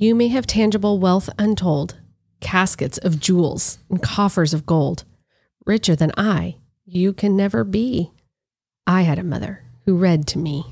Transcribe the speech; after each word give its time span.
You 0.00 0.14
may 0.14 0.28
have 0.28 0.46
tangible 0.46 1.00
wealth 1.00 1.28
untold, 1.40 1.96
caskets 2.38 2.98
of 2.98 3.18
jewels 3.18 3.80
and 3.90 4.00
coffers 4.00 4.54
of 4.54 4.64
gold. 4.64 5.02
Richer 5.66 5.96
than 5.96 6.12
I, 6.16 6.58
you 6.84 7.12
can 7.12 7.36
never 7.36 7.64
be. 7.64 8.12
I 8.86 9.02
had 9.02 9.18
a 9.18 9.24
mother 9.24 9.64
who 9.86 9.96
read 9.96 10.28
to 10.28 10.38
me. 10.38 10.62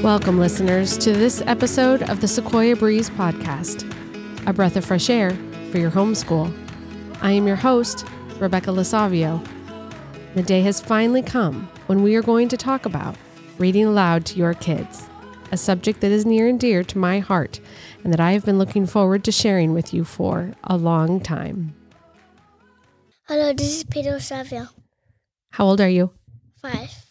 Welcome, 0.00 0.38
listeners, 0.38 0.96
to 0.98 1.12
this 1.12 1.42
episode 1.44 2.08
of 2.08 2.20
the 2.20 2.28
Sequoia 2.28 2.76
Breeze 2.76 3.10
Podcast, 3.10 3.82
a 4.46 4.52
breath 4.52 4.76
of 4.76 4.84
fresh 4.84 5.10
air 5.10 5.36
for 5.72 5.78
your 5.78 5.90
homeschool. 5.90 6.56
I 7.20 7.32
am 7.32 7.48
your 7.48 7.56
host, 7.56 8.06
Rebecca 8.40 8.70
Lasavio. 8.70 9.44
The 10.34 10.42
day 10.42 10.60
has 10.62 10.80
finally 10.80 11.22
come 11.22 11.68
when 11.86 12.02
we 12.02 12.14
are 12.14 12.22
going 12.22 12.48
to 12.48 12.56
talk 12.56 12.86
about 12.86 13.16
reading 13.58 13.84
aloud 13.84 14.24
to 14.26 14.38
your 14.38 14.54
kids, 14.54 15.08
a 15.50 15.56
subject 15.56 16.00
that 16.00 16.12
is 16.12 16.24
near 16.24 16.46
and 16.46 16.60
dear 16.60 16.84
to 16.84 16.98
my 16.98 17.18
heart 17.18 17.58
and 18.04 18.12
that 18.12 18.20
I 18.20 18.32
have 18.32 18.44
been 18.44 18.58
looking 18.58 18.86
forward 18.86 19.24
to 19.24 19.32
sharing 19.32 19.72
with 19.72 19.92
you 19.92 20.04
for 20.04 20.52
a 20.62 20.76
long 20.76 21.20
time. 21.20 21.74
Hello, 23.26 23.52
this 23.52 23.78
is 23.78 23.84
Peter 23.84 24.10
Lasavio. 24.12 24.68
How 25.50 25.66
old 25.66 25.80
are 25.80 25.88
you? 25.88 26.12
Five. 26.62 27.06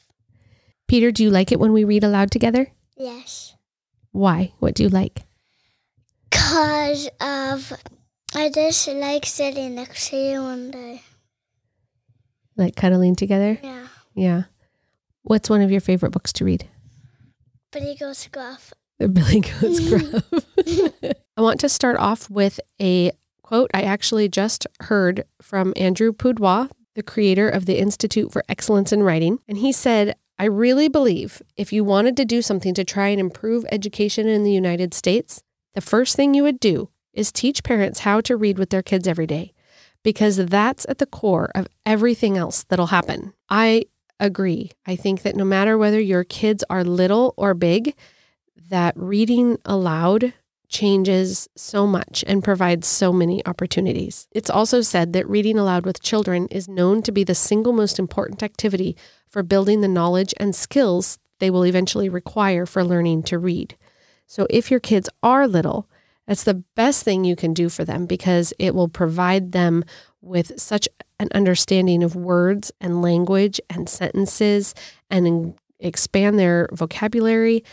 Peter, 0.88 1.12
do 1.12 1.24
you 1.24 1.30
like 1.30 1.52
it 1.52 1.60
when 1.60 1.74
we 1.74 1.84
read 1.84 2.04
aloud 2.06 2.32
together? 2.32 2.72
Yes. 2.96 3.56
Why? 4.12 4.54
What 4.60 4.76
do 4.76 4.84
you 4.84 4.90
like? 4.90 5.24
Cause 6.32 7.10
of 7.20 7.74
I 8.34 8.50
just 8.50 8.88
like 8.88 9.26
sitting 9.26 9.76
next 9.76 10.10
to 10.10 10.16
you 10.16 10.42
one 10.42 10.72
day. 10.72 11.02
Like 12.58 12.76
cuddling 12.76 13.16
together? 13.16 13.60
Yeah. 13.62 13.88
Yeah. 14.16 14.44
What's 15.24 15.50
one 15.50 15.62
of 15.62 15.72
your 15.72 15.82
favorite 15.82 16.12
books 16.12 16.34
to 16.34 16.46
read? 16.46 16.68
Billy 17.72 17.96
goes 17.96 18.28
gruff. 18.28 18.74
The 19.00 19.08
Billy 19.10 19.42
Goat's 19.42 19.90
Gruff. 19.90 21.14
I 21.38 21.42
want 21.42 21.60
to 21.60 21.70
start 21.70 21.98
off 21.98 22.30
with 22.30 22.60
a 22.82 23.12
quote 23.44 23.70
I 23.74 23.84
actually 23.84 24.28
just 24.28 24.66
heard 24.82 25.24
from 25.42 25.74
Andrew 25.76 26.12
Pudewa, 26.12 26.70
the 26.96 27.04
creator 27.04 27.48
of 27.48 27.66
the 27.66 27.80
Institute 27.80 28.32
for 28.32 28.44
Excellence 28.50 28.92
in 28.92 29.04
Writing. 29.04 29.40
And 29.48 29.60
he 29.60 29.72
said, 29.72 30.16
I 30.40 30.46
really 30.46 30.88
believe 30.88 31.42
if 31.56 31.72
you 31.72 31.84
wanted 31.84 32.18
to 32.18 32.26
do 32.26 32.42
something 32.42 32.74
to 32.74 32.84
try 32.84 33.10
and 33.10 33.20
improve 33.20 33.66
education 33.72 34.28
in 34.28 34.44
the 34.44 34.52
United 34.52 34.94
States, 34.94 35.42
the 35.76 35.82
first 35.82 36.16
thing 36.16 36.34
you 36.34 36.44
would 36.44 36.60
do 36.60 36.90
is 37.14 37.32
teach 37.32 37.64
parents 37.64 38.00
how 38.00 38.22
to 38.22 38.36
read 38.36 38.58
with 38.60 38.70
their 38.70 38.84
kids 38.84 39.08
every 39.08 39.28
day, 39.28 39.54
because 40.08 40.38
that's 40.38 40.86
at 40.88 41.00
the 41.00 41.06
core 41.06 41.52
of 41.54 41.68
everything 41.86 42.38
else 42.38 42.64
that'll 42.70 42.88
happen. 42.88 43.34
I 43.50 43.88
agree. 44.22 44.72
I 44.86 44.96
think 44.96 45.24
that 45.24 45.36
no 45.36 45.44
matter 45.44 45.78
whether 45.78 46.00
your 46.00 46.24
kids 46.24 46.64
are 46.70 46.86
little 46.86 47.34
or 47.36 47.54
big, 47.54 47.94
that 48.70 48.94
reading 48.96 49.58
aloud 49.66 50.34
changes 50.70 51.50
so 51.58 51.86
much 51.86 52.24
and 52.26 52.42
provides 52.42 52.88
so 52.88 53.12
many 53.12 53.46
opportunities. 53.46 54.30
It's 54.32 54.50
also 54.50 54.80
said 54.80 55.12
that 55.12 55.28
reading 55.28 55.60
aloud 55.60 55.86
with 55.86 56.02
children 56.02 56.48
is 56.52 56.70
known 56.70 57.02
to 57.02 57.12
be 57.12 57.26
the 57.26 57.36
single 57.36 57.74
most 57.74 58.00
important 58.00 58.42
activity 58.42 58.96
for 59.28 59.44
building 59.44 59.82
the 59.82 59.90
knowledge 59.90 60.34
and 60.38 60.56
skills 60.56 61.20
they 61.40 61.50
will 61.50 61.66
eventually 61.66 62.08
require 62.08 62.66
for 62.66 62.82
learning 62.82 63.24
to 63.24 63.38
read. 63.38 63.76
So 64.26 64.48
if 64.50 64.72
your 64.72 64.80
kids 64.80 65.10
are 65.22 65.50
little, 65.50 65.90
that's 66.28 66.44
the 66.44 66.64
best 66.76 67.04
thing 67.04 67.24
you 67.24 67.36
can 67.36 67.54
do 67.54 67.70
for 67.70 67.86
them 67.86 68.06
because 68.06 68.54
it 68.60 68.76
will 68.76 68.90
provide 68.90 69.52
them 69.54 69.84
with 70.22 70.60
such 70.60 70.88
an 71.20 71.30
understanding 71.34 72.04
of 72.04 72.16
words 72.16 72.72
and 72.82 73.02
language 73.02 73.62
and 73.70 73.88
sentences 73.88 74.76
and 75.10 75.56
expand 75.80 76.38
their 76.38 76.68
vocabulary 76.74 77.64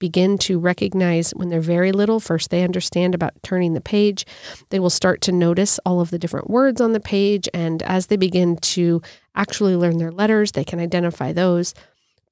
begin 0.00 0.38
to 0.38 0.58
recognize 0.58 1.30
when 1.32 1.50
they're 1.50 1.60
very 1.60 1.92
little. 1.92 2.18
First, 2.18 2.50
they 2.50 2.64
understand 2.64 3.14
about 3.14 3.34
turning 3.42 3.74
the 3.74 3.80
page. 3.80 4.26
They 4.70 4.80
will 4.80 4.90
start 4.90 5.20
to 5.22 5.32
notice 5.32 5.78
all 5.86 6.00
of 6.00 6.10
the 6.10 6.18
different 6.18 6.50
words 6.50 6.80
on 6.80 6.92
the 6.92 7.00
page. 7.00 7.48
And 7.54 7.82
as 7.84 8.06
they 8.06 8.16
begin 8.16 8.56
to 8.56 9.02
actually 9.36 9.76
learn 9.76 9.98
their 9.98 10.10
letters, 10.10 10.52
they 10.52 10.64
can 10.64 10.80
identify 10.80 11.32
those. 11.32 11.74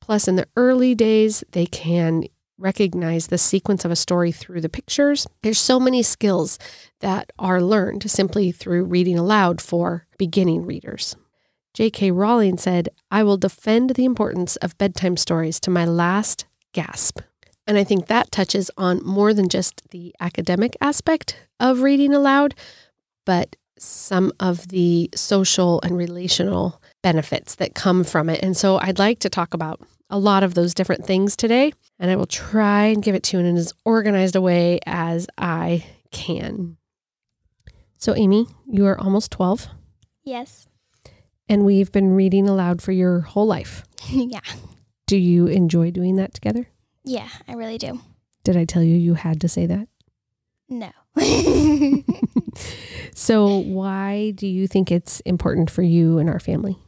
Plus, 0.01 0.27
in 0.27 0.37
the 0.37 0.49
early 0.57 0.95
days, 0.95 1.45
they 1.53 1.67
can 1.67 2.25
recognize 2.59 3.29
the 3.29 3.39
sequence 3.39 3.85
of 3.85 3.91
a 3.91 3.97
story 3.97 4.33
through 4.33 4.61
the 4.61 4.69
pictures. 4.69 5.27
There's 5.43 5.61
so 5.61 5.79
many 5.79 6.03
skills 6.03 6.59
that 7.01 7.33
are 7.39 7.63
learned 7.63 8.11
simply 8.11 8.53
through 8.53 8.85
reading 8.85 9.19
aloud 9.19 9.61
for 9.61 10.07
beginning 10.19 10.67
readers. 10.67 11.17
J.K. 11.75 12.11
Rowling 12.11 12.59
said, 12.59 12.89
I 13.11 13.23
will 13.23 13.37
defend 13.37 13.91
the 13.91 14.05
importance 14.05 14.57
of 14.57 14.77
bedtime 14.79 15.17
stories 15.17 15.61
to 15.61 15.71
my 15.71 15.85
last 15.85 16.47
gasp. 16.73 17.21
And 17.67 17.79
I 17.79 17.85
think 17.85 18.07
that 18.07 18.33
touches 18.33 18.71
on 18.77 19.05
more 19.05 19.33
than 19.33 19.49
just 19.49 19.89
the 19.91 20.15
academic 20.21 20.77
aspect 20.81 21.37
of 21.61 21.83
reading 21.83 22.15
aloud, 22.15 22.55
but 23.25 23.57
some 23.79 24.33
of 24.41 24.69
the 24.69 25.11
social 25.15 25.81
and 25.83 25.97
relational 25.97 26.83
benefits 27.03 27.55
that 27.57 27.75
come 27.75 28.03
from 28.03 28.29
it. 28.29 28.43
And 28.43 28.57
so 28.57 28.79
I'd 28.81 28.99
like 28.99 29.21
to 29.21 29.29
talk 29.29 29.55
about 29.55 29.81
a 30.11 30.19
lot 30.19 30.43
of 30.43 30.55
those 30.55 30.75
different 30.75 31.05
things 31.05 31.37
today, 31.37 31.73
and 31.99 32.11
I 32.11 32.17
will 32.17 32.27
try 32.27 32.87
and 32.87 33.03
give 33.03 33.15
it 33.15 33.23
to 33.25 33.37
you 33.39 33.45
in 33.45 33.57
as 33.57 33.73
organized 33.85 34.37
a 34.37 34.41
way 34.41 34.81
as 34.87 35.27
I 35.37 35.85
can. 36.11 36.77
So, 37.99 38.15
Amy, 38.15 38.47
you 38.67 38.87
are 38.87 38.99
almost 38.99 39.31
12, 39.33 39.69
Yes. 40.25 40.69
and 41.49 41.65
we've 41.65 41.91
been 41.93 42.15
reading 42.15 42.49
aloud 42.49 42.81
for 42.81 42.93
your 42.93 43.21
whole 43.21 43.47
life. 43.47 43.83
yeah. 44.11 44.41
Do 45.07 45.17
you 45.17 45.47
enjoy 45.47 45.91
doing 45.91 46.17
that 46.17 46.35
together? 46.35 46.69
Yeah, 47.05 47.29
I 47.47 47.55
really 47.55 47.79
do. 47.79 48.01
Did 48.45 48.57
I 48.57 48.65
tell 48.65 48.83
you 48.83 48.95
you 48.97 49.15
had 49.15 49.41
to 49.43 49.49
say 49.49 49.67
that? 49.67 49.89
No. 50.69 50.91
So, 53.15 53.59
why 53.59 54.31
do 54.31 54.47
you 54.47 54.69
think 54.69 54.93
it's 54.93 55.19
important 55.21 55.71
for 55.71 55.83
you 55.83 56.19
and 56.19 56.31
our 56.31 56.39
family? 56.39 56.79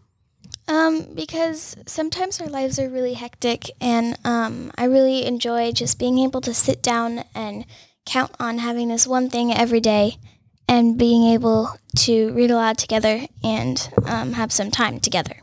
Um, 0.70 1.08
because 1.14 1.76
sometimes 1.86 2.40
our 2.40 2.46
lives 2.46 2.78
are 2.78 2.88
really 2.88 3.14
hectic, 3.14 3.70
and 3.80 4.16
um, 4.24 4.70
I 4.78 4.84
really 4.84 5.26
enjoy 5.26 5.72
just 5.72 5.98
being 5.98 6.20
able 6.20 6.40
to 6.42 6.54
sit 6.54 6.80
down 6.80 7.24
and 7.34 7.66
count 8.06 8.30
on 8.38 8.58
having 8.58 8.88
this 8.88 9.04
one 9.04 9.28
thing 9.28 9.52
every 9.52 9.80
day 9.80 10.18
and 10.68 10.96
being 10.96 11.24
able 11.24 11.76
to 11.96 12.32
read 12.32 12.52
aloud 12.52 12.78
together 12.78 13.26
and 13.42 13.90
um, 14.06 14.34
have 14.34 14.52
some 14.52 14.70
time 14.70 15.00
together. 15.00 15.42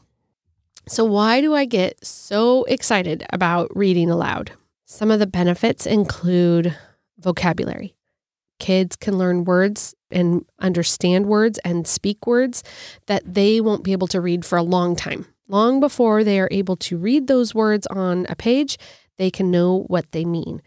So, 0.87 1.03
why 1.03 1.41
do 1.41 1.53
I 1.53 1.65
get 1.65 2.05
so 2.05 2.63
excited 2.63 3.25
about 3.33 3.75
reading 3.75 4.09
aloud? 4.09 4.51
Some 4.85 5.11
of 5.11 5.19
the 5.19 5.27
benefits 5.27 5.85
include 5.85 6.73
vocabulary. 7.19 7.96
Kids 8.59 8.95
can 8.95 9.17
learn 9.17 9.43
words 9.43 9.93
and 10.11 10.45
understand 10.59 11.25
words 11.25 11.59
and 11.59 11.87
speak 11.87 12.25
words 12.25 12.63
that 13.07 13.23
they 13.25 13.61
won't 13.61 13.83
be 13.83 13.91
able 13.91 14.07
to 14.07 14.21
read 14.21 14.45
for 14.45 14.57
a 14.57 14.63
long 14.63 14.95
time. 14.95 15.25
Long 15.49 15.79
before 15.79 16.23
they 16.23 16.39
are 16.39 16.49
able 16.51 16.75
to 16.77 16.97
read 16.97 17.27
those 17.27 17.55
words 17.55 17.87
on 17.87 18.25
a 18.29 18.35
page, 18.35 18.77
they 19.17 19.31
can 19.31 19.51
know 19.51 19.83
what 19.87 20.11
they 20.11 20.25
mean. 20.25 20.61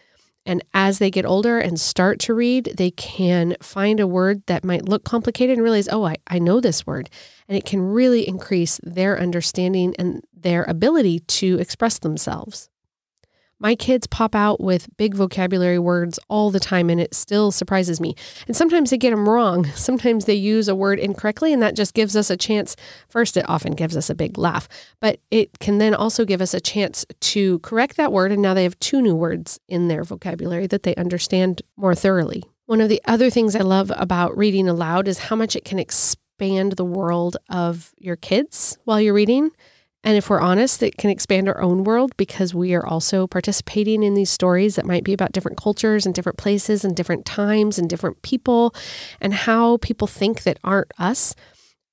And 0.47 0.65
as 0.73 0.99
they 0.99 1.11
get 1.11 1.27
older 1.27 1.59
and 1.59 1.79
start 1.79 2.19
to 2.21 2.35
read, 2.35 2.73
they 2.77 2.91
can 2.91 3.57
find 3.61 4.01
a 4.01 4.07
word 4.07 4.43
that 4.47 4.65
might 4.65 4.89
look 4.89 5.05
complicated 5.05 5.57
and 5.57 5.63
realize, 5.63 5.89
oh, 5.89 6.05
I, 6.05 6.17
I 6.27 6.39
know 6.39 6.61
this 6.61 6.87
word. 6.87 7.11
And 7.47 7.59
it 7.59 7.67
can 7.67 7.81
really 7.81 8.27
increase 8.27 8.81
their 8.83 9.21
understanding 9.21 9.95
and 9.99 10.25
their 10.33 10.65
ability 10.65 11.21
to 11.21 11.59
express 11.59 11.99
themselves. 11.99 12.70
My 13.63 13.75
kids 13.75 14.07
pop 14.07 14.35
out 14.35 14.59
with 14.59 14.89
big 14.97 15.15
vocabulary 15.15 15.79
words 15.79 16.19
all 16.29 16.51
the 16.51 16.59
time, 16.59 16.89
and 16.89 16.99
it 16.99 17.15
still 17.15 17.53
surprises 17.53 18.01
me. 18.01 18.15
And 18.47 18.57
sometimes 18.57 18.89
they 18.89 18.97
get 18.97 19.11
them 19.11 19.29
wrong. 19.29 19.67
Sometimes 19.75 20.25
they 20.25 20.35
use 20.35 20.67
a 20.67 20.75
word 20.75 20.99
incorrectly, 20.99 21.53
and 21.53 21.63
that 21.63 21.77
just 21.77 21.93
gives 21.93 22.17
us 22.17 22.31
a 22.31 22.39
chance. 22.39 22.75
First, 23.11 23.37
it 23.37 23.47
often 23.49 23.75
gives 23.75 23.99
us 23.99 24.09
a 24.09 24.15
big 24.15 24.39
laugh, 24.39 24.67
but 24.99 25.21
it 25.31 25.59
can 25.59 25.77
then 25.77 25.95
also 25.95 26.25
give 26.25 26.41
us 26.41 26.55
a 26.55 26.61
chance 26.61 27.05
to 27.21 27.59
correct 27.59 27.99
that 27.99 28.13
word. 28.13 28.33
And 28.33 28.41
now 28.41 28.55
they 28.55 28.63
have 28.63 28.79
two 28.81 29.03
new 29.03 29.15
words 29.15 29.61
in 29.69 29.89
their 29.89 30.05
vocabulary 30.05 30.67
that 30.69 30.83
they 30.83 30.95
understand 30.95 31.61
more 31.77 31.95
thoroughly. 31.95 32.45
One 32.65 32.81
of 32.81 32.89
the 32.89 33.03
other 33.05 33.29
things 33.29 33.55
I 33.55 33.61
love 33.61 33.93
about 33.95 34.39
reading 34.39 34.69
aloud 34.69 35.07
is 35.07 35.19
how 35.19 35.37
much 35.37 35.55
it 35.55 35.67
can 35.67 35.79
expand 35.79 36.73
the 36.73 36.85
world 36.85 37.37
of 37.51 37.93
your 37.99 38.17
kids 38.17 38.79
while 38.85 39.01
you're 39.01 39.13
reading. 39.13 39.51
And 40.03 40.17
if 40.17 40.31
we're 40.31 40.41
honest, 40.41 40.83
it 40.83 40.97
can 40.97 41.11
expand 41.11 41.49
our 41.49 41.61
own 41.61 41.85
world 41.85 42.17
because 42.17 42.55
we 42.55 42.75
are 42.75 42.87
also 42.87 43.27
participating 43.27 44.03
in 44.03 44.15
these 44.15 44.31
stories 44.31 44.77
that 44.77 44.87
might 44.87 45.05
be 45.05 45.13
about 45.13 45.33
different 45.33 45.59
cultures 45.59 46.07
and 46.07 46.15
different 46.15 46.39
places 46.39 46.85
and 46.85 46.97
different 46.97 47.27
times 47.27 47.79
and 47.79 47.89
different 47.89 48.23
people 48.23 48.75
and 49.21 49.35
how 49.35 49.77
people 49.79 50.07
think 50.07 50.43
that 50.45 50.59
aren't 50.65 50.91
us. 50.99 51.35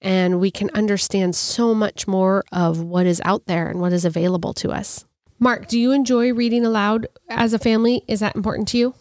And 0.02 0.40
we 0.40 0.52
can 0.52 0.70
understand 0.74 1.36
so 1.36 1.74
much 1.74 2.08
more 2.08 2.46
of 2.54 2.82
what 2.82 3.06
is 3.06 3.22
out 3.26 3.46
there 3.48 3.68
and 3.68 3.82
what 3.82 3.92
is 3.92 4.06
available 4.06 4.54
to 4.56 4.72
us. 4.72 5.04
Mark, 5.40 5.68
do 5.68 5.78
you 5.78 5.92
enjoy 5.92 6.34
reading 6.34 6.66
aloud 6.66 7.08
as 7.30 7.54
a 7.54 7.60
family? 7.60 8.04
Is 8.08 8.22
that 8.22 8.36
important 8.36 8.70
to 8.70 8.78
you? 8.78 8.96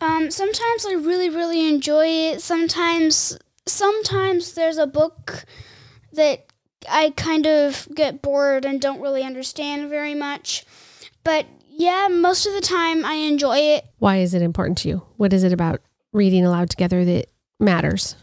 Um, 0.00 0.30
sometimes 0.30 0.84
I 0.84 0.94
really, 0.94 1.30
really 1.30 1.68
enjoy 1.68 2.06
it. 2.06 2.42
Sometimes, 2.42 3.38
sometimes 3.66 4.54
there's 4.54 4.78
a 4.78 4.86
book 4.86 5.44
that 6.12 6.49
I 6.88 7.10
kind 7.10 7.46
of 7.46 7.88
get 7.94 8.22
bored 8.22 8.64
and 8.64 8.80
don't 8.80 9.00
really 9.00 9.22
understand 9.22 9.90
very 9.90 10.14
much. 10.14 10.64
But 11.24 11.46
yeah, 11.68 12.08
most 12.10 12.46
of 12.46 12.52
the 12.54 12.60
time 12.60 13.04
I 13.04 13.14
enjoy 13.14 13.58
it. 13.58 13.84
Why 13.98 14.18
is 14.18 14.34
it 14.34 14.42
important 14.42 14.78
to 14.78 14.88
you? 14.88 15.02
What 15.16 15.32
is 15.32 15.44
it 15.44 15.52
about 15.52 15.80
reading 16.12 16.44
aloud 16.44 16.70
together 16.70 17.04
that 17.04 17.26
matters? 17.58 18.16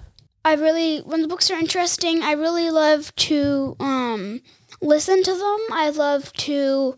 I 0.44 0.54
really, 0.54 1.00
when 1.00 1.22
the 1.22 1.28
books 1.28 1.52
are 1.52 1.60
interesting, 1.60 2.24
I 2.24 2.32
really 2.32 2.70
love 2.70 3.14
to 3.16 3.76
um, 3.80 4.42
listen 4.82 5.22
to 5.24 5.32
them. 5.32 5.60
I 5.72 5.90
love 5.90 6.32
to 6.34 6.96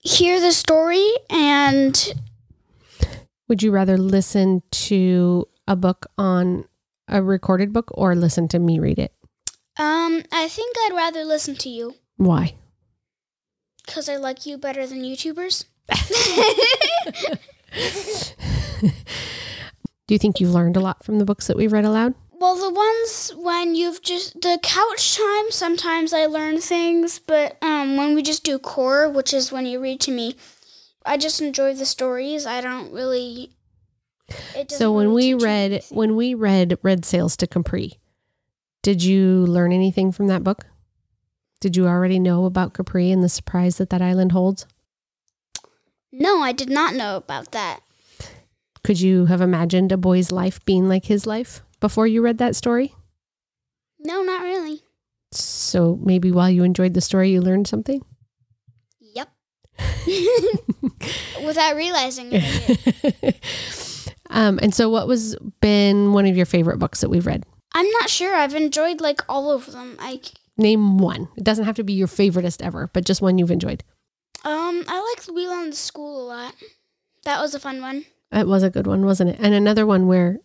hear 0.00 0.40
the 0.40 0.52
story 0.52 1.10
and 1.30 2.12
Would 3.48 3.62
you 3.62 3.70
rather 3.70 3.96
listen 3.96 4.62
to 4.70 5.48
a 5.66 5.74
book 5.74 6.06
on 6.18 6.64
a 7.08 7.22
recorded 7.22 7.72
book 7.72 7.90
or 7.94 8.14
listen 8.14 8.46
to 8.48 8.58
me 8.58 8.78
read 8.78 8.98
it? 8.98 9.12
Um, 9.78 10.22
I 10.32 10.48
think 10.48 10.76
I'd 10.84 10.94
rather 10.94 11.24
listen 11.24 11.54
to 11.56 11.68
you 11.68 11.94
Why? 12.16 12.54
because 13.86 14.08
I 14.08 14.16
like 14.16 14.46
you 14.46 14.58
better 14.58 14.86
than 14.86 15.02
YouTubers. 15.02 15.64
Do 20.06 20.14
you 20.14 20.18
think 20.18 20.40
you've 20.40 20.54
learned 20.54 20.76
a 20.76 20.80
lot 20.80 21.04
from 21.04 21.18
the 21.18 21.24
books 21.24 21.46
that 21.48 21.56
we've 21.56 21.72
read 21.72 21.84
aloud? 21.84 22.14
Well, 22.38 22.54
the 22.56 22.72
ones 22.72 23.32
when 23.36 23.74
you've 23.74 24.02
just 24.02 24.40
the 24.40 24.58
couch 24.62 25.16
time, 25.16 25.50
sometimes 25.50 26.12
I 26.12 26.26
learn 26.26 26.60
things, 26.60 27.18
but 27.18 27.56
um, 27.62 27.96
when 27.96 28.14
we 28.14 28.22
just 28.22 28.44
do 28.44 28.58
core, 28.58 29.08
which 29.08 29.34
is 29.34 29.50
when 29.50 29.66
you 29.66 29.80
read 29.80 30.00
to 30.02 30.12
me, 30.12 30.36
I 31.04 31.16
just 31.16 31.40
enjoy 31.40 31.74
the 31.74 31.86
stories. 31.86 32.46
I 32.46 32.60
don't 32.60 32.92
really. 32.92 33.50
It 34.54 34.68
doesn't 34.68 34.78
So 34.78 34.92
when 34.92 35.08
really 35.08 35.14
we 35.14 35.22
teach 35.32 35.36
me 35.38 35.44
read 35.44 35.72
anything. 35.72 35.96
when 35.96 36.16
we 36.16 36.34
read 36.34 36.78
Red 36.82 37.04
Sails 37.04 37.36
to 37.38 37.46
Capri, 37.46 37.98
did 38.86 39.02
you 39.02 39.44
learn 39.46 39.72
anything 39.72 40.12
from 40.12 40.28
that 40.28 40.44
book? 40.44 40.64
Did 41.60 41.76
you 41.76 41.88
already 41.88 42.20
know 42.20 42.44
about 42.44 42.72
Capri 42.72 43.10
and 43.10 43.20
the 43.20 43.28
surprise 43.28 43.78
that 43.78 43.90
that 43.90 44.00
island 44.00 44.30
holds? 44.30 44.64
no, 46.12 46.40
I 46.40 46.52
did 46.52 46.70
not 46.70 46.94
know 46.94 47.16
about 47.16 47.50
that. 47.50 47.80
Could 48.84 49.00
you 49.00 49.26
have 49.26 49.40
imagined 49.40 49.90
a 49.90 49.96
boy's 49.96 50.30
life 50.30 50.64
being 50.64 50.88
like 50.88 51.06
his 51.06 51.26
life 51.26 51.62
before 51.80 52.06
you 52.06 52.22
read 52.22 52.38
that 52.38 52.54
story? 52.54 52.94
No, 53.98 54.22
not 54.22 54.42
really. 54.42 54.82
So 55.32 55.98
maybe 56.00 56.30
while 56.30 56.48
you 56.48 56.62
enjoyed 56.62 56.94
the 56.94 57.00
story, 57.00 57.30
you 57.30 57.40
learned 57.40 57.66
something? 57.66 58.04
Yep. 59.00 59.28
Without 61.44 61.74
realizing 61.74 62.28
it. 62.30 64.12
um, 64.30 64.60
and 64.62 64.72
so, 64.72 64.88
what 64.88 65.08
was 65.08 65.36
been 65.60 66.12
one 66.12 66.26
of 66.26 66.36
your 66.36 66.46
favorite 66.46 66.78
books 66.78 67.00
that 67.00 67.10
we've 67.10 67.26
read? 67.26 67.44
I'm 67.76 67.90
not 67.90 68.08
sure. 68.08 68.34
I've 68.34 68.54
enjoyed 68.54 69.00
like 69.00 69.20
all 69.28 69.50
of 69.52 69.70
them. 69.72 69.96
I 70.00 70.20
Name 70.56 70.96
one. 70.98 71.28
It 71.36 71.44
doesn't 71.44 71.66
have 71.66 71.76
to 71.76 71.84
be 71.84 71.92
your 71.92 72.08
favoriteest 72.08 72.62
ever, 72.62 72.88
but 72.92 73.04
just 73.04 73.20
one 73.20 73.36
you've 73.38 73.50
enjoyed. 73.50 73.84
um 74.44 74.84
I 74.88 75.14
liked 75.14 75.28
Wheel 75.28 75.50
on 75.50 75.70
the 75.70 75.76
School 75.76 76.22
a 76.22 76.24
lot. 76.26 76.54
That 77.24 77.40
was 77.40 77.54
a 77.54 77.60
fun 77.60 77.80
one. 77.82 78.06
It 78.32 78.46
was 78.46 78.62
a 78.62 78.70
good 78.70 78.86
one, 78.86 79.04
wasn't 79.04 79.30
it? 79.30 79.38
And 79.40 79.52
another 79.54 79.84
one 79.86 80.06
where 80.06 80.38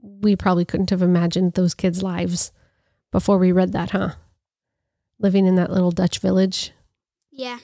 we 0.00 0.36
probably 0.36 0.64
couldn't 0.64 0.90
have 0.90 1.02
imagined 1.02 1.54
those 1.54 1.74
kids' 1.74 2.02
lives 2.02 2.52
before 3.10 3.38
we 3.38 3.52
read 3.52 3.72
that, 3.72 3.90
huh? 3.90 4.10
Living 5.18 5.46
in 5.46 5.54
that 5.56 5.70
little 5.72 5.90
Dutch 5.90 6.18
village, 6.18 6.72
Yeah. 7.30 7.58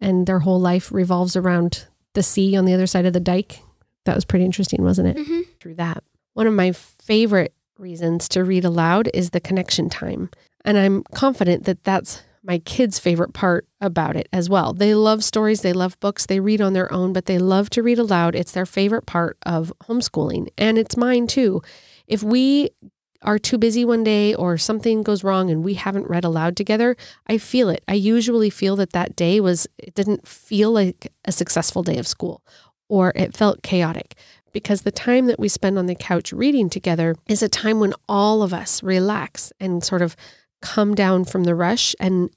and 0.00 0.26
their 0.26 0.40
whole 0.40 0.60
life 0.60 0.90
revolves 0.92 1.36
around 1.36 1.86
the 2.14 2.22
sea 2.22 2.56
on 2.56 2.64
the 2.64 2.72
other 2.74 2.86
side 2.86 3.06
of 3.06 3.12
the 3.12 3.20
dike. 3.20 3.60
That 4.04 4.14
was 4.14 4.24
pretty 4.24 4.44
interesting, 4.44 4.82
wasn't 4.82 5.08
it? 5.16 5.26
hmm 5.26 5.40
through 5.60 5.74
that. 5.76 6.02
One 6.34 6.46
of 6.46 6.54
my 6.54 6.72
favorite 6.72 7.54
reasons 7.82 8.28
to 8.28 8.44
read 8.44 8.64
aloud 8.64 9.10
is 9.12 9.30
the 9.30 9.40
connection 9.40 9.90
time. 9.90 10.30
And 10.64 10.78
I'm 10.78 11.02
confident 11.14 11.64
that 11.64 11.82
that's 11.82 12.22
my 12.44 12.58
kids' 12.60 12.98
favorite 12.98 13.34
part 13.34 13.66
about 13.80 14.16
it 14.16 14.28
as 14.32 14.48
well. 14.48 14.72
They 14.72 14.94
love 14.94 15.22
stories, 15.22 15.62
they 15.62 15.72
love 15.72 15.98
books, 16.00 16.26
they 16.26 16.40
read 16.40 16.60
on 16.60 16.72
their 16.72 16.92
own, 16.92 17.12
but 17.12 17.26
they 17.26 17.38
love 17.38 17.70
to 17.70 17.82
read 17.82 17.98
aloud. 17.98 18.34
It's 18.34 18.52
their 18.52 18.66
favorite 18.66 19.06
part 19.06 19.36
of 19.44 19.72
homeschooling, 19.84 20.48
and 20.56 20.78
it's 20.78 20.96
mine 20.96 21.26
too. 21.26 21.60
If 22.06 22.22
we 22.22 22.70
are 23.22 23.38
too 23.38 23.58
busy 23.58 23.84
one 23.84 24.02
day 24.02 24.34
or 24.34 24.58
something 24.58 25.02
goes 25.02 25.22
wrong 25.22 25.50
and 25.50 25.64
we 25.64 25.74
haven't 25.74 26.08
read 26.08 26.24
aloud 26.24 26.56
together, 26.56 26.96
I 27.26 27.38
feel 27.38 27.68
it. 27.68 27.84
I 27.86 27.94
usually 27.94 28.50
feel 28.50 28.74
that 28.76 28.92
that 28.92 29.14
day 29.14 29.40
was, 29.40 29.66
it 29.78 29.94
didn't 29.94 30.26
feel 30.26 30.72
like 30.72 31.12
a 31.24 31.30
successful 31.30 31.84
day 31.84 31.98
of 31.98 32.08
school 32.08 32.42
or 32.88 33.12
it 33.14 33.36
felt 33.36 33.62
chaotic 33.62 34.16
because 34.52 34.82
the 34.82 34.92
time 34.92 35.26
that 35.26 35.38
we 35.38 35.48
spend 35.48 35.78
on 35.78 35.86
the 35.86 35.94
couch 35.94 36.32
reading 36.32 36.68
together 36.70 37.16
is 37.28 37.42
a 37.42 37.48
time 37.48 37.80
when 37.80 37.94
all 38.08 38.42
of 38.42 38.52
us 38.52 38.82
relax 38.82 39.52
and 39.58 39.82
sort 39.82 40.02
of 40.02 40.16
come 40.60 40.94
down 40.94 41.24
from 41.24 41.44
the 41.44 41.54
rush. 41.54 41.94
And 41.98 42.30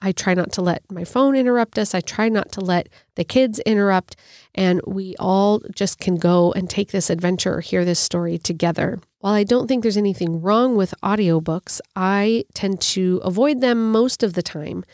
I 0.00 0.12
try 0.12 0.34
not 0.34 0.52
to 0.52 0.62
let 0.62 0.82
my 0.90 1.04
phone 1.04 1.36
interrupt 1.36 1.78
us. 1.78 1.94
I 1.94 2.00
try 2.00 2.28
not 2.28 2.50
to 2.52 2.60
let 2.60 2.88
the 3.14 3.24
kids 3.24 3.58
interrupt. 3.60 4.16
And 4.54 4.80
we 4.86 5.14
all 5.18 5.60
just 5.74 5.98
can 5.98 6.16
go 6.16 6.52
and 6.52 6.68
take 6.68 6.90
this 6.90 7.10
adventure 7.10 7.54
or 7.54 7.60
hear 7.60 7.84
this 7.84 8.00
story 8.00 8.38
together. 8.38 8.98
While 9.20 9.34
I 9.34 9.44
don't 9.44 9.68
think 9.68 9.82
there's 9.82 9.96
anything 9.96 10.42
wrong 10.42 10.76
with 10.76 10.94
audiobooks, 11.02 11.80
I 11.94 12.44
tend 12.54 12.80
to 12.80 13.20
avoid 13.22 13.60
them 13.60 13.92
most 13.92 14.22
of 14.22 14.34
the 14.34 14.42
time 14.42 14.84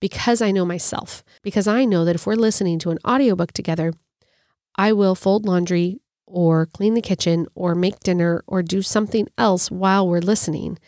because 0.00 0.42
I 0.42 0.50
know 0.50 0.66
myself. 0.66 1.24
Because 1.42 1.66
I 1.66 1.84
know 1.84 2.04
that 2.04 2.14
if 2.14 2.26
we're 2.26 2.34
listening 2.34 2.78
to 2.80 2.90
an 2.90 2.98
audiobook 3.06 3.52
together, 3.52 3.94
I 4.76 4.92
will 4.92 5.14
fold 5.14 5.46
laundry 5.46 6.00
or 6.28 6.66
clean 6.66 6.94
the 6.94 7.02
kitchen 7.02 7.46
or 7.54 7.74
make 7.74 8.00
dinner 8.00 8.42
or 8.46 8.62
do 8.62 8.82
something 8.82 9.28
else 9.36 9.70
while 9.70 10.06
we're 10.06 10.20
listening. 10.20 10.78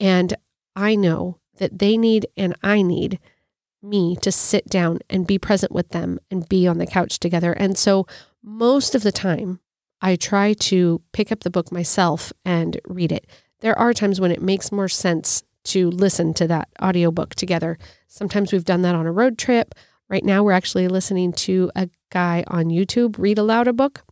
And 0.00 0.34
I 0.76 0.94
know 0.94 1.38
that 1.56 1.78
they 1.78 1.96
need 1.96 2.26
and 2.36 2.54
I 2.62 2.82
need 2.82 3.18
me 3.82 4.16
to 4.16 4.32
sit 4.32 4.66
down 4.68 5.00
and 5.10 5.26
be 5.26 5.38
present 5.38 5.72
with 5.72 5.90
them 5.90 6.18
and 6.30 6.48
be 6.48 6.66
on 6.66 6.78
the 6.78 6.86
couch 6.86 7.18
together. 7.18 7.52
And 7.52 7.76
so 7.76 8.06
most 8.42 8.94
of 8.94 9.02
the 9.02 9.12
time, 9.12 9.60
I 10.00 10.16
try 10.16 10.52
to 10.54 11.02
pick 11.12 11.32
up 11.32 11.40
the 11.40 11.50
book 11.50 11.72
myself 11.72 12.32
and 12.44 12.80
read 12.86 13.12
it. 13.12 13.26
There 13.60 13.78
are 13.78 13.92
times 13.92 14.20
when 14.20 14.30
it 14.30 14.42
makes 14.42 14.70
more 14.70 14.88
sense 14.88 15.42
to 15.64 15.90
listen 15.90 16.32
to 16.34 16.46
that 16.46 16.68
audiobook 16.80 17.34
together. 17.34 17.78
Sometimes 18.06 18.52
we've 18.52 18.64
done 18.64 18.82
that 18.82 18.94
on 18.94 19.06
a 19.06 19.12
road 19.12 19.38
trip. 19.38 19.74
Right 20.08 20.24
now, 20.24 20.42
we're 20.42 20.52
actually 20.52 20.88
listening 20.88 21.32
to 21.32 21.70
a 21.74 21.90
guy 22.10 22.44
on 22.46 22.66
YouTube 22.66 23.16
read 23.18 23.38
aloud 23.38 23.66
a 23.66 23.72
book 23.72 24.04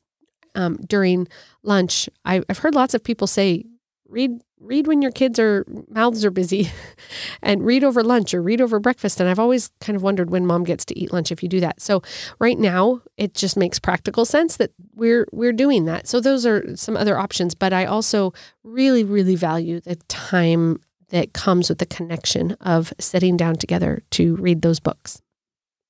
um, 0.56 0.76
during 0.88 1.28
lunch. 1.62 2.08
I, 2.24 2.42
I've 2.48 2.58
heard 2.58 2.74
lots 2.74 2.94
of 2.94 3.04
people 3.04 3.26
say, 3.26 3.64
read 4.08 4.40
read 4.58 4.86
when 4.86 5.02
your 5.02 5.10
kids 5.10 5.38
are 5.38 5.66
mouths 5.88 6.24
are 6.24 6.30
busy 6.30 6.70
and 7.42 7.64
read 7.64 7.84
over 7.84 8.02
lunch 8.02 8.32
or 8.32 8.40
read 8.40 8.60
over 8.60 8.78
breakfast. 8.78 9.20
And 9.20 9.28
i've 9.28 9.38
always 9.38 9.70
kind 9.80 9.96
of 9.96 10.02
wondered 10.02 10.30
when 10.30 10.46
mom 10.46 10.64
gets 10.64 10.84
to 10.86 10.98
eat 10.98 11.12
lunch 11.12 11.30
if 11.30 11.42
you 11.42 11.48
do 11.48 11.60
that. 11.60 11.80
So 11.80 12.02
right 12.38 12.58
now 12.58 13.02
it 13.16 13.34
just 13.34 13.56
makes 13.56 13.78
practical 13.78 14.24
sense 14.24 14.56
that 14.56 14.72
we're 14.94 15.26
we're 15.32 15.52
doing 15.52 15.84
that. 15.84 16.06
So 16.06 16.20
those 16.20 16.46
are 16.46 16.76
some 16.76 16.96
other 16.96 17.18
options 17.18 17.54
but 17.54 17.72
i 17.72 17.84
also 17.84 18.32
really 18.64 19.04
really 19.04 19.36
value 19.36 19.80
the 19.80 19.96
time 20.08 20.80
that 21.10 21.32
comes 21.32 21.68
with 21.68 21.78
the 21.78 21.86
connection 21.86 22.52
of 22.60 22.92
sitting 22.98 23.36
down 23.36 23.56
together 23.56 24.02
to 24.10 24.34
read 24.36 24.62
those 24.62 24.80
books. 24.80 25.20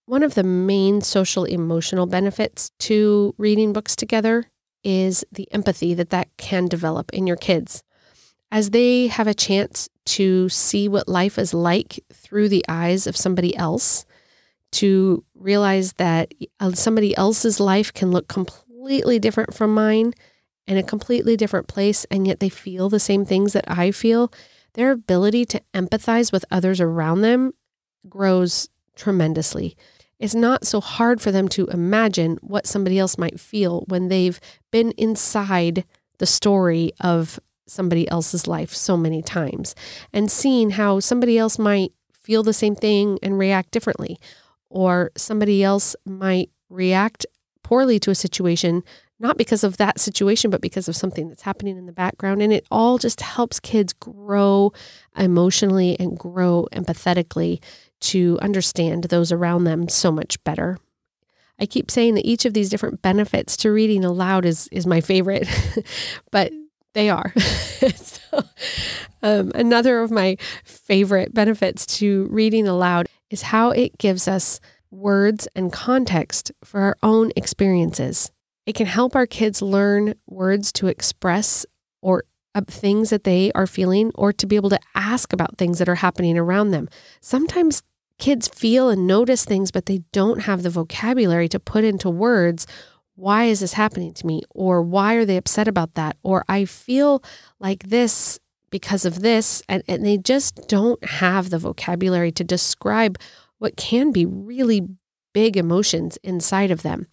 One 0.05 0.23
of 0.23 0.35
the 0.35 0.45
main 0.45 1.01
social 1.01 1.45
emotional 1.45 2.07
benefits 2.07 2.71
to 2.81 3.35
reading 3.39 3.73
books 3.73 3.97
together 3.97 4.45
is 4.87 5.25
the 5.33 5.53
empathy 5.53 5.93
that 5.95 6.11
that 6.11 6.29
can 6.37 6.69
develop 6.69 7.13
in 7.13 7.27
your 7.27 7.37
kids 7.37 7.83
as 8.53 8.71
they 8.71 9.09
have 9.09 9.27
a 9.27 9.35
chance 9.35 9.89
to 10.05 10.49
see 10.49 10.89
what 10.89 11.09
life 11.09 11.39
is 11.39 11.53
like 11.53 12.05
through 12.13 12.49
the 12.49 12.65
eyes 12.69 13.07
of 13.07 13.17
somebody 13.17 13.57
else, 13.57 14.07
to 14.71 15.25
realize 15.35 15.95
that 15.95 16.33
uh, 16.61 16.71
somebody 16.73 17.17
else's 17.17 17.59
life 17.59 17.93
can 17.93 18.13
look 18.13 18.29
completely 18.29 19.19
different 19.19 19.53
from 19.53 19.75
mine 19.75 20.13
in 20.67 20.77
a 20.77 20.83
completely 20.83 21.37
different 21.37 21.67
place, 21.67 22.05
and 22.11 22.27
yet 22.27 22.39
they 22.39 22.49
feel 22.49 22.89
the 22.89 23.01
same 23.01 23.25
things 23.25 23.53
that 23.53 23.65
I 23.69 23.91
feel, 23.91 24.33
their 24.75 24.93
ability 24.93 25.45
to 25.47 25.63
empathize 25.75 26.31
with 26.31 26.45
others 26.51 26.81
around 26.81 27.23
them 27.23 27.53
grows 28.09 28.69
tremendously. 28.95 29.77
It's 30.19 30.35
not 30.35 30.67
so 30.67 30.81
hard 30.81 31.21
for 31.21 31.31
them 31.31 31.49
to 31.51 31.67
imagine 31.67 32.39
what 32.41 32.67
somebody 32.67 32.99
else 32.99 33.19
might 33.19 33.39
feel 33.39 33.85
when 33.89 34.09
they've 34.09 34.41
been 34.71 34.93
inside 34.93 35.85
the 36.19 36.27
story 36.27 36.93
of 37.01 37.39
somebody 37.67 38.09
else's 38.09 38.47
life 38.47 38.73
so 38.73 38.97
many 38.97 39.21
times 39.21 39.75
and 40.13 40.31
seeing 40.31 40.71
how 40.71 41.01
somebody 41.01 41.37
else 41.37 41.59
might 41.59 41.93
feel 42.13 42.43
the 42.43 42.53
same 42.53 42.75
thing 42.75 43.19
and 43.23 43.39
react 43.39 43.71
differently, 43.71 44.19
or 44.69 45.13
somebody 45.17 45.63
else 45.63 45.95
might 46.05 46.51
react 46.69 47.27
poorly 47.63 47.99
to 48.01 48.11
a 48.11 48.15
situation, 48.15 48.83
not 49.19 49.37
because 49.37 49.63
of 49.65 49.77
that 49.77 50.01
situation, 50.01 50.51
but 50.51 50.61
because 50.61 50.89
of 50.89 50.97
something 50.97 51.29
that's 51.29 51.43
happening 51.43 51.77
in 51.77 51.87
the 51.87 51.93
background. 51.93 52.43
And 52.43 52.53
it 52.53 52.67
all 52.71 52.99
just 52.99 53.21
helps 53.21 53.61
kids 53.61 53.93
grow 53.93 54.73
emotionally 55.17 55.97
and 56.01 56.19
grow 56.19 56.69
empathetically 56.73 57.63
to 58.01 58.39
understand 58.43 59.05
those 59.05 59.33
around 59.33 59.65
them 59.65 59.89
so 59.89 60.11
much 60.13 60.43
better. 60.45 60.79
I 61.59 61.67
keep 61.67 61.91
saying 61.91 62.15
that 62.17 62.27
each 62.27 62.45
of 62.45 62.53
these 62.53 62.69
different 62.69 63.01
benefits 63.03 63.57
to 63.59 63.71
reading 63.71 64.05
aloud 64.05 64.45
is 64.45 64.69
is 64.71 64.87
my 64.87 65.01
favorite, 65.01 65.49
but 66.31 66.53
They 66.97 67.11
are. 67.11 67.31
so, 67.95 68.43
um, 69.23 69.53
another 69.55 70.01
of 70.01 70.11
my 70.11 70.39
favorite 70.65 71.35
benefits 71.35 71.85
to 71.99 72.27
reading 72.31 72.67
aloud 72.67 73.07
is 73.29 73.43
how 73.43 73.71
it 73.71 73.99
gives 73.99 74.27
us 74.27 74.61
words 74.91 75.47
and 75.55 75.71
context 75.71 76.53
for 76.65 76.81
our 76.81 76.97
own 77.03 77.33
experiences. 77.37 78.31
It 78.65 78.77
can 78.77 78.87
help 78.87 79.15
our 79.15 79.27
kids 79.27 79.61
learn 79.61 80.15
words 80.27 80.73
to 80.73 80.87
express 80.87 81.67
or 82.01 82.25
things 82.65 83.11
that 83.11 83.25
they 83.25 83.53
are 83.53 83.67
feeling 83.67 84.11
or 84.15 84.33
to 84.33 84.47
be 84.47 84.57
able 84.57 84.71
to 84.71 84.81
ask 84.95 85.33
about 85.33 85.59
things 85.59 85.79
that 85.79 85.89
are 85.89 85.97
happening 85.97 86.39
around 86.39 86.71
them. 86.71 86.89
Sometimes 87.21 87.83
kids 88.19 88.49
feel 88.49 88.89
and 88.89 89.07
notice 89.07 89.45
things, 89.45 89.71
but 89.71 89.87
they 89.87 89.99
don't 90.13 90.43
have 90.43 90.63
the 90.63 90.71
vocabulary 90.71 91.49
to 91.49 91.61
put 91.61 91.85
into 91.85 92.09
words. 92.09 92.67
Why 93.15 93.45
is 93.45 93.61
this 93.61 93.75
happening 93.75 94.15
to 94.15 94.27
me? 94.27 94.43
Or 94.51 94.83
why 94.83 95.15
are 95.15 95.25
they 95.25 95.37
upset 95.37 95.69
about 95.69 95.95
that? 95.95 96.17
Or 96.23 96.45
I 96.49 96.65
feel 96.65 97.23
like 97.61 97.85
this 97.85 98.39
because 98.71 99.05
of 99.05 99.21
this. 99.21 99.63
And, 99.69 99.83
and 99.89 100.05
they 100.05 100.19
just 100.19 100.69
don't 100.69 101.03
have 101.05 101.51
the 101.51 101.59
vocabulary 101.59 102.33
to 102.33 102.45
describe 102.45 103.19
what 103.59 103.77
can 103.77 104.13
be 104.13 104.27
really 104.27 104.87
big 105.33 105.57
emotions 105.57 106.17
inside 106.23 106.71
of 106.71 106.83
them. 106.83 107.07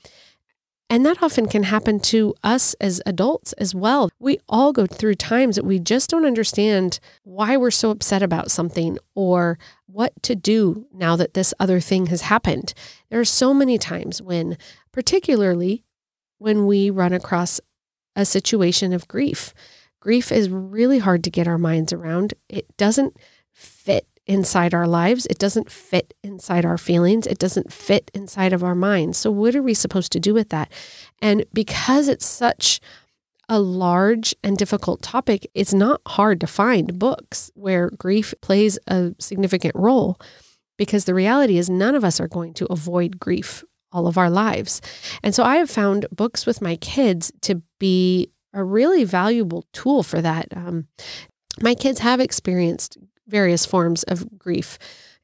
And 0.93 1.07
that 1.07 1.23
often 1.23 1.47
can 1.47 1.63
happen 1.63 1.99
to 2.01 2.35
us 2.43 2.75
as 2.75 3.01
adults 3.07 3.53
as 3.53 3.73
well. 3.73 4.11
We 4.19 4.37
all 4.47 4.71
go 4.71 4.85
through 4.85 5.15
times 5.15 5.55
that 5.55 5.65
we 5.65 5.79
just 5.79 6.11
don't 6.11 6.23
understand 6.23 6.99
why 7.23 7.57
we're 7.57 7.71
so 7.71 7.89
upset 7.89 8.21
about 8.21 8.51
something 8.51 8.99
or 9.15 9.57
what 9.87 10.13
to 10.21 10.35
do 10.35 10.85
now 10.93 11.15
that 11.15 11.33
this 11.33 11.51
other 11.59 11.79
thing 11.79 12.05
has 12.05 12.21
happened. 12.21 12.75
There 13.09 13.19
are 13.19 13.25
so 13.25 13.55
many 13.55 13.79
times 13.79 14.21
when, 14.21 14.55
particularly 14.91 15.83
when 16.37 16.67
we 16.67 16.91
run 16.91 17.11
across 17.11 17.59
a 18.15 18.23
situation 18.23 18.93
of 18.93 19.07
grief, 19.07 19.51
grief 19.99 20.31
is 20.31 20.47
really 20.47 20.99
hard 20.99 21.23
to 21.23 21.31
get 21.31 21.47
our 21.47 21.57
minds 21.57 21.91
around. 21.91 22.35
It 22.49 22.67
doesn't 22.77 23.17
fit 23.51 24.05
inside 24.25 24.73
our 24.73 24.87
lives. 24.87 25.25
It 25.25 25.37
doesn't 25.37 25.71
fit 25.71 26.13
inside 26.23 26.65
our 26.65 26.77
feelings. 26.77 27.27
It 27.27 27.39
doesn't 27.39 27.71
fit 27.71 28.09
inside 28.13 28.53
of 28.53 28.63
our 28.63 28.75
minds. 28.75 29.17
So, 29.17 29.31
what 29.31 29.55
are 29.55 29.63
we 29.63 29.73
supposed 29.73 30.11
to 30.13 30.19
do 30.19 30.33
with 30.33 30.49
that? 30.49 30.71
And 31.21 31.45
because 31.53 32.07
it's 32.07 32.25
such 32.25 32.79
a 33.49 33.59
large 33.59 34.33
and 34.43 34.57
difficult 34.57 35.01
topic, 35.01 35.49
it's 35.53 35.73
not 35.73 36.01
hard 36.07 36.39
to 36.41 36.47
find 36.47 36.97
books 36.97 37.51
where 37.55 37.89
grief 37.89 38.33
plays 38.41 38.79
a 38.87 39.13
significant 39.19 39.75
role 39.75 40.17
because 40.77 41.05
the 41.05 41.13
reality 41.13 41.57
is 41.57 41.69
none 41.69 41.95
of 41.95 42.03
us 42.03 42.19
are 42.19 42.27
going 42.27 42.53
to 42.55 42.65
avoid 42.67 43.19
grief 43.19 43.63
all 43.91 44.07
of 44.07 44.17
our 44.17 44.29
lives. 44.29 44.81
And 45.21 45.35
so 45.35 45.43
I 45.43 45.57
have 45.57 45.69
found 45.69 46.07
books 46.11 46.45
with 46.45 46.61
my 46.61 46.77
kids 46.77 47.31
to 47.41 47.61
be 47.79 48.31
a 48.53 48.63
really 48.63 49.03
valuable 49.03 49.65
tool 49.73 50.03
for 50.03 50.21
that. 50.21 50.47
Um, 50.55 50.87
my 51.61 51.75
kids 51.75 51.99
have 51.99 52.19
experienced 52.19 52.97
various 53.27 53.65
forms 53.65 54.03
of 54.03 54.37
grief 54.37 54.77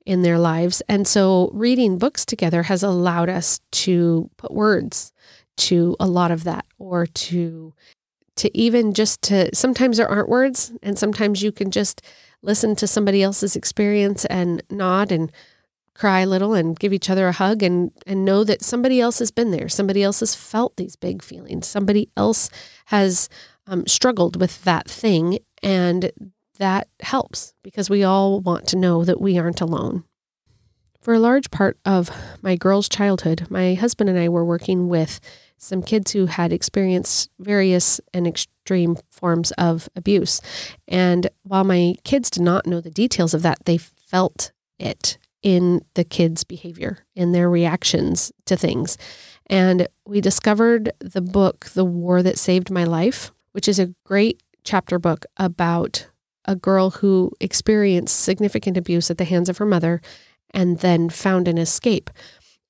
in 0.05 0.21
their 0.21 0.39
lives. 0.39 0.81
And 0.87 1.07
so 1.07 1.49
reading 1.53 1.97
books 1.97 2.25
together 2.25 2.63
has 2.63 2.83
allowed 2.83 3.29
us 3.29 3.59
to 3.71 4.29
put 4.37 4.53
words 4.53 5.13
to 5.57 5.95
a 5.99 6.07
lot 6.07 6.31
of 6.31 6.45
that 6.45 6.65
or 6.77 7.05
to 7.05 7.73
to 8.37 8.57
even 8.57 8.93
just 8.93 9.21
to 9.21 9.53
sometimes 9.53 9.97
there 9.97 10.07
aren't 10.07 10.29
words 10.29 10.71
and 10.81 10.97
sometimes 10.97 11.43
you 11.43 11.51
can 11.51 11.71
just 11.71 12.01
listen 12.41 12.73
to 12.77 12.87
somebody 12.87 13.21
else's 13.21 13.57
experience 13.57 14.23
and 14.25 14.63
nod 14.69 15.11
and 15.11 15.29
cry 15.93 16.21
a 16.21 16.25
little 16.25 16.53
and 16.53 16.79
give 16.79 16.93
each 16.93 17.09
other 17.09 17.27
a 17.27 17.33
hug 17.33 17.61
and 17.61 17.91
and 18.07 18.23
know 18.23 18.45
that 18.45 18.63
somebody 18.63 19.01
else 19.01 19.19
has 19.19 19.31
been 19.31 19.51
there. 19.51 19.67
Somebody 19.67 20.01
else 20.01 20.21
has 20.21 20.33
felt 20.33 20.77
these 20.77 20.95
big 20.95 21.21
feelings. 21.21 21.67
Somebody 21.67 22.09
else 22.15 22.49
has 22.85 23.27
um, 23.67 23.85
struggled 23.85 24.39
with 24.39 24.63
that 24.63 24.89
thing. 24.89 25.39
And 25.61 26.11
that 26.59 26.87
helps 26.99 27.53
because 27.63 27.89
we 27.89 28.03
all 28.03 28.39
want 28.39 28.67
to 28.67 28.77
know 28.77 29.03
that 29.03 29.19
we 29.19 29.37
aren't 29.37 29.61
alone. 29.61 30.03
For 31.01 31.13
a 31.13 31.19
large 31.19 31.49
part 31.49 31.77
of 31.85 32.11
my 32.41 32.55
girls' 32.55 32.89
childhood, 32.89 33.47
my 33.49 33.73
husband 33.73 34.09
and 34.09 34.19
I 34.19 34.29
were 34.29 34.45
working 34.45 34.89
with 34.89 35.19
some 35.57 35.81
kids 35.81 36.11
who 36.11 36.25
had 36.25 36.53
experienced 36.53 37.29
various 37.39 38.01
and 38.13 38.27
extreme 38.27 38.97
forms 39.09 39.51
of 39.51 39.89
abuse. 39.95 40.41
And 40.87 41.29
while 41.43 41.63
my 41.63 41.95
kids 42.03 42.29
did 42.29 42.43
not 42.43 42.65
know 42.65 42.81
the 42.81 42.91
details 42.91 43.33
of 43.33 43.41
that, 43.43 43.59
they 43.65 43.77
felt 43.77 44.51
it 44.77 45.17
in 45.41 45.81
the 45.93 46.03
kids' 46.03 46.43
behavior, 46.43 47.05
in 47.15 47.31
their 47.31 47.49
reactions 47.49 48.31
to 48.45 48.57
things. 48.57 48.97
And 49.47 49.87
we 50.05 50.19
discovered 50.19 50.91
the 50.99 51.21
book, 51.21 51.65
The 51.73 51.85
War 51.85 52.21
That 52.21 52.37
Saved 52.37 52.69
My 52.69 52.83
Life, 52.83 53.31
which 53.53 53.67
is 53.67 53.79
a 53.79 53.93
great 54.05 54.43
chapter 54.63 54.99
book 54.99 55.25
about 55.37 56.08
a 56.45 56.55
girl 56.55 56.89
who 56.89 57.31
experienced 57.39 58.19
significant 58.19 58.77
abuse 58.77 59.11
at 59.11 59.17
the 59.17 59.25
hands 59.25 59.49
of 59.49 59.57
her 59.57 59.65
mother 59.65 60.01
and 60.51 60.79
then 60.79 61.09
found 61.09 61.47
an 61.47 61.57
escape. 61.57 62.09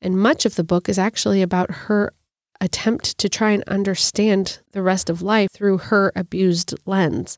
And 0.02 0.20
much 0.20 0.46
of 0.46 0.56
the 0.56 0.64
book 0.64 0.90
is 0.90 1.00
actually 1.00 1.42
about 1.42 1.72
her 1.72 2.14
attempt 2.62 3.18
to 3.18 3.30
try 3.30 3.52
and 3.52 3.64
understand 3.64 4.60
the 4.72 4.82
rest 4.82 5.10
of 5.10 5.22
life 5.22 5.50
through 5.52 5.78
her 5.78 6.12
abused 6.16 6.74
lens. 6.86 7.38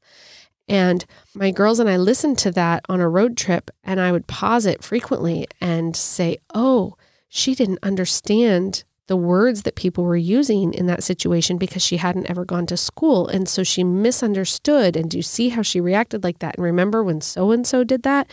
And 0.67 1.05
my 1.33 1.51
girls 1.51 1.79
and 1.79 1.89
I 1.89 1.97
listened 1.97 2.37
to 2.39 2.51
that 2.51 2.85
on 2.87 3.01
a 3.01 3.09
road 3.09 3.35
trip, 3.35 3.69
and 3.83 3.99
I 3.99 4.11
would 4.11 4.27
pause 4.27 4.65
it 4.65 4.83
frequently 4.83 5.47
and 5.59 5.95
say, 5.95 6.37
Oh, 6.53 6.95
she 7.27 7.55
didn't 7.55 7.79
understand 7.83 8.83
the 9.11 9.17
words 9.17 9.63
that 9.63 9.75
people 9.75 10.05
were 10.05 10.15
using 10.15 10.73
in 10.73 10.85
that 10.85 11.03
situation 11.03 11.57
because 11.57 11.83
she 11.83 11.97
hadn't 11.97 12.29
ever 12.29 12.45
gone 12.45 12.65
to 12.65 12.77
school. 12.77 13.27
And 13.27 13.49
so 13.49 13.61
she 13.61 13.83
misunderstood. 13.83 14.95
And 14.95 15.11
do 15.11 15.17
you 15.17 15.21
see 15.21 15.49
how 15.49 15.63
she 15.63 15.81
reacted 15.81 16.23
like 16.23 16.39
that? 16.39 16.55
And 16.55 16.63
remember 16.63 17.03
when 17.03 17.19
so 17.19 17.51
and 17.51 17.67
so 17.67 17.83
did 17.83 18.03
that? 18.03 18.31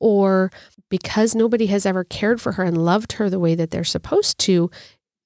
Or 0.00 0.50
because 0.88 1.34
nobody 1.34 1.66
has 1.66 1.84
ever 1.84 2.02
cared 2.02 2.40
for 2.40 2.52
her 2.52 2.64
and 2.64 2.82
loved 2.82 3.12
her 3.12 3.28
the 3.28 3.38
way 3.38 3.54
that 3.56 3.72
they're 3.72 3.84
supposed 3.84 4.38
to, 4.38 4.70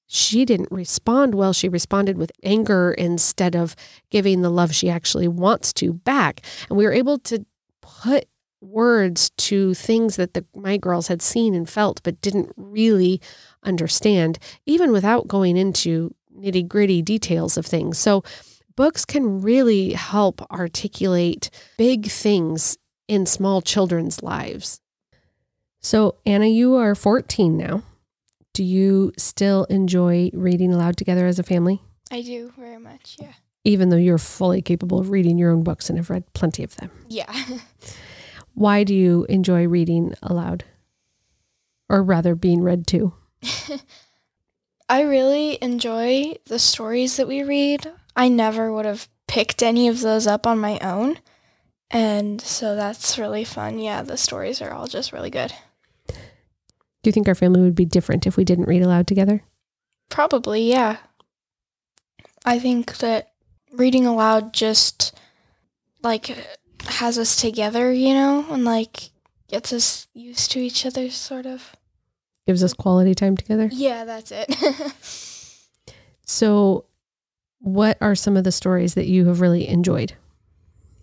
she 0.07 0.43
didn't 0.43 0.73
respond 0.73 1.35
well. 1.35 1.53
She 1.53 1.69
responded 1.69 2.17
with 2.17 2.33
anger 2.43 2.91
instead 2.91 3.55
of 3.55 3.77
giving 4.09 4.41
the 4.41 4.49
love 4.49 4.75
she 4.75 4.89
actually 4.89 5.29
wants 5.29 5.71
to 5.75 5.93
back. 5.93 6.41
And 6.67 6.77
we 6.77 6.83
were 6.83 6.91
able 6.91 7.17
to 7.19 7.45
put 7.79 8.25
words 8.59 9.29
to 9.37 9.73
things 9.73 10.17
that 10.17 10.33
the, 10.33 10.45
my 10.53 10.75
girls 10.75 11.07
had 11.07 11.21
seen 11.21 11.55
and 11.55 11.69
felt, 11.69 12.03
but 12.03 12.19
didn't 12.19 12.51
really 12.57 13.21
understand, 13.63 14.39
even 14.65 14.91
without 14.91 15.27
going 15.27 15.57
into 15.57 16.13
nitty 16.37 16.67
gritty 16.67 17.01
details 17.01 17.57
of 17.57 17.65
things. 17.65 17.97
So, 17.97 18.23
books 18.75 19.05
can 19.05 19.41
really 19.41 19.93
help 19.93 20.41
articulate 20.51 21.49
big 21.77 22.07
things 22.07 22.77
in 23.07 23.25
small 23.25 23.61
children's 23.61 24.23
lives. 24.23 24.79
So, 25.81 26.15
Anna, 26.25 26.47
you 26.47 26.75
are 26.75 26.95
14 26.95 27.57
now. 27.57 27.83
Do 28.53 28.63
you 28.63 29.13
still 29.17 29.65
enjoy 29.65 30.29
reading 30.33 30.73
aloud 30.73 30.97
together 30.97 31.25
as 31.25 31.39
a 31.39 31.43
family? 31.43 31.81
I 32.11 32.21
do 32.21 32.53
very 32.57 32.77
much, 32.77 33.17
yeah. 33.19 33.33
Even 33.63 33.89
though 33.89 33.97
you're 33.97 34.17
fully 34.17 34.61
capable 34.61 34.99
of 34.99 35.09
reading 35.09 35.37
your 35.37 35.51
own 35.51 35.63
books 35.63 35.89
and 35.89 35.97
have 35.97 36.09
read 36.09 36.31
plenty 36.33 36.63
of 36.63 36.75
them. 36.75 36.91
Yeah. 37.07 37.31
Why 38.53 38.83
do 38.83 38.93
you 38.93 39.25
enjoy 39.29 39.67
reading 39.67 40.13
aloud? 40.21 40.65
Or 41.89 42.03
rather, 42.03 42.35
being 42.35 42.61
read 42.63 42.87
to? 42.87 43.13
I 44.89 45.01
really 45.01 45.57
enjoy 45.61 46.33
the 46.45 46.59
stories 46.59 47.17
that 47.17 47.27
we 47.27 47.43
read. 47.43 47.91
I 48.15 48.27
never 48.27 48.73
would 48.73 48.85
have 48.85 49.07
picked 49.27 49.63
any 49.63 49.87
of 49.87 50.01
those 50.01 50.27
up 50.27 50.45
on 50.45 50.59
my 50.59 50.79
own. 50.79 51.17
And 51.89 52.41
so 52.41 52.75
that's 52.75 53.17
really 53.17 53.43
fun. 53.43 53.79
Yeah, 53.79 54.01
the 54.01 54.17
stories 54.17 54.61
are 54.61 54.71
all 54.71 54.87
just 54.87 55.13
really 55.13 55.29
good. 55.29 55.53
Do 56.07 57.07
you 57.07 57.11
think 57.11 57.27
our 57.27 57.35
family 57.35 57.61
would 57.61 57.75
be 57.75 57.85
different 57.85 58.27
if 58.27 58.37
we 58.37 58.43
didn't 58.43 58.67
read 58.67 58.83
aloud 58.83 59.07
together? 59.07 59.43
Probably, 60.09 60.69
yeah. 60.69 60.97
I 62.45 62.59
think 62.59 62.97
that 62.97 63.31
reading 63.71 64.05
aloud 64.05 64.53
just 64.53 65.17
like 66.03 66.35
has 66.85 67.17
us 67.17 67.35
together, 67.35 67.91
you 67.91 68.13
know, 68.13 68.45
and 68.49 68.65
like 68.65 69.11
gets 69.47 69.73
us 69.73 70.07
used 70.13 70.51
to 70.51 70.59
each 70.59 70.85
other, 70.85 71.09
sort 71.09 71.45
of. 71.45 71.75
Gives 72.47 72.63
us 72.63 72.73
quality 72.73 73.13
time 73.13 73.37
together? 73.37 73.69
Yeah, 73.71 74.05
that's 74.05 74.31
it. 74.31 74.53
so, 76.25 76.85
what 77.59 77.97
are 78.01 78.15
some 78.15 78.35
of 78.35 78.43
the 78.43 78.51
stories 78.51 78.95
that 78.95 79.07
you 79.07 79.27
have 79.27 79.41
really 79.41 79.67
enjoyed? 79.67 80.13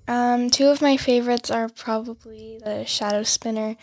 Um, 0.08 0.50
two 0.50 0.68
of 0.68 0.80
my 0.82 0.96
favorites 0.96 1.50
are 1.50 1.68
probably 1.68 2.58
the 2.64 2.84
Shadow 2.86 3.22
Spinner, 3.22 3.76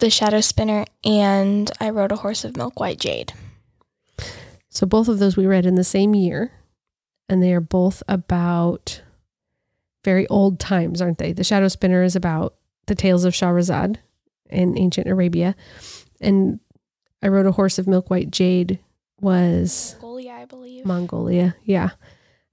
the 0.00 0.10
Shadow 0.10 0.40
Spinner, 0.40 0.84
and 1.04 1.70
I 1.80 1.90
Rode 1.90 2.12
a 2.12 2.16
Horse 2.16 2.44
of 2.44 2.56
Milk 2.56 2.80
White 2.80 2.98
Jade. 2.98 3.32
So 4.68 4.84
both 4.84 5.06
of 5.06 5.20
those 5.20 5.36
we 5.36 5.46
read 5.46 5.64
in 5.64 5.76
the 5.76 5.84
same 5.84 6.14
year, 6.14 6.52
and 7.28 7.42
they 7.42 7.52
are 7.52 7.60
both 7.60 8.02
about 8.08 9.02
very 10.04 10.26
old 10.26 10.58
times, 10.58 11.00
aren't 11.00 11.18
they? 11.18 11.32
The 11.32 11.44
Shadow 11.44 11.68
Spinner 11.68 12.02
is 12.02 12.16
about 12.16 12.56
the 12.86 12.94
tales 12.94 13.24
of 13.24 13.32
Shahrazad 13.32 13.98
in 14.50 14.76
ancient 14.76 15.06
Arabia, 15.06 15.54
and 16.22 16.60
I 17.22 17.28
Rode 17.28 17.46
a 17.46 17.52
Horse 17.52 17.78
of 17.78 17.86
Milk 17.86 18.10
White 18.10 18.30
Jade 18.30 18.78
was 19.20 19.94
Mongolia, 20.00 20.32
I 20.32 20.44
believe. 20.44 20.84
Mongolia. 20.84 21.56
Yeah. 21.64 21.90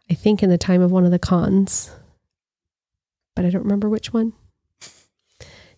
I 0.09 0.13
think 0.13 0.41
in 0.43 0.49
the 0.49 0.57
time 0.57 0.81
of 0.81 0.91
one 0.91 1.05
of 1.05 1.11
the 1.11 1.19
khans, 1.19 1.91
but 3.35 3.45
I 3.45 3.49
don't 3.49 3.63
remember 3.63 3.89
which 3.89 4.11
one. 4.13 4.33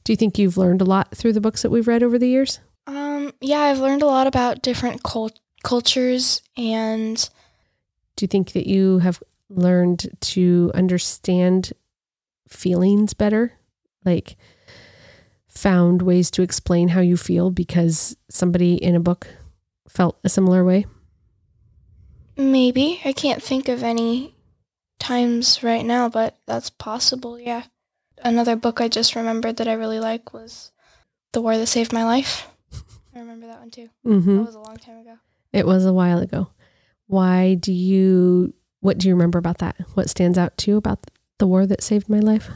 Do 0.03 0.12
you 0.13 0.17
think 0.17 0.39
you've 0.39 0.57
learned 0.57 0.81
a 0.81 0.86
lot 0.86 1.15
through 1.15 1.33
the 1.33 1.41
books 1.41 1.62
that 1.62 1.69
we've 1.69 1.88
read 1.88 2.01
over 2.01 2.17
the 2.17 2.27
years? 2.27 2.60
Um, 2.88 3.33
yeah, 3.39 3.60
I've 3.60 3.79
learned 3.79 4.01
a 4.01 4.07
lot 4.07 4.25
about 4.25 4.62
different 4.63 5.03
cult- 5.03 5.39
cultures 5.63 6.41
and 6.57 7.29
Do 8.15 8.24
you 8.24 8.27
think 8.27 8.53
that 8.53 8.67
you 8.67 9.00
have 9.00 9.21
learned 9.50 10.10
to 10.21 10.71
understand 10.74 11.74
feelings 12.48 13.13
better? 13.13 13.53
Like, 14.03 14.38
found 15.51 16.01
ways 16.01 16.31
to 16.31 16.41
explain 16.41 16.89
how 16.89 17.01
you 17.01 17.17
feel 17.17 17.51
because 17.51 18.15
somebody 18.29 18.75
in 18.75 18.96
a 18.96 19.00
book 19.00 19.27
felt 19.88 20.17
a 20.24 20.29
similar 20.29 20.63
way? 20.63 20.86
maybe 22.41 23.01
I 23.05 23.13
can't 23.13 23.41
think 23.41 23.67
of 23.70 23.84
any 23.84 24.36
times 25.00 25.63
right 25.63 25.86
now, 25.86 26.10
but 26.10 26.38
that's 26.46 26.70
possible. 26.70 27.39
Yeah. 27.39 27.63
Another 28.24 28.55
book 28.55 28.81
I 28.81 28.88
just 28.88 29.15
remembered 29.15 29.58
that 29.58 29.67
I 29.67 29.74
really 29.74 30.00
like 30.00 30.34
was 30.34 30.72
The 31.34 31.41
War 31.41 31.58
That 31.58 31.67
Saved 31.67 31.93
My 31.93 32.03
Life. 32.03 32.48
I 33.15 33.20
remember 33.20 33.48
that 33.48 33.60
one 33.60 33.72
too. 33.72 33.89
Mm-hmm. 34.05 34.38
That 34.38 34.46
was 34.46 34.55
a 34.55 34.60
long 34.60 34.77
time 34.77 35.00
ago. 35.00 35.17
It 35.53 35.65
was 35.65 35.86
a 35.86 35.93
while 35.93 36.20
ago. 36.20 36.50
Why 37.08 37.55
do 37.55 37.74
you, 37.74 38.53
what 38.79 38.98
do 38.98 39.08
you 39.08 39.15
remember 39.15 39.39
about 39.39 39.58
that? 39.58 39.75
What 39.96 40.10
stands 40.10 40.38
out 40.38 40.58
to 40.60 40.72
you 40.72 40.77
about 40.77 41.00
the 41.39 41.48
war 41.48 41.65
that 41.65 41.84
saved 41.84 42.10
my 42.10 42.20
life? 42.20 42.50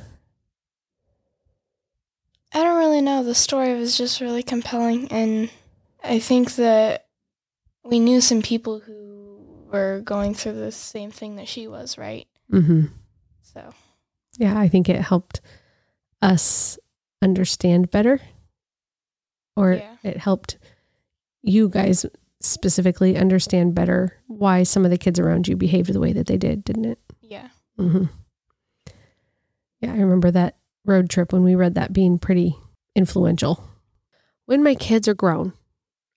I 2.55 2.63
don't 2.63 2.77
really 2.77 3.01
know. 3.01 3.21
The 3.23 3.35
story 3.35 3.73
was 3.75 3.97
just 3.97 4.21
really 4.21 4.41
compelling, 4.41 5.09
and 5.11 5.49
I 6.03 6.19
think 6.19 6.55
that 6.55 7.05
we 7.83 7.99
knew 7.99 8.21
some 8.21 8.41
people 8.41 8.79
who 8.79 9.45
were 9.71 10.01
going 10.05 10.33
through 10.33 10.53
the 10.53 10.71
same 10.71 11.11
thing 11.11 11.35
that 11.35 11.47
she 11.49 11.67
was, 11.67 11.97
right? 11.97 12.27
Mm-hmm. 12.51 12.85
So, 13.41 13.73
Yeah, 14.37 14.57
I 14.57 14.69
think 14.69 14.87
it 14.87 15.01
helped 15.01 15.41
us 16.21 16.79
understand 17.21 17.91
better, 17.91 18.21
or 19.57 19.73
Yeah. 19.73 19.95
it 20.03 20.17
helped 20.17 20.57
you 21.41 21.67
guys 21.69 22.05
specifically 22.39 23.17
understand 23.17 23.75
better 23.75 24.17
why 24.27 24.63
some 24.63 24.85
of 24.85 24.91
the 24.91 24.97
kids 24.97 25.19
around 25.19 25.47
you 25.47 25.55
behaved 25.57 25.91
the 25.91 25.99
way 25.99 26.13
that 26.13 26.27
they 26.27 26.37
did, 26.37 26.63
didn't 26.63 26.85
it? 26.85 26.99
yeah. 27.21 27.49
Mm-hmm. 27.77 28.05
Yeah, 29.81 29.91
I 29.93 29.97
remember 29.97 30.31
that 30.31 30.55
road 30.85 31.09
trip 31.09 31.33
when 31.33 31.43
we 31.43 31.55
read 31.55 31.75
that 31.75 31.93
being 31.93 32.17
pretty 32.17 32.55
influential. 32.95 33.63
When 34.45 34.63
my 34.63 34.75
kids 34.75 35.07
are 35.07 35.13
grown, 35.15 35.53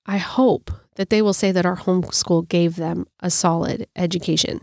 I 0.06 0.18
hope 0.18 0.70
that 0.96 1.10
they 1.10 1.22
will 1.22 1.32
say 1.32 1.52
that 1.52 1.66
our 1.66 1.76
homeschool 1.76 2.48
gave 2.48 2.76
them 2.76 3.06
a 3.20 3.30
solid 3.30 3.86
education. 3.96 4.60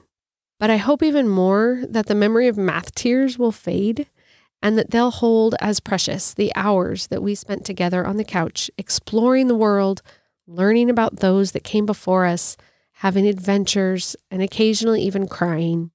But 0.60 0.70
I 0.70 0.78
hope 0.78 1.04
even 1.04 1.28
more 1.28 1.84
that 1.90 2.06
the 2.08 2.16
memory 2.16 2.48
of 2.48 2.58
math 2.58 2.96
tears 2.96 3.38
will 3.38 3.52
fade 3.52 4.08
and 4.62 4.78
that 4.78 4.92
they'll 4.92 5.12
hold 5.12 5.56
as 5.60 5.80
precious 5.80 6.34
the 6.34 6.52
hours 6.56 7.08
that 7.08 7.22
we 7.22 7.36
spent 7.36 7.66
together 7.66 8.06
on 8.06 8.18
the 8.18 8.24
couch, 8.24 8.72
exploring 8.78 9.48
the 9.48 9.56
world, 9.56 10.02
learning 10.48 10.90
about 10.90 11.18
those 11.18 11.52
that 11.52 11.64
came 11.64 11.86
before 11.86 12.26
us, 12.26 12.58
having 12.94 13.28
adventures, 13.28 14.16
and 14.32 14.42
occasionally 14.42 15.02
even 15.02 15.28
crying. 15.28 15.92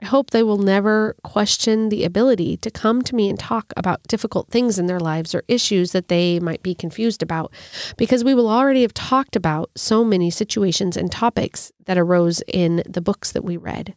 I 0.00 0.06
hope 0.06 0.30
they 0.30 0.42
will 0.42 0.58
never 0.58 1.16
question 1.24 1.88
the 1.88 2.04
ability 2.04 2.58
to 2.58 2.70
come 2.70 3.00
to 3.02 3.14
me 3.14 3.30
and 3.30 3.38
talk 3.38 3.72
about 3.78 4.02
difficult 4.06 4.50
things 4.50 4.78
in 4.78 4.86
their 4.86 5.00
lives 5.00 5.34
or 5.34 5.42
issues 5.48 5.92
that 5.92 6.08
they 6.08 6.38
might 6.38 6.62
be 6.62 6.74
confused 6.74 7.22
about, 7.22 7.50
because 7.96 8.22
we 8.22 8.34
will 8.34 8.50
already 8.50 8.82
have 8.82 8.92
talked 8.92 9.36
about 9.36 9.70
so 9.74 10.04
many 10.04 10.30
situations 10.30 10.98
and 10.98 11.10
topics 11.10 11.72
that 11.86 11.96
arose 11.96 12.42
in 12.46 12.82
the 12.86 13.00
books 13.00 13.32
that 13.32 13.44
we 13.44 13.56
read. 13.56 13.96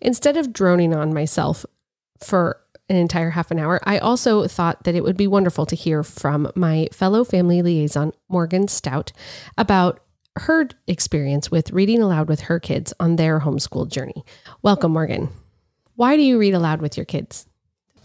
Instead 0.00 0.36
of 0.36 0.52
droning 0.52 0.92
on 0.92 1.14
myself 1.14 1.64
for 2.18 2.58
an 2.88 2.96
entire 2.96 3.30
half 3.30 3.52
an 3.52 3.60
hour, 3.60 3.80
I 3.84 3.98
also 3.98 4.48
thought 4.48 4.82
that 4.82 4.96
it 4.96 5.04
would 5.04 5.16
be 5.16 5.28
wonderful 5.28 5.64
to 5.66 5.76
hear 5.76 6.02
from 6.02 6.50
my 6.56 6.88
fellow 6.92 7.22
family 7.22 7.62
liaison, 7.62 8.12
Morgan 8.28 8.66
Stout, 8.66 9.12
about 9.56 10.01
her 10.36 10.68
experience 10.86 11.50
with 11.50 11.72
reading 11.72 12.00
aloud 12.00 12.28
with 12.28 12.40
her 12.42 12.58
kids 12.58 12.92
on 12.98 13.16
their 13.16 13.40
homeschool 13.40 13.88
journey. 13.88 14.24
Welcome, 14.62 14.92
Morgan. 14.92 15.28
Why 15.96 16.16
do 16.16 16.22
you 16.22 16.38
read 16.38 16.54
aloud 16.54 16.80
with 16.80 16.96
your 16.96 17.06
kids? 17.06 17.46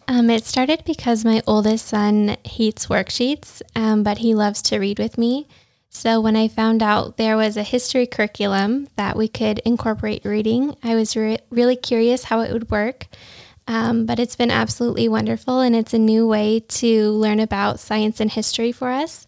Um, 0.09 0.29
it 0.29 0.45
started 0.45 0.83
because 0.85 1.25
my 1.25 1.41
oldest 1.45 1.87
son 1.87 2.37
hates 2.45 2.87
worksheets, 2.87 3.61
um, 3.75 4.03
but 4.03 4.19
he 4.19 4.35
loves 4.35 4.61
to 4.63 4.79
read 4.79 4.99
with 4.99 5.17
me. 5.17 5.47
So 5.89 6.21
when 6.21 6.35
I 6.35 6.47
found 6.47 6.83
out 6.83 7.17
there 7.17 7.35
was 7.35 7.57
a 7.57 7.63
history 7.63 8.05
curriculum 8.05 8.87
that 8.97 9.17
we 9.17 9.27
could 9.27 9.59
incorporate 9.59 10.25
reading, 10.25 10.75
I 10.83 10.95
was 10.95 11.15
re- 11.15 11.39
really 11.49 11.75
curious 11.75 12.25
how 12.25 12.41
it 12.41 12.51
would 12.53 12.69
work. 12.69 13.07
Um, 13.67 14.05
but 14.05 14.17
it's 14.17 14.35
been 14.37 14.51
absolutely 14.51 15.09
wonderful, 15.09 15.59
and 15.59 15.75
it's 15.75 15.93
a 15.93 15.99
new 15.99 16.25
way 16.25 16.61
to 16.61 17.11
learn 17.11 17.41
about 17.41 17.81
science 17.81 18.21
and 18.21 18.31
history 18.31 18.71
for 18.71 18.89
us. 18.89 19.27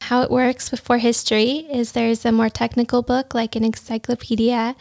How 0.00 0.22
it 0.22 0.30
works 0.30 0.68
before 0.68 0.98
history 0.98 1.66
is 1.70 1.92
there's 1.92 2.24
a 2.24 2.32
more 2.32 2.48
technical 2.48 3.02
book 3.02 3.34
like 3.34 3.54
an 3.54 3.64
encyclopedia 3.64 4.74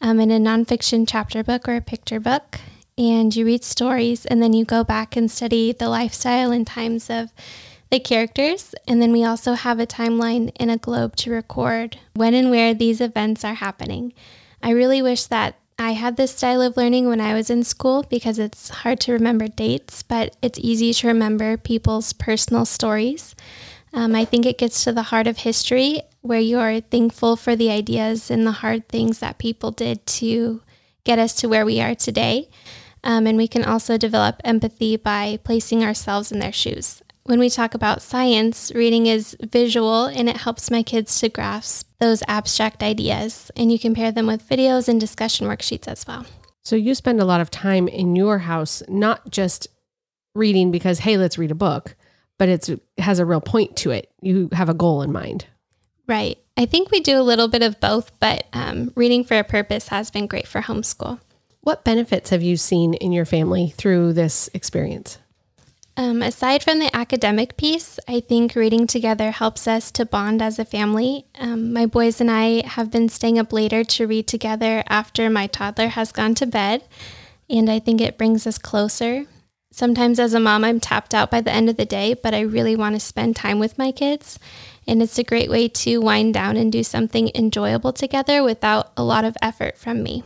um, 0.00 0.20
and 0.20 0.30
a 0.30 0.38
nonfiction 0.38 1.06
chapter 1.08 1.42
book 1.42 1.68
or 1.68 1.76
a 1.76 1.80
picture 1.80 2.20
book 2.20 2.60
and 2.96 3.34
you 3.34 3.44
read 3.44 3.64
stories 3.64 4.24
and 4.26 4.42
then 4.42 4.52
you 4.52 4.64
go 4.64 4.84
back 4.84 5.16
and 5.16 5.30
study 5.30 5.72
the 5.72 5.88
lifestyle 5.88 6.52
and 6.52 6.66
times 6.66 7.10
of 7.10 7.32
the 7.90 7.98
characters. 8.00 8.74
And 8.86 9.00
then 9.00 9.12
we 9.12 9.24
also 9.24 9.54
have 9.54 9.80
a 9.80 9.86
timeline 9.86 10.52
and 10.56 10.70
a 10.70 10.76
globe 10.76 11.16
to 11.16 11.30
record 11.30 11.98
when 12.14 12.34
and 12.34 12.50
where 12.50 12.74
these 12.74 13.00
events 13.00 13.44
are 13.44 13.54
happening. 13.54 14.12
I 14.62 14.70
really 14.70 15.02
wish 15.02 15.24
that 15.24 15.56
I 15.78 15.92
had 15.92 16.16
this 16.16 16.30
style 16.30 16.62
of 16.62 16.76
learning 16.76 17.08
when 17.08 17.20
I 17.20 17.34
was 17.34 17.50
in 17.50 17.64
school 17.64 18.04
because 18.08 18.38
it's 18.38 18.68
hard 18.68 19.00
to 19.00 19.12
remember 19.12 19.48
dates, 19.48 20.04
but 20.04 20.36
it's 20.40 20.58
easy 20.60 20.92
to 20.94 21.08
remember 21.08 21.56
people's 21.56 22.12
personal 22.12 22.64
stories. 22.64 23.34
Um, 23.94 24.16
I 24.16 24.24
think 24.24 24.44
it 24.44 24.58
gets 24.58 24.82
to 24.84 24.92
the 24.92 25.04
heart 25.04 25.28
of 25.28 25.38
history 25.38 26.02
where 26.20 26.40
you're 26.40 26.80
thankful 26.80 27.36
for 27.36 27.54
the 27.54 27.70
ideas 27.70 28.30
and 28.30 28.46
the 28.46 28.52
hard 28.52 28.88
things 28.88 29.20
that 29.20 29.38
people 29.38 29.70
did 29.70 30.04
to 30.06 30.62
get 31.04 31.18
us 31.18 31.32
to 31.34 31.48
where 31.48 31.64
we 31.64 31.80
are 31.80 31.94
today. 31.94 32.50
Um, 33.04 33.26
and 33.26 33.38
we 33.38 33.46
can 33.46 33.64
also 33.64 33.96
develop 33.96 34.40
empathy 34.42 34.96
by 34.96 35.38
placing 35.44 35.84
ourselves 35.84 36.32
in 36.32 36.40
their 36.40 36.52
shoes. 36.52 37.02
When 37.22 37.38
we 37.38 37.48
talk 37.48 37.74
about 37.74 38.02
science, 38.02 38.72
reading 38.74 39.06
is 39.06 39.36
visual 39.40 40.06
and 40.06 40.28
it 40.28 40.38
helps 40.38 40.70
my 40.70 40.82
kids 40.82 41.20
to 41.20 41.28
grasp 41.28 41.88
those 42.00 42.22
abstract 42.26 42.82
ideas. 42.82 43.50
And 43.56 43.70
you 43.70 43.78
can 43.78 43.94
pair 43.94 44.10
them 44.10 44.26
with 44.26 44.48
videos 44.48 44.88
and 44.88 45.00
discussion 45.00 45.46
worksheets 45.46 45.86
as 45.86 46.06
well. 46.06 46.26
So 46.64 46.76
you 46.76 46.94
spend 46.94 47.20
a 47.20 47.24
lot 47.24 47.40
of 47.40 47.50
time 47.50 47.86
in 47.86 48.16
your 48.16 48.38
house, 48.38 48.82
not 48.88 49.30
just 49.30 49.68
reading 50.34 50.70
because, 50.70 50.98
hey, 51.00 51.16
let's 51.16 51.38
read 51.38 51.50
a 51.50 51.54
book, 51.54 51.94
but 52.38 52.48
it's 52.48 52.68
it 52.68 52.80
has 52.98 53.18
a 53.18 53.26
real 53.26 53.40
point 53.40 53.76
to 53.78 53.90
it. 53.90 54.10
You 54.20 54.48
have 54.52 54.68
a 54.68 54.74
goal 54.74 55.02
in 55.02 55.12
mind. 55.12 55.46
Right. 56.06 56.38
I 56.56 56.66
think 56.66 56.90
we 56.90 57.00
do 57.00 57.18
a 57.18 57.22
little 57.22 57.48
bit 57.48 57.62
of 57.62 57.80
both, 57.80 58.12
but 58.20 58.46
um, 58.52 58.92
reading 58.94 59.24
for 59.24 59.38
a 59.38 59.44
purpose 59.44 59.88
has 59.88 60.10
been 60.10 60.26
great 60.26 60.46
for 60.46 60.60
homeschool. 60.60 61.20
What 61.62 61.84
benefits 61.84 62.30
have 62.30 62.42
you 62.42 62.56
seen 62.56 62.94
in 62.94 63.12
your 63.12 63.24
family 63.24 63.72
through 63.76 64.12
this 64.12 64.50
experience? 64.52 65.18
Um, 65.96 66.22
aside 66.22 66.62
from 66.62 66.80
the 66.80 66.94
academic 66.94 67.56
piece, 67.56 68.00
I 68.08 68.20
think 68.20 68.54
reading 68.56 68.86
together 68.86 69.30
helps 69.30 69.68
us 69.68 69.90
to 69.92 70.04
bond 70.04 70.42
as 70.42 70.58
a 70.58 70.64
family. 70.64 71.26
Um, 71.38 71.72
my 71.72 71.86
boys 71.86 72.20
and 72.20 72.30
I 72.30 72.66
have 72.66 72.90
been 72.90 73.08
staying 73.08 73.38
up 73.38 73.52
later 73.52 73.84
to 73.84 74.06
read 74.06 74.26
together 74.26 74.82
after 74.88 75.30
my 75.30 75.46
toddler 75.46 75.88
has 75.88 76.10
gone 76.10 76.34
to 76.36 76.46
bed, 76.46 76.84
and 77.48 77.70
I 77.70 77.78
think 77.78 78.00
it 78.00 78.18
brings 78.18 78.46
us 78.46 78.58
closer. 78.58 79.26
Sometimes, 79.74 80.20
as 80.20 80.34
a 80.34 80.38
mom, 80.38 80.62
I'm 80.62 80.78
tapped 80.78 81.14
out 81.14 81.32
by 81.32 81.40
the 81.40 81.50
end 81.50 81.68
of 81.68 81.76
the 81.76 81.84
day, 81.84 82.14
but 82.14 82.32
I 82.32 82.42
really 82.42 82.76
want 82.76 82.94
to 82.94 83.00
spend 83.00 83.34
time 83.34 83.58
with 83.58 83.76
my 83.76 83.90
kids. 83.90 84.38
And 84.86 85.02
it's 85.02 85.18
a 85.18 85.24
great 85.24 85.50
way 85.50 85.66
to 85.66 85.98
wind 85.98 86.34
down 86.34 86.56
and 86.56 86.70
do 86.70 86.84
something 86.84 87.28
enjoyable 87.34 87.92
together 87.92 88.44
without 88.44 88.92
a 88.96 89.02
lot 89.02 89.24
of 89.24 89.36
effort 89.42 89.76
from 89.76 90.04
me. 90.04 90.22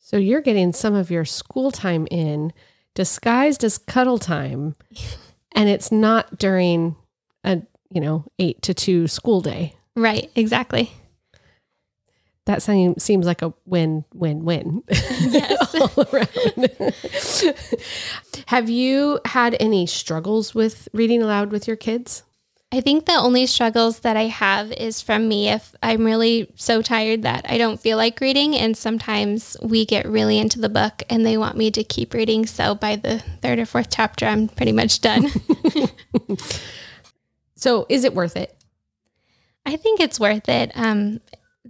So 0.00 0.16
you're 0.16 0.40
getting 0.40 0.72
some 0.72 0.96
of 0.96 1.12
your 1.12 1.24
school 1.24 1.70
time 1.70 2.08
in 2.10 2.52
disguised 2.92 3.62
as 3.62 3.78
cuddle 3.78 4.18
time, 4.18 4.74
and 5.52 5.68
it's 5.68 5.92
not 5.92 6.40
during 6.40 6.96
a 7.44 7.62
you 7.92 8.00
know 8.00 8.24
eight 8.40 8.60
to 8.62 8.74
two 8.74 9.06
school 9.06 9.40
day. 9.40 9.76
Right, 9.94 10.28
exactly. 10.34 10.90
That 12.48 12.62
seem- 12.62 12.96
seems 12.98 13.26
like 13.26 13.42
a 13.42 13.52
win 13.66 14.06
win 14.14 14.42
win 14.42 14.82
Yes. 14.88 15.74
all 15.80 16.06
around. 16.12 16.94
Have 18.46 18.70
you 18.70 19.20
had 19.26 19.54
any 19.60 19.84
struggles 19.86 20.54
with 20.54 20.88
reading 20.94 21.22
aloud 21.22 21.52
with 21.52 21.66
your 21.68 21.76
kids? 21.76 22.22
I 22.72 22.80
think 22.80 23.04
the 23.04 23.12
only 23.16 23.44
struggles 23.46 24.00
that 24.00 24.16
I 24.16 24.28
have 24.28 24.72
is 24.72 25.02
from 25.02 25.28
me 25.28 25.50
if 25.50 25.74
I'm 25.82 26.04
really 26.06 26.50
so 26.54 26.80
tired 26.80 27.20
that 27.22 27.44
I 27.50 27.58
don't 27.58 27.78
feel 27.80 27.98
like 27.98 28.18
reading. 28.20 28.56
And 28.56 28.76
sometimes 28.76 29.54
we 29.62 29.84
get 29.84 30.06
really 30.08 30.38
into 30.38 30.58
the 30.58 30.68
book 30.70 31.02
and 31.10 31.26
they 31.26 31.36
want 31.36 31.56
me 31.56 31.70
to 31.70 31.84
keep 31.84 32.14
reading. 32.14 32.46
So 32.46 32.74
by 32.74 32.96
the 32.96 33.18
third 33.42 33.58
or 33.58 33.66
fourth 33.66 33.88
chapter, 33.90 34.24
I'm 34.24 34.48
pretty 34.48 34.72
much 34.72 35.00
done. 35.02 35.28
So 37.56 37.86
is 37.88 38.04
it 38.04 38.14
worth 38.14 38.36
it? 38.36 38.54
I 39.66 39.74
think 39.76 39.98
it's 39.98 40.20
worth 40.20 40.48
it. 40.48 40.70
Um, 40.76 41.20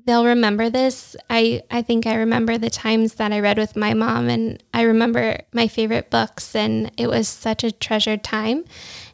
they'll 0.04 0.24
remember 0.24 0.70
this. 0.70 1.16
I, 1.30 1.62
I 1.70 1.82
think 1.82 2.06
I 2.06 2.14
remember 2.14 2.58
the 2.58 2.70
times 2.70 3.14
that 3.14 3.32
I 3.32 3.40
read 3.40 3.58
with 3.58 3.76
my 3.76 3.94
mom, 3.94 4.28
and 4.28 4.62
I 4.72 4.82
remember 4.82 5.40
my 5.52 5.68
favorite 5.68 6.10
books, 6.10 6.54
and 6.54 6.90
it 6.96 7.08
was 7.08 7.28
such 7.28 7.64
a 7.64 7.72
treasured 7.72 8.22
time. 8.22 8.64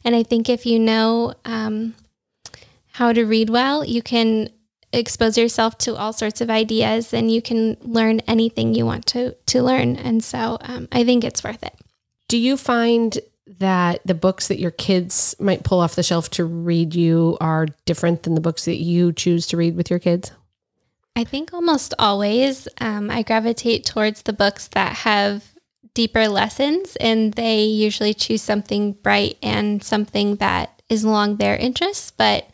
And 0.04 0.14
I 0.14 0.22
think 0.22 0.48
if 0.48 0.66
you 0.66 0.78
know 0.78 1.34
um, 1.44 1.94
how 2.92 3.12
to 3.12 3.24
read 3.24 3.50
well, 3.50 3.84
you 3.84 4.02
can 4.02 4.50
expose 4.92 5.36
yourself 5.36 5.76
to 5.78 5.96
all 5.96 6.12
sorts 6.12 6.40
of 6.40 6.48
ideas 6.48 7.12
and 7.12 7.30
you 7.30 7.42
can 7.42 7.76
learn 7.80 8.20
anything 8.20 8.74
you 8.74 8.86
want 8.86 9.06
to, 9.06 9.34
to 9.46 9.62
learn. 9.62 9.96
And 9.96 10.22
so 10.22 10.58
um, 10.60 10.88
I 10.92 11.04
think 11.04 11.24
it's 11.24 11.42
worth 11.42 11.62
it. 11.64 11.74
Do 12.28 12.38
you 12.38 12.56
find 12.56 13.18
that 13.58 14.00
the 14.04 14.14
books 14.14 14.48
that 14.48 14.60
your 14.60 14.70
kids 14.70 15.34
might 15.38 15.64
pull 15.64 15.80
off 15.80 15.96
the 15.96 16.02
shelf 16.02 16.30
to 16.30 16.44
read 16.44 16.94
you 16.94 17.36
are 17.40 17.66
different 17.84 18.22
than 18.22 18.34
the 18.34 18.40
books 18.40 18.64
that 18.64 18.76
you 18.76 19.12
choose 19.12 19.46
to 19.48 19.56
read 19.56 19.76
with 19.76 19.90
your 19.90 19.98
kids? 19.98 20.30
I 21.16 21.24
think 21.24 21.52
almost 21.52 21.94
always 21.98 22.66
um, 22.80 23.10
I 23.10 23.22
gravitate 23.22 23.84
towards 23.84 24.22
the 24.22 24.32
books 24.32 24.68
that 24.68 24.96
have 24.98 25.44
deeper 25.94 26.28
lessons, 26.28 26.96
and 26.96 27.32
they 27.34 27.62
usually 27.62 28.14
choose 28.14 28.42
something 28.42 28.92
bright 28.92 29.38
and 29.42 29.82
something 29.82 30.36
that 30.36 30.82
is 30.88 31.04
along 31.04 31.36
their 31.36 31.56
interests. 31.56 32.10
But 32.10 32.50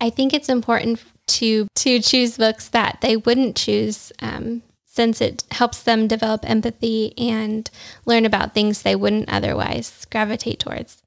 I 0.00 0.10
think 0.10 0.32
it's 0.32 0.48
important 0.48 1.02
to 1.26 1.68
to 1.76 2.00
choose 2.00 2.38
books 2.38 2.68
that 2.68 2.98
they 3.02 3.16
wouldn't 3.16 3.56
choose 3.56 4.10
um, 4.20 4.62
since 4.86 5.20
it 5.20 5.44
helps 5.50 5.82
them 5.82 6.08
develop 6.08 6.48
empathy 6.48 7.12
and 7.18 7.70
learn 8.06 8.24
about 8.24 8.54
things 8.54 8.82
they 8.82 8.96
wouldn't 8.96 9.28
otherwise 9.28 10.06
gravitate 10.10 10.58
towards. 10.58 11.02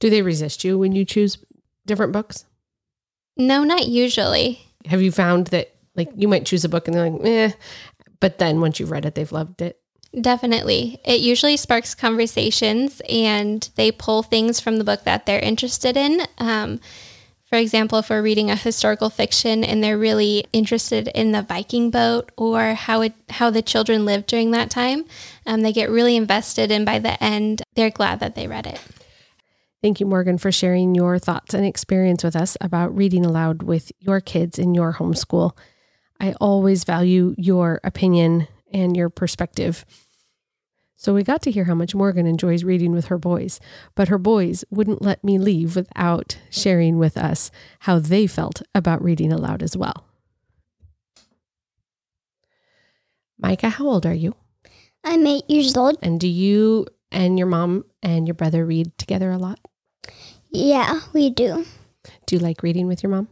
Do 0.00 0.10
they 0.10 0.22
resist 0.22 0.64
you 0.64 0.78
when 0.78 0.92
you 0.92 1.04
choose 1.04 1.38
different 1.86 2.12
books? 2.12 2.44
No, 3.36 3.62
not 3.62 3.86
usually. 3.86 4.66
Have 4.86 5.00
you 5.00 5.12
found 5.12 5.48
that 5.48 5.74
like 6.00 6.12
you 6.16 6.28
might 6.28 6.46
choose 6.46 6.64
a 6.64 6.68
book 6.68 6.88
and 6.88 6.96
they're 6.96 7.10
like, 7.10 7.24
eh, 7.24 7.52
but 8.20 8.38
then 8.38 8.60
once 8.60 8.80
you've 8.80 8.90
read 8.90 9.06
it, 9.06 9.14
they've 9.14 9.32
loved 9.32 9.62
it? 9.62 9.78
Definitely. 10.18 11.00
It 11.04 11.20
usually 11.20 11.56
sparks 11.56 11.94
conversations 11.94 13.00
and 13.08 13.68
they 13.76 13.92
pull 13.92 14.22
things 14.22 14.58
from 14.58 14.78
the 14.78 14.84
book 14.84 15.04
that 15.04 15.24
they're 15.24 15.40
interested 15.40 15.96
in. 15.96 16.22
Um, 16.38 16.80
for 17.50 17.56
example, 17.56 17.98
if 17.98 18.10
we're 18.10 18.22
reading 18.22 18.48
a 18.48 18.56
historical 18.56 19.10
fiction 19.10 19.64
and 19.64 19.82
they're 19.82 19.98
really 19.98 20.44
interested 20.52 21.08
in 21.08 21.32
the 21.32 21.42
Viking 21.42 21.90
boat 21.90 22.30
or 22.36 22.74
how 22.74 23.02
it 23.02 23.12
how 23.28 23.50
the 23.50 23.60
children 23.60 24.04
lived 24.04 24.26
during 24.28 24.52
that 24.52 24.70
time, 24.70 25.04
um, 25.46 25.62
they 25.62 25.72
get 25.72 25.90
really 25.90 26.14
invested, 26.14 26.70
and 26.70 26.86
by 26.86 27.00
the 27.00 27.20
end, 27.20 27.62
they're 27.74 27.90
glad 27.90 28.20
that 28.20 28.36
they 28.36 28.46
read 28.46 28.68
it. 28.68 28.80
Thank 29.82 29.98
you, 29.98 30.06
Morgan, 30.06 30.38
for 30.38 30.52
sharing 30.52 30.94
your 30.94 31.18
thoughts 31.18 31.52
and 31.52 31.66
experience 31.66 32.22
with 32.22 32.36
us 32.36 32.56
about 32.60 32.94
reading 32.94 33.26
aloud 33.26 33.64
with 33.64 33.90
your 33.98 34.20
kids 34.20 34.56
in 34.56 34.72
your 34.74 34.92
homeschool. 34.92 35.56
I 36.20 36.34
always 36.40 36.84
value 36.84 37.34
your 37.38 37.80
opinion 37.82 38.46
and 38.72 38.96
your 38.96 39.08
perspective. 39.08 39.84
So 40.96 41.14
we 41.14 41.22
got 41.22 41.40
to 41.42 41.50
hear 41.50 41.64
how 41.64 41.74
much 41.74 41.94
Morgan 41.94 42.26
enjoys 42.26 42.62
reading 42.62 42.92
with 42.92 43.06
her 43.06 43.16
boys, 43.16 43.58
but 43.94 44.08
her 44.08 44.18
boys 44.18 44.66
wouldn't 44.70 45.00
let 45.00 45.24
me 45.24 45.38
leave 45.38 45.74
without 45.74 46.36
sharing 46.50 46.98
with 46.98 47.16
us 47.16 47.50
how 47.80 47.98
they 47.98 48.26
felt 48.26 48.60
about 48.74 49.02
reading 49.02 49.32
aloud 49.32 49.62
as 49.62 49.74
well. 49.74 50.04
Micah, 53.38 53.70
how 53.70 53.86
old 53.86 54.04
are 54.04 54.12
you? 54.12 54.34
I'm 55.02 55.26
eight 55.26 55.48
years 55.48 55.74
old. 55.74 55.96
And 56.02 56.20
do 56.20 56.28
you 56.28 56.86
and 57.10 57.38
your 57.38 57.48
mom 57.48 57.86
and 58.02 58.28
your 58.28 58.34
brother 58.34 58.66
read 58.66 58.96
together 58.98 59.30
a 59.30 59.38
lot? 59.38 59.58
Yeah, 60.50 61.00
we 61.14 61.30
do. 61.30 61.64
Do 62.26 62.36
you 62.36 62.40
like 62.40 62.62
reading 62.62 62.86
with 62.86 63.02
your 63.02 63.10
mom? 63.10 63.28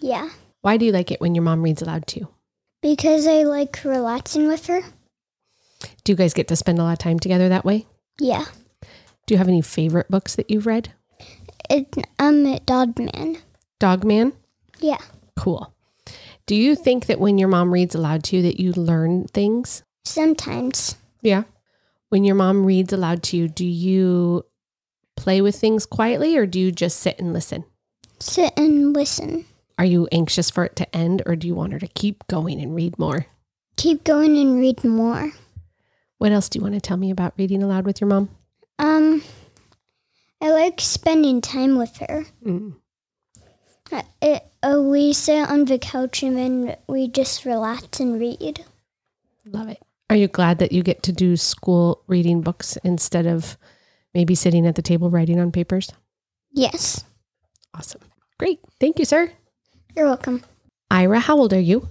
Yeah. 0.00 0.30
Why 0.64 0.78
do 0.78 0.86
you 0.86 0.92
like 0.92 1.10
it 1.10 1.20
when 1.20 1.34
your 1.34 1.44
mom 1.44 1.60
reads 1.60 1.82
aloud 1.82 2.06
to 2.06 2.20
you? 2.20 2.28
Because 2.80 3.26
I 3.26 3.42
like 3.42 3.84
relaxing 3.84 4.48
with 4.48 4.66
her. 4.68 4.80
Do 6.04 6.12
you 6.12 6.16
guys 6.16 6.32
get 6.32 6.48
to 6.48 6.56
spend 6.56 6.78
a 6.78 6.82
lot 6.82 6.94
of 6.94 6.98
time 6.98 7.18
together 7.18 7.50
that 7.50 7.66
way? 7.66 7.84
Yeah. 8.18 8.46
Do 9.26 9.34
you 9.34 9.36
have 9.36 9.48
any 9.48 9.60
favorite 9.60 10.10
books 10.10 10.36
that 10.36 10.50
you've 10.50 10.64
read? 10.64 10.90
It, 11.68 11.94
um, 11.98 12.04
I'm 12.18 12.46
a 12.46 12.60
dog 12.60 12.98
man. 12.98 13.36
Dog 13.78 14.04
Man? 14.04 14.32
Yeah. 14.78 14.96
Cool. 15.36 15.70
Do 16.46 16.56
you 16.56 16.76
think 16.76 17.06
that 17.06 17.20
when 17.20 17.36
your 17.36 17.48
mom 17.48 17.70
reads 17.70 17.94
aloud 17.94 18.24
to 18.24 18.36
you 18.36 18.42
that 18.44 18.58
you 18.58 18.72
learn 18.72 19.26
things? 19.26 19.82
Sometimes. 20.06 20.96
Yeah. 21.20 21.42
When 22.08 22.24
your 22.24 22.36
mom 22.36 22.64
reads 22.64 22.90
aloud 22.90 23.22
to 23.24 23.36
you, 23.36 23.48
do 23.48 23.66
you 23.66 24.46
play 25.14 25.42
with 25.42 25.56
things 25.56 25.84
quietly 25.84 26.38
or 26.38 26.46
do 26.46 26.58
you 26.58 26.72
just 26.72 27.00
sit 27.00 27.18
and 27.18 27.34
listen? 27.34 27.64
Sit 28.18 28.54
and 28.56 28.94
listen. 28.94 29.44
Are 29.78 29.84
you 29.84 30.08
anxious 30.12 30.50
for 30.50 30.64
it 30.64 30.76
to 30.76 30.96
end 30.96 31.22
or 31.26 31.36
do 31.36 31.46
you 31.46 31.54
want 31.54 31.72
her 31.72 31.78
to 31.78 31.88
keep 31.88 32.26
going 32.28 32.60
and 32.60 32.74
read 32.74 32.98
more? 32.98 33.26
Keep 33.76 34.04
going 34.04 34.36
and 34.38 34.58
read 34.58 34.84
more. 34.84 35.32
What 36.18 36.32
else 36.32 36.48
do 36.48 36.58
you 36.58 36.62
want 36.62 36.74
to 36.74 36.80
tell 36.80 36.96
me 36.96 37.10
about 37.10 37.34
reading 37.36 37.62
aloud 37.62 37.84
with 37.84 38.00
your 38.00 38.08
mom? 38.08 38.30
Um, 38.78 39.22
I 40.40 40.50
like 40.50 40.80
spending 40.80 41.40
time 41.40 41.76
with 41.76 41.96
her. 41.98 42.26
Mm. 42.44 42.76
Uh, 43.90 44.02
It, 44.22 44.44
uh, 44.62 44.80
we 44.80 45.12
sit 45.12 45.48
on 45.48 45.64
the 45.64 45.78
couch 45.78 46.22
and 46.22 46.36
then 46.36 46.76
we 46.86 47.08
just 47.08 47.44
relax 47.44 48.00
and 48.00 48.18
read. 48.18 48.64
Love 49.46 49.68
it. 49.68 49.82
Are 50.08 50.16
you 50.16 50.28
glad 50.28 50.58
that 50.58 50.72
you 50.72 50.82
get 50.82 51.02
to 51.04 51.12
do 51.12 51.36
school 51.36 52.02
reading 52.06 52.40
books 52.42 52.76
instead 52.84 53.26
of 53.26 53.58
maybe 54.14 54.34
sitting 54.34 54.66
at 54.66 54.76
the 54.76 54.82
table 54.82 55.10
writing 55.10 55.40
on 55.40 55.50
papers? 55.50 55.90
Yes. 56.52 57.04
Awesome. 57.74 58.02
Great. 58.38 58.60
Thank 58.80 58.98
you, 58.98 59.04
sir. 59.04 59.32
You're 59.96 60.06
welcome. 60.06 60.42
Ira, 60.90 61.20
how 61.20 61.36
old 61.38 61.52
are 61.52 61.60
you? 61.60 61.88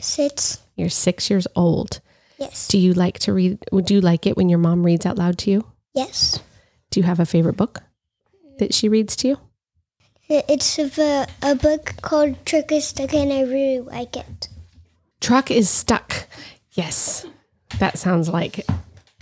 Six. 0.00 0.58
You're 0.76 0.88
six 0.88 1.28
years 1.28 1.46
old. 1.54 2.00
Yes. 2.38 2.68
Do 2.68 2.78
you 2.78 2.94
like 2.94 3.18
to 3.20 3.32
read? 3.32 3.58
Would 3.72 3.90
you 3.90 4.00
like 4.00 4.26
it 4.26 4.36
when 4.36 4.48
your 4.48 4.58
mom 4.58 4.84
reads 4.84 5.04
out 5.04 5.18
loud 5.18 5.38
to 5.38 5.50
you? 5.50 5.66
Yes. 5.94 6.40
Do 6.90 7.00
you 7.00 7.04
have 7.04 7.20
a 7.20 7.26
favorite 7.26 7.56
book 7.56 7.82
that 8.58 8.74
she 8.74 8.88
reads 8.88 9.16
to 9.16 9.28
you? 9.28 9.38
It's 10.28 10.78
a, 10.78 11.26
a 11.42 11.54
book 11.54 11.94
called 12.00 12.44
Truck 12.46 12.72
is 12.72 12.86
Stuck 12.86 13.12
and 13.12 13.30
I 13.30 13.42
really 13.42 13.80
like 13.80 14.16
it. 14.16 14.48
Truck 15.20 15.50
is 15.50 15.68
stuck. 15.68 16.26
Yes. 16.72 17.26
That 17.78 17.98
sounds 17.98 18.30
like 18.30 18.66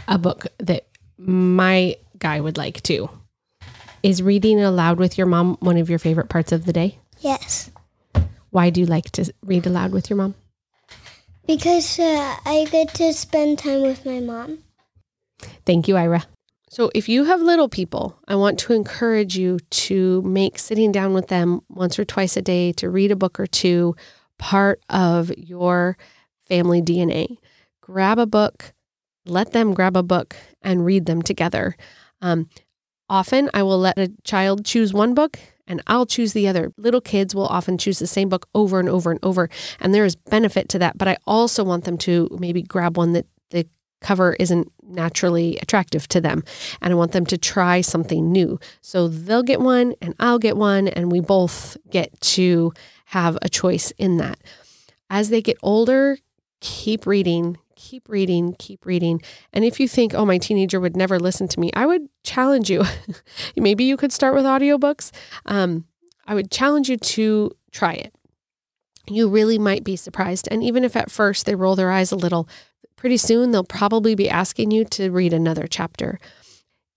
a 0.06 0.18
book 0.18 0.46
that 0.58 0.86
my 1.18 1.96
guy 2.16 2.40
would 2.40 2.56
like 2.56 2.80
too. 2.82 3.10
Is 4.04 4.22
reading 4.22 4.60
aloud 4.60 4.98
with 4.98 5.18
your 5.18 5.26
mom 5.26 5.56
one 5.60 5.76
of 5.76 5.90
your 5.90 5.98
favorite 5.98 6.28
parts 6.28 6.52
of 6.52 6.64
the 6.64 6.72
day? 6.72 6.99
Yes. 7.20 7.70
Why 8.50 8.70
do 8.70 8.80
you 8.80 8.87
like 8.87 9.11
to 9.12 9.33
read 9.42 9.66
aloud 9.66 9.92
with 9.92 10.11
your 10.11 10.16
mom? 10.16 10.35
Because 11.46 11.98
uh, 11.98 12.37
I 12.44 12.66
get 12.70 12.94
to 12.94 13.12
spend 13.12 13.59
time 13.59 13.83
with 13.83 14.04
my 14.04 14.20
mom. 14.20 14.59
Thank 15.64 15.88
you, 15.88 15.96
Ira. 15.96 16.24
So, 16.68 16.90
if 16.94 17.09
you 17.09 17.24
have 17.24 17.40
little 17.40 17.68
people, 17.68 18.18
I 18.28 18.37
want 18.37 18.59
to 18.61 18.72
encourage 18.72 19.37
you 19.37 19.59
to 19.59 20.22
make 20.22 20.59
sitting 20.59 20.92
down 20.92 21.14
with 21.14 21.26
them 21.26 21.62
once 21.68 21.98
or 21.98 22.04
twice 22.04 22.37
a 22.37 22.42
day 22.42 22.72
to 22.74 22.88
read 22.88 23.11
a 23.11 23.16
book 23.16 23.40
or 23.40 23.46
two 23.46 23.96
part 24.38 24.80
of 24.88 25.33
your 25.37 25.96
family 26.48 26.80
DNA. 26.80 27.38
Grab 27.80 28.20
a 28.20 28.26
book, 28.26 28.72
let 29.26 29.52
them 29.52 29.74
grab 29.74 29.96
a 29.96 30.02
book 30.04 30.37
and 30.62 30.85
read 30.85 31.06
them 31.06 31.22
together. 31.22 31.76
Um, 32.20 32.48
often, 33.09 33.50
I 33.52 33.64
will 33.64 33.78
let 33.78 33.98
a 33.98 34.12
child 34.22 34.64
choose 34.64 34.94
one 34.94 35.14
book 35.14 35.40
and 35.70 35.80
I'll 35.87 36.04
choose 36.04 36.33
the 36.33 36.48
other. 36.48 36.72
Little 36.76 37.00
kids 37.00 37.35
will 37.35 37.46
often 37.46 37.78
choose 37.78 38.00
the 38.00 38.06
same 38.06 38.28
book 38.28 38.48
over 38.54 38.80
and 38.80 38.88
over 38.88 39.12
and 39.12 39.20
over, 39.22 39.48
and 39.78 39.94
there 39.94 40.04
is 40.04 40.16
benefit 40.16 40.68
to 40.70 40.78
that. 40.80 40.98
But 40.98 41.09
I 41.09 41.16
also 41.26 41.62
want 41.62 41.85
them 41.85 41.96
to 41.98 42.28
maybe 42.38 42.61
grab 42.61 42.98
one 42.98 43.12
that 43.12 43.26
the 43.50 43.66
cover 44.00 44.35
isn't 44.40 44.70
naturally 44.83 45.59
attractive 45.59 46.09
to 46.09 46.20
them. 46.20 46.42
And 46.83 46.92
I 46.92 46.96
want 46.96 47.12
them 47.12 47.24
to 47.26 47.38
try 47.38 47.80
something 47.83 48.33
new. 48.33 48.59
So 48.80 49.06
they'll 49.06 49.44
get 49.44 49.61
one 49.61 49.94
and 50.02 50.14
I'll 50.18 50.40
get 50.40 50.56
one, 50.56 50.88
and 50.88 51.12
we 51.12 51.20
both 51.20 51.76
get 51.88 52.20
to 52.20 52.72
have 53.06 53.38
a 53.40 53.48
choice 53.48 53.92
in 53.92 54.16
that. 54.16 54.40
As 55.09 55.30
they 55.30 55.40
get 55.40 55.56
older, 55.62 56.18
keep 56.61 57.06
reading, 57.06 57.59
keep 57.80 58.08
reading, 58.08 58.54
keep 58.58 58.84
reading. 58.84 59.22
And 59.52 59.64
if 59.64 59.80
you 59.80 59.88
think, 59.88 60.14
oh, 60.14 60.26
my 60.26 60.38
teenager 60.38 60.78
would 60.78 60.96
never 60.96 61.18
listen 61.18 61.48
to 61.48 61.58
me, 61.58 61.70
I 61.74 61.86
would 61.86 62.08
challenge 62.22 62.70
you. 62.70 62.84
Maybe 63.56 63.84
you 63.84 63.96
could 63.96 64.12
start 64.12 64.34
with 64.34 64.44
audiobooks. 64.44 65.10
Um, 65.46 65.86
I 66.26 66.34
would 66.34 66.50
challenge 66.50 66.90
you 66.90 66.98
to 66.98 67.50
try 67.72 67.94
it. 67.94 68.14
You 69.08 69.28
really 69.28 69.58
might 69.58 69.82
be 69.82 69.96
surprised. 69.96 70.46
And 70.50 70.62
even 70.62 70.84
if 70.84 70.94
at 70.94 71.10
first 71.10 71.46
they 71.46 71.54
roll 71.54 71.74
their 71.74 71.90
eyes 71.90 72.12
a 72.12 72.16
little, 72.16 72.48
pretty 72.96 73.16
soon 73.16 73.50
they'll 73.50 73.64
probably 73.64 74.14
be 74.14 74.28
asking 74.28 74.70
you 74.70 74.84
to 74.84 75.10
read 75.10 75.32
another 75.32 75.66
chapter. 75.66 76.20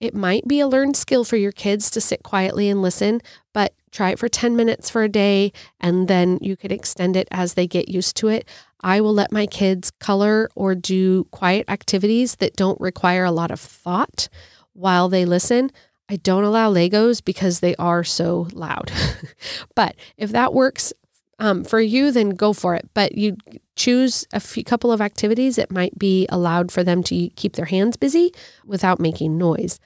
It 0.01 0.13
might 0.13 0.45
be 0.45 0.59
a 0.59 0.67
learned 0.67 0.97
skill 0.97 1.23
for 1.23 1.37
your 1.37 1.53
kids 1.53 1.89
to 1.91 2.01
sit 2.01 2.23
quietly 2.23 2.67
and 2.69 2.81
listen, 2.81 3.21
but 3.53 3.73
try 3.89 4.09
it 4.09 4.19
for 4.19 4.27
10 4.27 4.53
minutes 4.53 4.89
for 4.89 5.01
a 5.03 5.07
day 5.07 5.53
and 5.79 6.09
then 6.09 6.39
you 6.41 6.57
could 6.57 6.73
extend 6.73 7.15
it 7.15 7.27
as 7.31 7.53
they 7.53 7.67
get 7.67 7.87
used 7.87 8.17
to 8.17 8.27
it. 8.27 8.45
I 8.83 9.01
will 9.01 9.13
let 9.13 9.31
my 9.31 9.45
kids 9.45 9.91
color 9.91 10.49
or 10.55 10.75
do 10.75 11.23
quiet 11.25 11.65
activities 11.69 12.35
that 12.35 12.55
don't 12.55 12.79
require 12.81 13.23
a 13.23 13.31
lot 13.31 13.51
of 13.51 13.59
thought 13.59 14.27
while 14.73 15.09
they 15.09 15.25
listen. 15.25 15.71
I 16.09 16.17
don't 16.17 16.43
allow 16.43 16.71
Legos 16.71 17.23
because 17.23 17.61
they 17.61 17.75
are 17.77 18.03
so 18.03 18.47
loud. 18.51 18.91
but 19.75 19.95
if 20.17 20.31
that 20.31 20.53
works, 20.53 20.93
um, 21.39 21.63
for 21.63 21.79
you, 21.81 22.11
then 22.11 22.29
go 22.31 22.53
for 22.53 22.75
it. 22.75 22.89
But 22.93 23.17
you 23.17 23.37
choose 23.75 24.25
a 24.33 24.39
few, 24.39 24.63
couple 24.63 24.91
of 24.91 25.01
activities 25.01 25.55
that 25.55 25.71
might 25.71 25.97
be 25.97 26.27
allowed 26.29 26.71
for 26.71 26.83
them 26.83 27.03
to 27.03 27.29
keep 27.29 27.55
their 27.55 27.65
hands 27.65 27.97
busy 27.97 28.31
without 28.65 28.99
making 28.99 29.37
noise. 29.37 29.79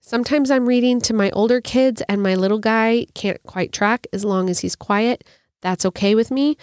Sometimes 0.00 0.50
I'm 0.50 0.66
reading 0.66 1.00
to 1.02 1.14
my 1.14 1.30
older 1.30 1.60
kids, 1.60 2.02
and 2.08 2.22
my 2.22 2.34
little 2.34 2.58
guy 2.58 3.06
can't 3.14 3.42
quite 3.44 3.72
track 3.72 4.06
as 4.12 4.24
long 4.24 4.50
as 4.50 4.60
he's 4.60 4.76
quiet. 4.76 5.24
That's 5.60 5.86
okay 5.86 6.14
with 6.14 6.30
me. 6.30 6.56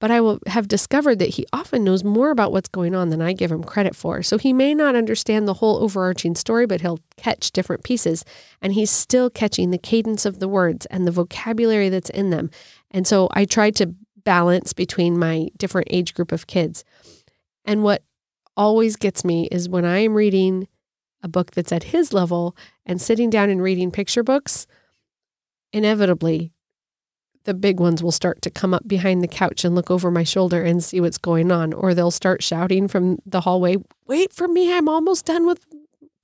But 0.00 0.10
I 0.10 0.20
will 0.20 0.38
have 0.46 0.68
discovered 0.68 1.18
that 1.20 1.30
he 1.30 1.46
often 1.52 1.84
knows 1.84 2.04
more 2.04 2.30
about 2.30 2.52
what's 2.52 2.68
going 2.68 2.94
on 2.94 3.08
than 3.08 3.22
I 3.22 3.32
give 3.32 3.50
him 3.50 3.64
credit 3.64 3.96
for. 3.96 4.22
So 4.22 4.38
he 4.38 4.52
may 4.52 4.74
not 4.74 4.96
understand 4.96 5.46
the 5.46 5.54
whole 5.54 5.82
overarching 5.82 6.34
story, 6.34 6.66
but 6.66 6.80
he'll 6.80 7.00
catch 7.16 7.52
different 7.52 7.84
pieces. 7.84 8.24
And 8.60 8.74
he's 8.74 8.90
still 8.90 9.30
catching 9.30 9.70
the 9.70 9.78
cadence 9.78 10.26
of 10.26 10.40
the 10.40 10.48
words 10.48 10.84
and 10.86 11.06
the 11.06 11.12
vocabulary 11.12 11.88
that's 11.88 12.10
in 12.10 12.30
them. 12.30 12.50
And 12.90 13.06
so 13.06 13.28
I 13.32 13.44
try 13.44 13.70
to 13.72 13.94
balance 14.24 14.72
between 14.72 15.18
my 15.18 15.48
different 15.56 15.88
age 15.90 16.14
group 16.14 16.32
of 16.32 16.46
kids. 16.46 16.84
And 17.64 17.82
what 17.82 18.02
always 18.56 18.96
gets 18.96 19.24
me 19.24 19.48
is 19.50 19.68
when 19.68 19.84
I 19.84 19.98
am 19.98 20.14
reading 20.14 20.68
a 21.22 21.28
book 21.28 21.52
that's 21.52 21.72
at 21.72 21.84
his 21.84 22.12
level 22.12 22.56
and 22.84 23.00
sitting 23.00 23.30
down 23.30 23.50
and 23.50 23.62
reading 23.62 23.90
picture 23.90 24.22
books, 24.22 24.66
inevitably 25.72 26.52
the 27.44 27.54
big 27.54 27.78
ones 27.78 28.02
will 28.02 28.12
start 28.12 28.42
to 28.42 28.50
come 28.50 28.74
up 28.74 28.86
behind 28.86 29.22
the 29.22 29.28
couch 29.28 29.64
and 29.64 29.74
look 29.74 29.90
over 29.90 30.10
my 30.10 30.24
shoulder 30.24 30.62
and 30.62 30.82
see 30.82 31.00
what's 31.00 31.18
going 31.18 31.52
on. 31.52 31.72
Or 31.72 31.94
they'll 31.94 32.10
start 32.10 32.42
shouting 32.42 32.88
from 32.88 33.18
the 33.26 33.42
hallway, 33.42 33.76
Wait 34.06 34.32
for 34.32 34.48
me, 34.48 34.76
I'm 34.76 34.88
almost 34.88 35.26
done 35.26 35.46
with 35.46 35.64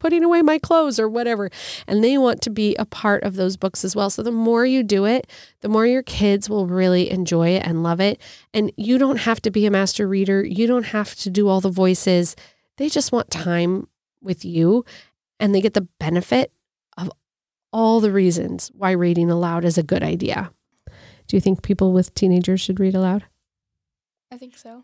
putting 0.00 0.24
away 0.24 0.42
my 0.42 0.58
clothes 0.58 0.98
or 0.98 1.08
whatever. 1.08 1.50
And 1.86 2.02
they 2.02 2.18
want 2.18 2.40
to 2.42 2.50
be 2.50 2.74
a 2.76 2.86
part 2.86 3.22
of 3.22 3.36
those 3.36 3.56
books 3.56 3.84
as 3.84 3.94
well. 3.94 4.10
So 4.10 4.22
the 4.22 4.32
more 4.32 4.66
you 4.66 4.82
do 4.82 5.04
it, 5.04 5.30
the 5.60 5.68
more 5.68 5.86
your 5.86 6.02
kids 6.02 6.48
will 6.48 6.66
really 6.66 7.10
enjoy 7.10 7.50
it 7.50 7.66
and 7.66 7.82
love 7.82 8.00
it. 8.00 8.20
And 8.52 8.72
you 8.76 8.98
don't 8.98 9.18
have 9.18 9.40
to 9.42 9.50
be 9.50 9.66
a 9.66 9.70
master 9.70 10.08
reader, 10.08 10.42
you 10.42 10.66
don't 10.66 10.86
have 10.86 11.14
to 11.16 11.30
do 11.30 11.48
all 11.48 11.60
the 11.60 11.70
voices. 11.70 12.34
They 12.78 12.88
just 12.88 13.12
want 13.12 13.30
time 13.30 13.86
with 14.22 14.44
you 14.44 14.84
and 15.38 15.54
they 15.54 15.60
get 15.60 15.74
the 15.74 15.88
benefit 15.98 16.50
of 16.96 17.10
all 17.72 18.00
the 18.00 18.10
reasons 18.10 18.70
why 18.74 18.92
reading 18.92 19.30
aloud 19.30 19.64
is 19.64 19.78
a 19.78 19.82
good 19.82 20.02
idea. 20.02 20.50
Do 21.30 21.36
you 21.36 21.40
think 21.40 21.62
people 21.62 21.92
with 21.92 22.12
teenagers 22.16 22.60
should 22.60 22.80
read 22.80 22.96
aloud? 22.96 23.24
I 24.32 24.36
think 24.36 24.56
so. 24.56 24.82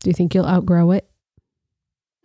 Do 0.00 0.10
you 0.10 0.12
think 0.12 0.34
you'll 0.34 0.48
outgrow 0.48 0.90
it? 0.90 1.08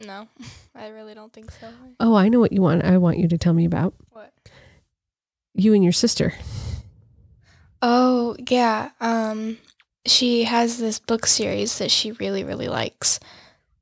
No, 0.03 0.27
I 0.75 0.87
really 0.87 1.13
don't 1.13 1.31
think 1.31 1.51
so. 1.51 1.69
Oh, 1.99 2.15
I 2.15 2.27
know 2.29 2.39
what 2.39 2.51
you 2.51 2.63
want. 2.63 2.83
I 2.83 2.97
want 2.97 3.19
you 3.19 3.27
to 3.27 3.37
tell 3.37 3.53
me 3.53 3.65
about. 3.65 3.93
What? 4.09 4.33
You 5.53 5.75
and 5.75 5.83
your 5.83 5.93
sister. 5.93 6.33
Oh, 7.83 8.35
yeah. 8.49 8.89
Um 8.99 9.59
she 10.07 10.45
has 10.45 10.79
this 10.79 10.97
book 10.97 11.27
series 11.27 11.77
that 11.77 11.91
she 11.91 12.13
really 12.13 12.43
really 12.43 12.67
likes. 12.67 13.19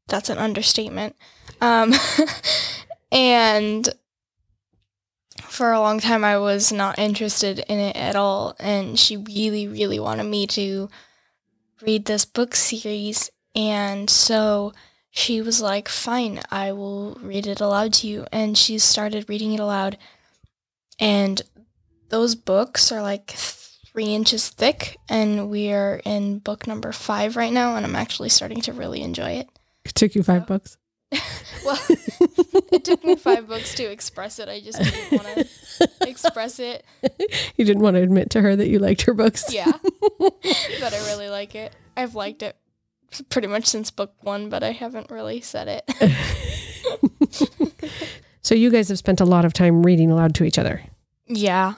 That's 0.09 0.29
an 0.29 0.39
understatement. 0.39 1.15
Um 1.61 1.93
and 3.13 3.87
for 5.41 5.71
a 5.71 5.79
long 5.79 5.99
time 5.99 6.23
I 6.23 6.37
was 6.37 6.71
not 6.71 6.99
interested 6.99 7.59
in 7.59 7.79
it 7.79 7.95
at 7.95 8.15
all 8.15 8.55
and 8.59 8.99
she 8.99 9.17
really 9.17 9.67
really 9.67 9.99
wanted 9.99 10.25
me 10.25 10.47
to 10.47 10.89
read 11.81 12.05
this 12.05 12.25
book 12.25 12.55
series 12.55 13.29
and 13.55 14.09
so 14.09 14.73
she 15.17 15.41
was 15.41 15.59
like, 15.61 15.89
Fine, 15.89 16.41
I 16.51 16.71
will 16.71 17.17
read 17.23 17.47
it 17.47 17.59
aloud 17.59 17.91
to 17.93 18.07
you. 18.07 18.27
And 18.31 18.55
she 18.55 18.77
started 18.77 19.27
reading 19.27 19.51
it 19.51 19.59
aloud. 19.59 19.97
And 20.99 21.41
those 22.09 22.35
books 22.35 22.91
are 22.91 23.01
like 23.01 23.31
three 23.31 24.13
inches 24.13 24.49
thick. 24.49 24.95
And 25.09 25.49
we 25.49 25.71
are 25.71 26.01
in 26.05 26.37
book 26.37 26.67
number 26.67 26.91
five 26.91 27.35
right 27.35 27.51
now. 27.51 27.75
And 27.75 27.83
I'm 27.83 27.95
actually 27.95 28.29
starting 28.29 28.61
to 28.61 28.73
really 28.73 29.01
enjoy 29.01 29.31
it. 29.31 29.49
It 29.83 29.95
took 29.95 30.13
you 30.13 30.21
five 30.21 30.45
books. 30.45 30.77
well, 31.65 31.79
it 32.71 32.83
took 32.83 33.03
me 33.03 33.15
five 33.15 33.47
books 33.47 33.73
to 33.75 33.83
express 33.83 34.39
it. 34.39 34.49
I 34.49 34.59
just 34.59 34.79
didn't 34.81 35.23
want 35.23 35.37
to 35.37 35.89
express 36.09 36.59
it. 36.59 36.83
You 37.55 37.65
didn't 37.65 37.81
want 37.81 37.95
to 37.95 38.01
admit 38.01 38.29
to 38.31 38.41
her 38.41 38.55
that 38.55 38.67
you 38.67 38.79
liked 38.79 39.03
her 39.03 39.13
books. 39.13 39.53
Yeah. 39.53 39.71
but 40.19 40.93
I 40.93 40.97
really 41.07 41.29
like 41.29 41.55
it. 41.55 41.73
I've 41.95 42.15
liked 42.15 42.43
it 42.43 42.57
pretty 43.29 43.47
much 43.47 43.65
since 43.65 43.89
book 43.89 44.13
one, 44.21 44.49
but 44.49 44.63
I 44.63 44.71
haven't 44.71 45.09
really 45.09 45.41
said 45.41 45.83
it. 45.89 46.13
so 48.41 48.53
you 48.53 48.69
guys 48.69 48.89
have 48.89 48.97
spent 48.97 49.21
a 49.21 49.25
lot 49.25 49.45
of 49.45 49.53
time 49.53 49.83
reading 49.83 50.11
aloud 50.11 50.35
to 50.35 50.43
each 50.43 50.59
other. 50.59 50.83
Yeah, 51.25 51.75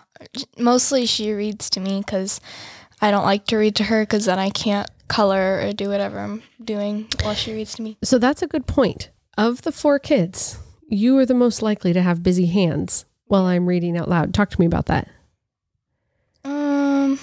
mostly 0.57 1.05
she 1.05 1.31
reads 1.33 1.69
to 1.71 1.79
me 1.79 1.99
because 1.99 2.39
I 3.01 3.11
don't 3.11 3.25
like 3.25 3.45
to 3.45 3.57
read 3.57 3.75
to 3.77 3.85
her 3.85 4.03
because 4.03 4.25
then 4.25 4.39
I 4.39 4.49
can't 4.49 4.89
color 5.07 5.59
or 5.61 5.73
do 5.73 5.89
whatever 5.89 6.19
I'm 6.19 6.43
doing 6.63 7.07
while 7.23 7.33
she 7.33 7.53
reads 7.53 7.75
to 7.75 7.81
me. 7.81 7.97
So 8.03 8.17
that's 8.17 8.41
a 8.41 8.47
good 8.47 8.67
point. 8.67 9.09
Of 9.39 9.61
the 9.61 9.71
four 9.71 9.99
kids, 9.99 10.59
you 10.89 11.17
are 11.17 11.25
the 11.25 11.33
most 11.33 11.61
likely 11.61 11.93
to 11.93 12.01
have 12.01 12.21
busy 12.21 12.47
hands 12.47 13.05
while 13.27 13.45
I'm 13.45 13.69
reading 13.69 13.97
out 13.97 14.09
loud. 14.09 14.33
Talk 14.33 14.49
to 14.49 14.59
me 14.59 14.65
about 14.65 14.87
that. 14.87 15.07
Um, 16.43 17.17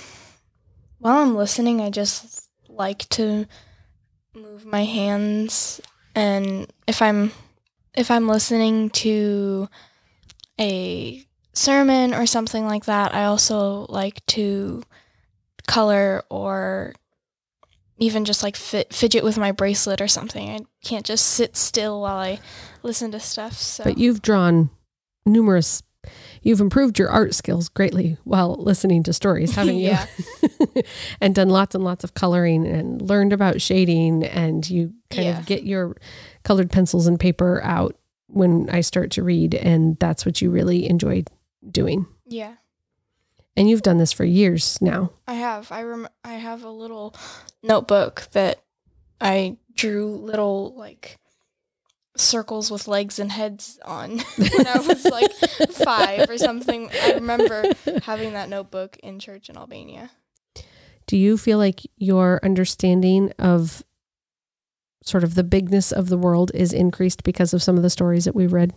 while 0.99 1.19
I'm 1.19 1.37
listening, 1.37 1.83
I 1.83 1.91
just 1.91 2.49
like 2.71 3.07
to 3.11 3.45
move 4.35 4.65
my 4.65 4.85
hands 4.85 5.79
and 6.15 6.73
if 6.87 7.03
I'm 7.03 7.33
if 7.95 8.11
I'm 8.11 8.29
listening 8.29 8.89
to 8.91 9.69
a 10.59 11.23
sermon 11.53 12.15
or 12.15 12.25
something 12.25 12.65
like 12.65 12.87
that, 12.87 13.15
I 13.15 13.25
also 13.25 13.85
like 13.91 14.25
to 14.29 14.83
color 15.67 16.25
or 16.31 16.95
even 17.99 18.25
just 18.25 18.43
like 18.43 18.57
fit, 18.57 18.93
fidget 18.93 19.25
with 19.25 19.39
my 19.39 19.53
bracelet 19.53 20.01
or 20.01 20.09
something. 20.09 20.51
I 20.51 20.59
can't 20.85 21.07
just 21.07 21.27
sit 21.27 21.57
still 21.57 22.01
while 22.03 22.19
I 22.19 22.41
listen 22.83 23.11
to 23.13 23.21
stuff. 23.21 23.55
So. 23.55 23.85
But 23.85 23.99
you've 23.99 24.23
drawn 24.23 24.71
numerous 25.25 25.83
you've 26.43 26.61
improved 26.61 27.01
your 27.01 27.09
art 27.09 27.35
skills 27.35 27.69
greatly 27.69 28.17
while 28.23 28.55
listening 28.55 29.03
to 29.03 29.13
stories, 29.13 29.55
haven't 29.57 29.75
you? 29.77 29.89
yeah. 29.89 30.07
and 31.21 31.35
done 31.35 31.49
lots 31.49 31.75
and 31.75 31.83
lots 31.83 32.05
of 32.05 32.15
coloring 32.15 32.65
and 32.65 33.03
learned 33.03 33.33
about 33.33 33.61
shading 33.61 34.23
and 34.25 34.71
you 34.71 34.93
kind 35.11 35.27
Yeah. 35.27 35.41
of 35.41 35.47
get 35.47 35.65
your 35.65 35.97
colored 36.45 36.71
pencils 36.71 37.09
and 37.09 37.19
paper 37.19 37.61
out 37.65 37.97
when 38.29 38.69
I 38.71 38.83
start 38.83 39.11
to 39.13 39.25
read 39.25 39.55
and 39.57 39.99
that's 39.99 40.25
what 40.25 40.41
you 40.41 40.51
really 40.51 40.89
enjoyed 40.89 41.29
doing. 41.69 42.07
Yeah. 42.25 42.55
And 43.57 43.71
you've 43.71 43.83
done 43.83 43.99
this 43.99 44.13
for 44.13 44.25
years 44.25 44.81
now. 44.83 45.13
I 45.27 45.35
have. 45.35 45.73
I 45.73 45.83
rem- 45.83 46.09
I 46.25 46.35
have 46.35 46.63
a 46.63 46.71
little 46.71 47.15
notebook 47.63 48.29
that 48.33 48.63
I 49.21 49.57
drew 49.75 50.15
little 50.17 50.75
like 50.77 51.19
circles 52.17 52.71
with 52.71 52.89
legs 52.89 53.19
and 53.19 53.31
heads 53.31 53.79
on 53.85 54.19
when 54.37 54.67
I 54.67 54.79
was 54.79 55.05
like 55.05 55.33
five 55.71 56.29
or 56.29 56.39
something. 56.39 56.91
I 57.03 57.13
remember 57.15 57.65
having 58.03 58.33
that 58.33 58.49
notebook 58.49 58.97
in 59.03 59.19
church 59.19 59.49
in 59.49 59.57
Albania. 59.57 60.11
Do 61.07 61.17
you 61.17 61.39
feel 61.39 61.59
like 61.59 61.83
your 61.97 62.41
understanding 62.43 63.33
of 63.39 63.85
sort 65.05 65.23
of 65.23 65.35
the 65.35 65.45
bigness 65.45 65.93
of 65.93 66.09
the 66.09 66.19
world 66.19 66.51
is 66.53 66.73
increased 66.73 67.23
because 67.23 67.55
of 67.55 67.63
some 67.63 67.77
of 67.77 67.83
the 67.83 67.91
stories 67.91 68.25
that 68.25 68.35
we've 68.35 68.53
read? 68.53 68.75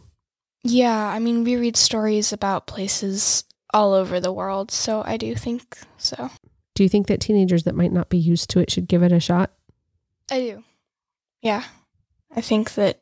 Yeah, 0.64 1.08
I 1.08 1.20
mean, 1.20 1.44
we 1.44 1.56
read 1.56 1.76
stories 1.76 2.32
about 2.32 2.68
places 2.68 3.46
all 3.74 3.94
over 3.94 4.20
the 4.20 4.32
world, 4.32 4.72
so 4.72 5.04
I 5.06 5.18
do 5.18 5.36
think 5.36 5.78
so. 5.98 6.30
Do 6.76 6.84
you 6.84 6.90
think 6.90 7.08
that 7.08 7.20
teenagers 7.20 7.64
that 7.64 7.76
might 7.76 7.92
not 7.92 8.10
be 8.10 8.18
used 8.18 8.50
to 8.52 8.60
it 8.60 8.72
should 8.72 8.88
give 8.88 9.04
it 9.04 9.12
a 9.12 9.20
shot? 9.20 9.52
I 10.32 10.40
do. 10.40 10.64
Yeah. 11.42 11.64
I 12.36 12.42
think 12.42 12.76
that 12.76 13.02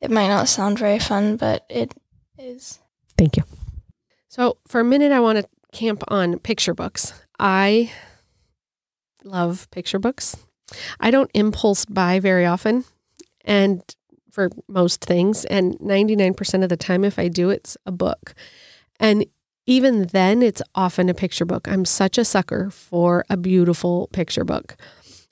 it 0.00 0.10
might 0.10 0.28
not 0.28 0.48
sound 0.48 0.78
very 0.78 0.98
fun, 0.98 1.36
but 1.36 1.64
it 1.68 1.94
is. 2.38 2.80
Thank 3.16 3.36
you. 3.36 3.44
So, 4.28 4.58
for 4.66 4.80
a 4.80 4.84
minute, 4.84 5.12
I 5.12 5.20
want 5.20 5.38
to 5.38 5.48
camp 5.72 6.02
on 6.08 6.38
picture 6.38 6.74
books. 6.74 7.14
I 7.38 7.92
love 9.22 9.70
picture 9.70 9.98
books. 9.98 10.36
I 11.00 11.10
don't 11.10 11.30
impulse 11.34 11.84
buy 11.84 12.20
very 12.20 12.44
often, 12.44 12.84
and 13.44 13.82
for 14.30 14.50
most 14.66 15.04
things, 15.04 15.44
and 15.44 15.78
99% 15.78 16.62
of 16.62 16.68
the 16.68 16.76
time, 16.76 17.04
if 17.04 17.18
I 17.18 17.28
do, 17.28 17.50
it's 17.50 17.76
a 17.86 17.92
book. 17.92 18.34
And 18.98 19.24
even 19.66 20.04
then, 20.08 20.42
it's 20.42 20.62
often 20.74 21.08
a 21.08 21.14
picture 21.14 21.44
book. 21.44 21.68
I'm 21.68 21.84
such 21.84 22.18
a 22.18 22.24
sucker 22.24 22.70
for 22.70 23.24
a 23.30 23.36
beautiful 23.36 24.08
picture 24.12 24.44
book. 24.44 24.76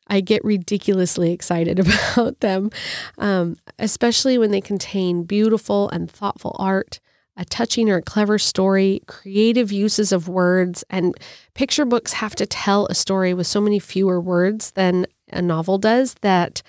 I 0.09 0.21
get 0.21 0.45
ridiculously 0.45 1.33
excited 1.33 1.79
about 2.15 2.41
them, 2.41 2.71
um, 3.19 3.57
especially 3.79 4.39
when 4.39 4.51
they 4.51 4.61
contain 4.61 5.25
beautiful 5.25 5.89
and 5.91 6.11
thoughtful 6.11 6.57
art, 6.59 7.01
a 7.37 7.45
touching 7.45 7.91
or 7.91 7.97
a 7.97 8.03
clever 8.03 8.39
story, 8.39 9.01
creative 9.07 9.73
uses 9.73 10.13
of 10.13 10.29
words. 10.29 10.85
And 10.91 11.15
picture 11.55 11.85
books 11.85 12.15
have 12.15 12.35
to 12.37 12.47
tell 12.47 12.87
a 12.87 12.95
story 12.95 13.35
with 13.35 13.47
so 13.47 13.61
many 13.61 13.79
fewer 13.79 14.21
words 14.21 14.73
than 14.73 15.07
a 15.31 15.41
novel 15.41 15.79
does 15.79 16.15
that 16.21 16.63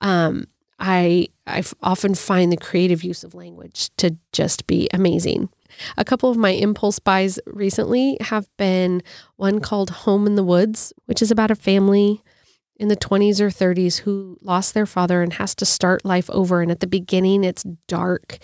um, 0.00 0.46
I 0.78 1.28
I 1.46 1.62
often 1.82 2.14
find 2.14 2.50
the 2.50 2.56
creative 2.56 3.02
use 3.04 3.22
of 3.22 3.34
language 3.34 3.90
to 3.96 4.16
just 4.32 4.66
be 4.66 4.88
amazing. 4.92 5.48
A 5.96 6.04
couple 6.04 6.30
of 6.30 6.36
my 6.36 6.50
impulse 6.50 6.98
buys 6.98 7.38
recently 7.46 8.16
have 8.20 8.48
been 8.56 9.02
one 9.36 9.60
called 9.60 9.90
Home 9.90 10.26
in 10.26 10.34
the 10.34 10.44
Woods, 10.44 10.92
which 11.06 11.22
is 11.22 11.30
about 11.30 11.50
a 11.50 11.56
family 11.56 12.22
in 12.76 12.88
the 12.88 12.96
20s 12.96 13.40
or 13.40 13.48
30s 13.48 13.98
who 14.00 14.36
lost 14.40 14.74
their 14.74 14.86
father 14.86 15.22
and 15.22 15.34
has 15.34 15.54
to 15.56 15.64
start 15.64 16.04
life 16.04 16.28
over. 16.30 16.60
And 16.60 16.70
at 16.70 16.80
the 16.80 16.86
beginning, 16.86 17.44
it's 17.44 17.64
dark 17.86 18.38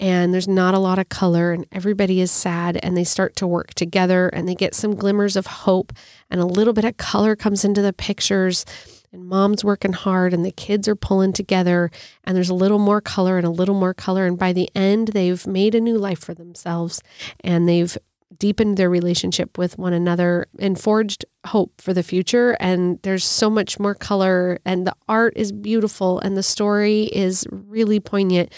and 0.00 0.32
there's 0.32 0.48
not 0.48 0.72
a 0.72 0.78
lot 0.78 0.98
of 0.98 1.10
color, 1.10 1.52
and 1.52 1.66
everybody 1.70 2.22
is 2.22 2.30
sad. 2.30 2.80
And 2.82 2.96
they 2.96 3.04
start 3.04 3.36
to 3.36 3.46
work 3.46 3.74
together 3.74 4.28
and 4.28 4.48
they 4.48 4.54
get 4.54 4.74
some 4.74 4.94
glimmers 4.94 5.36
of 5.36 5.46
hope, 5.46 5.92
and 6.30 6.40
a 6.40 6.46
little 6.46 6.72
bit 6.72 6.86
of 6.86 6.96
color 6.96 7.36
comes 7.36 7.64
into 7.64 7.82
the 7.82 7.92
pictures. 7.92 8.64
And 9.12 9.26
mom's 9.26 9.64
working 9.64 9.92
hard, 9.92 10.32
and 10.32 10.44
the 10.44 10.52
kids 10.52 10.86
are 10.86 10.94
pulling 10.94 11.32
together, 11.32 11.90
and 12.22 12.36
there's 12.36 12.48
a 12.48 12.54
little 12.54 12.78
more 12.78 13.00
color 13.00 13.38
and 13.38 13.46
a 13.46 13.50
little 13.50 13.74
more 13.74 13.92
color. 13.92 14.24
And 14.24 14.38
by 14.38 14.52
the 14.52 14.70
end, 14.74 15.08
they've 15.08 15.44
made 15.46 15.74
a 15.74 15.80
new 15.80 15.98
life 15.98 16.20
for 16.20 16.32
themselves 16.32 17.02
and 17.40 17.68
they've 17.68 17.98
deepened 18.38 18.76
their 18.76 18.88
relationship 18.88 19.58
with 19.58 19.76
one 19.76 19.92
another 19.92 20.46
and 20.60 20.80
forged 20.80 21.24
hope 21.46 21.80
for 21.80 21.92
the 21.92 22.04
future. 22.04 22.56
And 22.60 23.00
there's 23.02 23.24
so 23.24 23.50
much 23.50 23.80
more 23.80 23.94
color, 23.94 24.60
and 24.64 24.86
the 24.86 24.94
art 25.08 25.32
is 25.36 25.50
beautiful, 25.50 26.20
and 26.20 26.36
the 26.36 26.42
story 26.42 27.04
is 27.04 27.46
really 27.50 27.98
poignant. 27.98 28.52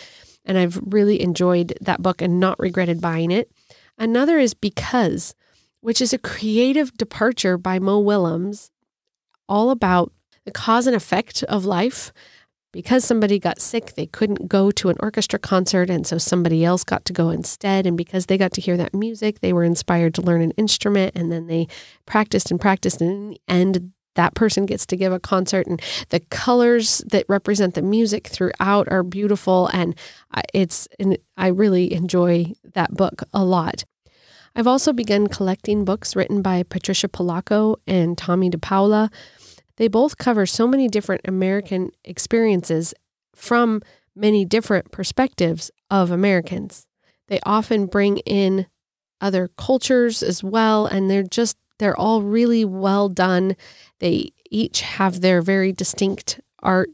And 0.44 0.58
I've 0.58 0.78
really 0.84 1.22
enjoyed 1.22 1.74
that 1.80 2.02
book 2.02 2.20
and 2.20 2.38
not 2.38 2.58
regretted 2.58 3.00
buying 3.00 3.30
it. 3.30 3.50
Another 3.96 4.38
is 4.38 4.52
Because, 4.54 5.34
which 5.80 6.00
is 6.00 6.12
a 6.12 6.18
creative 6.18 6.92
departure 6.98 7.56
by 7.56 7.78
Mo 7.78 7.98
Willems, 8.00 8.70
all 9.48 9.70
about 9.70 10.12
the 10.44 10.52
cause 10.52 10.86
and 10.86 10.96
effect 10.96 11.42
of 11.44 11.64
life. 11.64 12.12
Because 12.72 13.04
somebody 13.04 13.38
got 13.38 13.60
sick, 13.60 13.96
they 13.96 14.06
couldn't 14.06 14.48
go 14.48 14.70
to 14.70 14.88
an 14.88 14.96
orchestra 15.00 15.38
concert, 15.38 15.90
and 15.90 16.06
so 16.06 16.16
somebody 16.16 16.64
else 16.64 16.84
got 16.84 17.04
to 17.04 17.12
go 17.12 17.28
instead. 17.28 17.86
And 17.86 17.98
because 17.98 18.24
they 18.24 18.38
got 18.38 18.52
to 18.52 18.62
hear 18.62 18.78
that 18.78 18.94
music, 18.94 19.40
they 19.40 19.52
were 19.52 19.62
inspired 19.62 20.14
to 20.14 20.22
learn 20.22 20.40
an 20.40 20.52
instrument, 20.52 21.12
and 21.14 21.30
then 21.30 21.48
they 21.48 21.68
practiced 22.06 22.50
and 22.50 22.58
practiced. 22.58 23.02
And 23.02 23.10
in 23.10 23.28
the 23.28 23.40
end, 23.46 23.92
that 24.14 24.34
person 24.34 24.64
gets 24.64 24.86
to 24.86 24.96
give 24.96 25.12
a 25.12 25.20
concert, 25.20 25.66
and 25.66 25.82
the 26.08 26.20
colors 26.30 27.02
that 27.10 27.26
represent 27.28 27.74
the 27.74 27.82
music 27.82 28.28
throughout 28.28 28.90
are 28.90 29.02
beautiful. 29.02 29.68
And 29.74 29.94
it's, 30.54 30.88
and 30.98 31.18
I 31.36 31.48
really 31.48 31.92
enjoy 31.92 32.54
that 32.72 32.94
book 32.94 33.22
a 33.34 33.44
lot. 33.44 33.84
I've 34.56 34.66
also 34.66 34.94
begun 34.94 35.26
collecting 35.26 35.84
books 35.84 36.16
written 36.16 36.40
by 36.40 36.62
Patricia 36.62 37.08
Polacco 37.08 37.76
and 37.86 38.16
Tomie 38.16 38.50
dePaola. 38.50 39.10
They 39.76 39.88
both 39.88 40.18
cover 40.18 40.46
so 40.46 40.66
many 40.66 40.88
different 40.88 41.22
American 41.24 41.90
experiences 42.04 42.94
from 43.34 43.82
many 44.14 44.44
different 44.44 44.90
perspectives 44.92 45.70
of 45.90 46.10
Americans. 46.10 46.86
They 47.28 47.40
often 47.44 47.86
bring 47.86 48.18
in 48.18 48.66
other 49.20 49.48
cultures 49.56 50.22
as 50.22 50.42
well, 50.44 50.86
and 50.86 51.10
they're 51.10 51.22
just, 51.22 51.56
they're 51.78 51.98
all 51.98 52.22
really 52.22 52.64
well 52.64 53.08
done. 53.08 53.56
They 54.00 54.32
each 54.50 54.82
have 54.82 55.20
their 55.20 55.40
very 55.40 55.72
distinct 55.72 56.40
art 56.62 56.90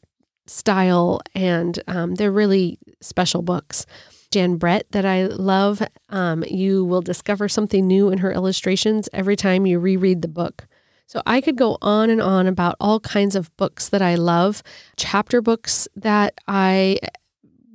style, 0.46 1.20
and 1.34 1.78
um, 1.88 2.14
they're 2.14 2.30
really 2.30 2.78
special 3.00 3.42
books. 3.42 3.86
Jan 4.30 4.56
Brett, 4.56 4.86
that 4.92 5.06
I 5.06 5.26
love, 5.26 5.82
um, 6.10 6.44
you 6.46 6.84
will 6.84 7.00
discover 7.00 7.48
something 7.48 7.86
new 7.86 8.10
in 8.10 8.18
her 8.18 8.32
illustrations 8.32 9.08
every 9.12 9.36
time 9.36 9.66
you 9.66 9.78
reread 9.78 10.20
the 10.22 10.28
book. 10.28 10.66
So 11.08 11.22
I 11.24 11.40
could 11.40 11.56
go 11.56 11.78
on 11.80 12.10
and 12.10 12.20
on 12.20 12.46
about 12.46 12.76
all 12.80 13.00
kinds 13.00 13.34
of 13.34 13.54
books 13.56 13.88
that 13.88 14.02
I 14.02 14.16
love, 14.16 14.62
chapter 14.98 15.40
books 15.40 15.88
that 15.96 16.34
I 16.46 16.98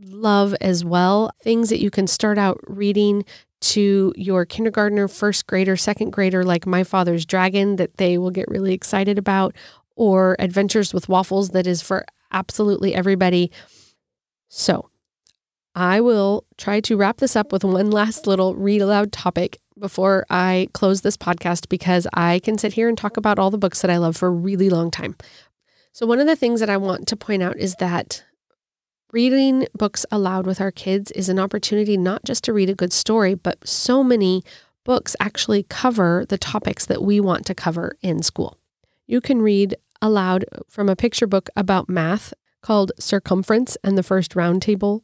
love 0.05 0.53
as 0.61 0.85
well, 0.85 1.31
things 1.41 1.69
that 1.69 1.81
you 1.81 1.89
can 1.89 2.05
start 2.05 2.37
out 2.37 2.59
reading 2.67 3.25
to 3.61 4.13
your 4.15 4.45
kindergartner, 4.45 5.07
first 5.07 5.47
grader, 5.47 5.75
second 5.75 6.11
grader, 6.11 6.43
like 6.43 6.67
My 6.67 6.83
Father's 6.83 7.25
Dragon, 7.25 7.77
that 7.77 7.97
they 7.97 8.19
will 8.19 8.29
get 8.29 8.47
really 8.49 8.71
excited 8.73 9.17
about, 9.17 9.55
or 9.95 10.35
Adventures 10.37 10.93
with 10.93 11.09
Waffles, 11.09 11.49
that 11.49 11.65
is 11.65 11.81
for 11.81 12.05
absolutely 12.31 12.93
everybody. 12.93 13.51
So 14.47 14.91
I 15.73 16.01
will 16.01 16.45
try 16.59 16.81
to 16.81 16.97
wrap 16.97 17.17
this 17.17 17.35
up 17.35 17.51
with 17.51 17.63
one 17.63 17.89
last 17.89 18.27
little 18.27 18.53
read 18.53 18.81
aloud 18.81 19.11
topic 19.11 19.59
before 19.79 20.25
I 20.29 20.69
close 20.73 21.01
this 21.01 21.17
podcast 21.17 21.69
because 21.69 22.07
I 22.13 22.39
can 22.39 22.57
sit 22.57 22.73
here 22.73 22.89
and 22.89 22.97
talk 22.97 23.17
about 23.17 23.39
all 23.39 23.51
the 23.51 23.57
books 23.57 23.81
that 23.81 23.91
I 23.91 23.97
love 23.97 24.15
for 24.15 24.27
a 24.27 24.31
really 24.31 24.69
long 24.69 24.91
time. 24.91 25.15
So, 25.91 26.05
one 26.05 26.19
of 26.19 26.27
the 26.27 26.35
things 26.35 26.59
that 26.59 26.69
I 26.69 26.77
want 26.77 27.07
to 27.07 27.15
point 27.15 27.43
out 27.43 27.57
is 27.57 27.75
that 27.75 28.23
reading 29.11 29.67
books 29.75 30.05
aloud 30.11 30.45
with 30.45 30.59
our 30.59 30.71
kids 30.71 31.11
is 31.11 31.29
an 31.29 31.39
opportunity 31.39 31.97
not 31.97 32.23
just 32.23 32.43
to 32.45 32.53
read 32.53 32.69
a 32.69 32.75
good 32.75 32.91
story, 32.91 33.35
but 33.35 33.67
so 33.67 34.03
many 34.03 34.43
books 34.83 35.15
actually 35.19 35.63
cover 35.63 36.25
the 36.27 36.37
topics 36.37 36.85
that 36.87 37.03
we 37.03 37.19
want 37.19 37.45
to 37.45 37.55
cover 37.55 37.95
in 38.01 38.23
school. 38.23 38.57
You 39.05 39.21
can 39.21 39.41
read 39.41 39.75
aloud 40.01 40.45
from 40.67 40.89
a 40.89 40.95
picture 40.95 41.27
book 41.27 41.49
about 41.55 41.89
math 41.89 42.33
called 42.61 42.91
Circumference 42.99 43.77
and 43.83 43.97
the 43.97 44.03
First 44.03 44.35
Round 44.35 44.61
Table 44.61 45.03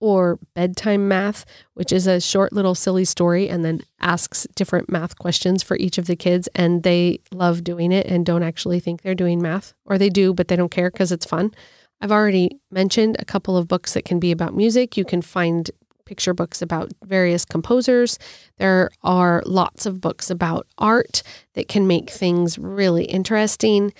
or 0.00 0.38
bedtime 0.54 1.08
math, 1.08 1.44
which 1.74 1.92
is 1.92 2.06
a 2.06 2.20
short 2.20 2.52
little 2.52 2.74
silly 2.74 3.04
story 3.04 3.48
and 3.48 3.64
then 3.64 3.80
asks 4.00 4.46
different 4.54 4.90
math 4.90 5.18
questions 5.18 5.62
for 5.62 5.76
each 5.78 5.98
of 5.98 6.06
the 6.06 6.16
kids. 6.16 6.48
And 6.54 6.82
they 6.82 7.20
love 7.32 7.64
doing 7.64 7.92
it 7.92 8.06
and 8.06 8.26
don't 8.26 8.42
actually 8.42 8.80
think 8.80 9.02
they're 9.02 9.14
doing 9.14 9.40
math, 9.40 9.74
or 9.84 9.98
they 9.98 10.10
do, 10.10 10.34
but 10.34 10.48
they 10.48 10.56
don't 10.56 10.70
care 10.70 10.90
because 10.90 11.12
it's 11.12 11.26
fun. 11.26 11.52
I've 12.00 12.12
already 12.12 12.60
mentioned 12.70 13.16
a 13.18 13.24
couple 13.24 13.56
of 13.56 13.68
books 13.68 13.94
that 13.94 14.04
can 14.04 14.20
be 14.20 14.30
about 14.30 14.54
music. 14.54 14.96
You 14.96 15.04
can 15.04 15.22
find 15.22 15.70
picture 16.04 16.34
books 16.34 16.62
about 16.62 16.92
various 17.04 17.44
composers. 17.44 18.18
There 18.58 18.90
are 19.02 19.42
lots 19.44 19.86
of 19.86 20.00
books 20.00 20.30
about 20.30 20.66
art 20.78 21.22
that 21.54 21.68
can 21.68 21.86
make 21.86 22.10
things 22.10 22.58
really 22.58 23.04
interesting. 23.04 23.92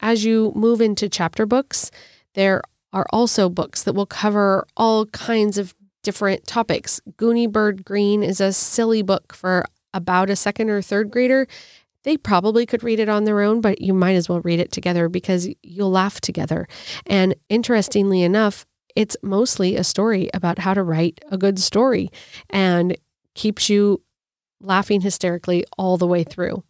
As 0.00 0.24
you 0.24 0.52
move 0.54 0.80
into 0.80 1.08
chapter 1.08 1.46
books, 1.46 1.90
there 2.34 2.62
are 2.92 3.06
also 3.10 3.48
books 3.48 3.82
that 3.82 3.92
will 3.92 4.06
cover 4.06 4.66
all 4.76 5.06
kinds 5.06 5.58
of 5.58 5.74
different 6.02 6.46
topics. 6.46 7.00
Gooney 7.16 7.50
Bird 7.50 7.84
Green 7.84 8.22
is 8.22 8.40
a 8.40 8.52
silly 8.52 9.02
book 9.02 9.34
for 9.34 9.64
about 9.92 10.30
a 10.30 10.36
second 10.36 10.70
or 10.70 10.80
third 10.80 11.10
grader. 11.10 11.46
They 12.04 12.16
probably 12.16 12.64
could 12.64 12.82
read 12.82 13.00
it 13.00 13.08
on 13.08 13.24
their 13.24 13.40
own, 13.42 13.60
but 13.60 13.80
you 13.80 13.92
might 13.92 14.14
as 14.14 14.28
well 14.28 14.40
read 14.40 14.60
it 14.60 14.72
together 14.72 15.08
because 15.08 15.48
you'll 15.62 15.90
laugh 15.90 16.20
together. 16.20 16.66
And 17.06 17.34
interestingly 17.48 18.22
enough, 18.22 18.64
it's 18.94 19.16
mostly 19.22 19.76
a 19.76 19.84
story 19.84 20.30
about 20.32 20.58
how 20.58 20.74
to 20.74 20.82
write 20.82 21.20
a 21.30 21.38
good 21.38 21.58
story 21.58 22.10
and 22.48 22.96
keeps 23.34 23.68
you 23.68 24.02
laughing 24.60 25.00
hysterically 25.00 25.64
all 25.76 25.98
the 25.98 26.06
way 26.06 26.24
through. 26.24 26.64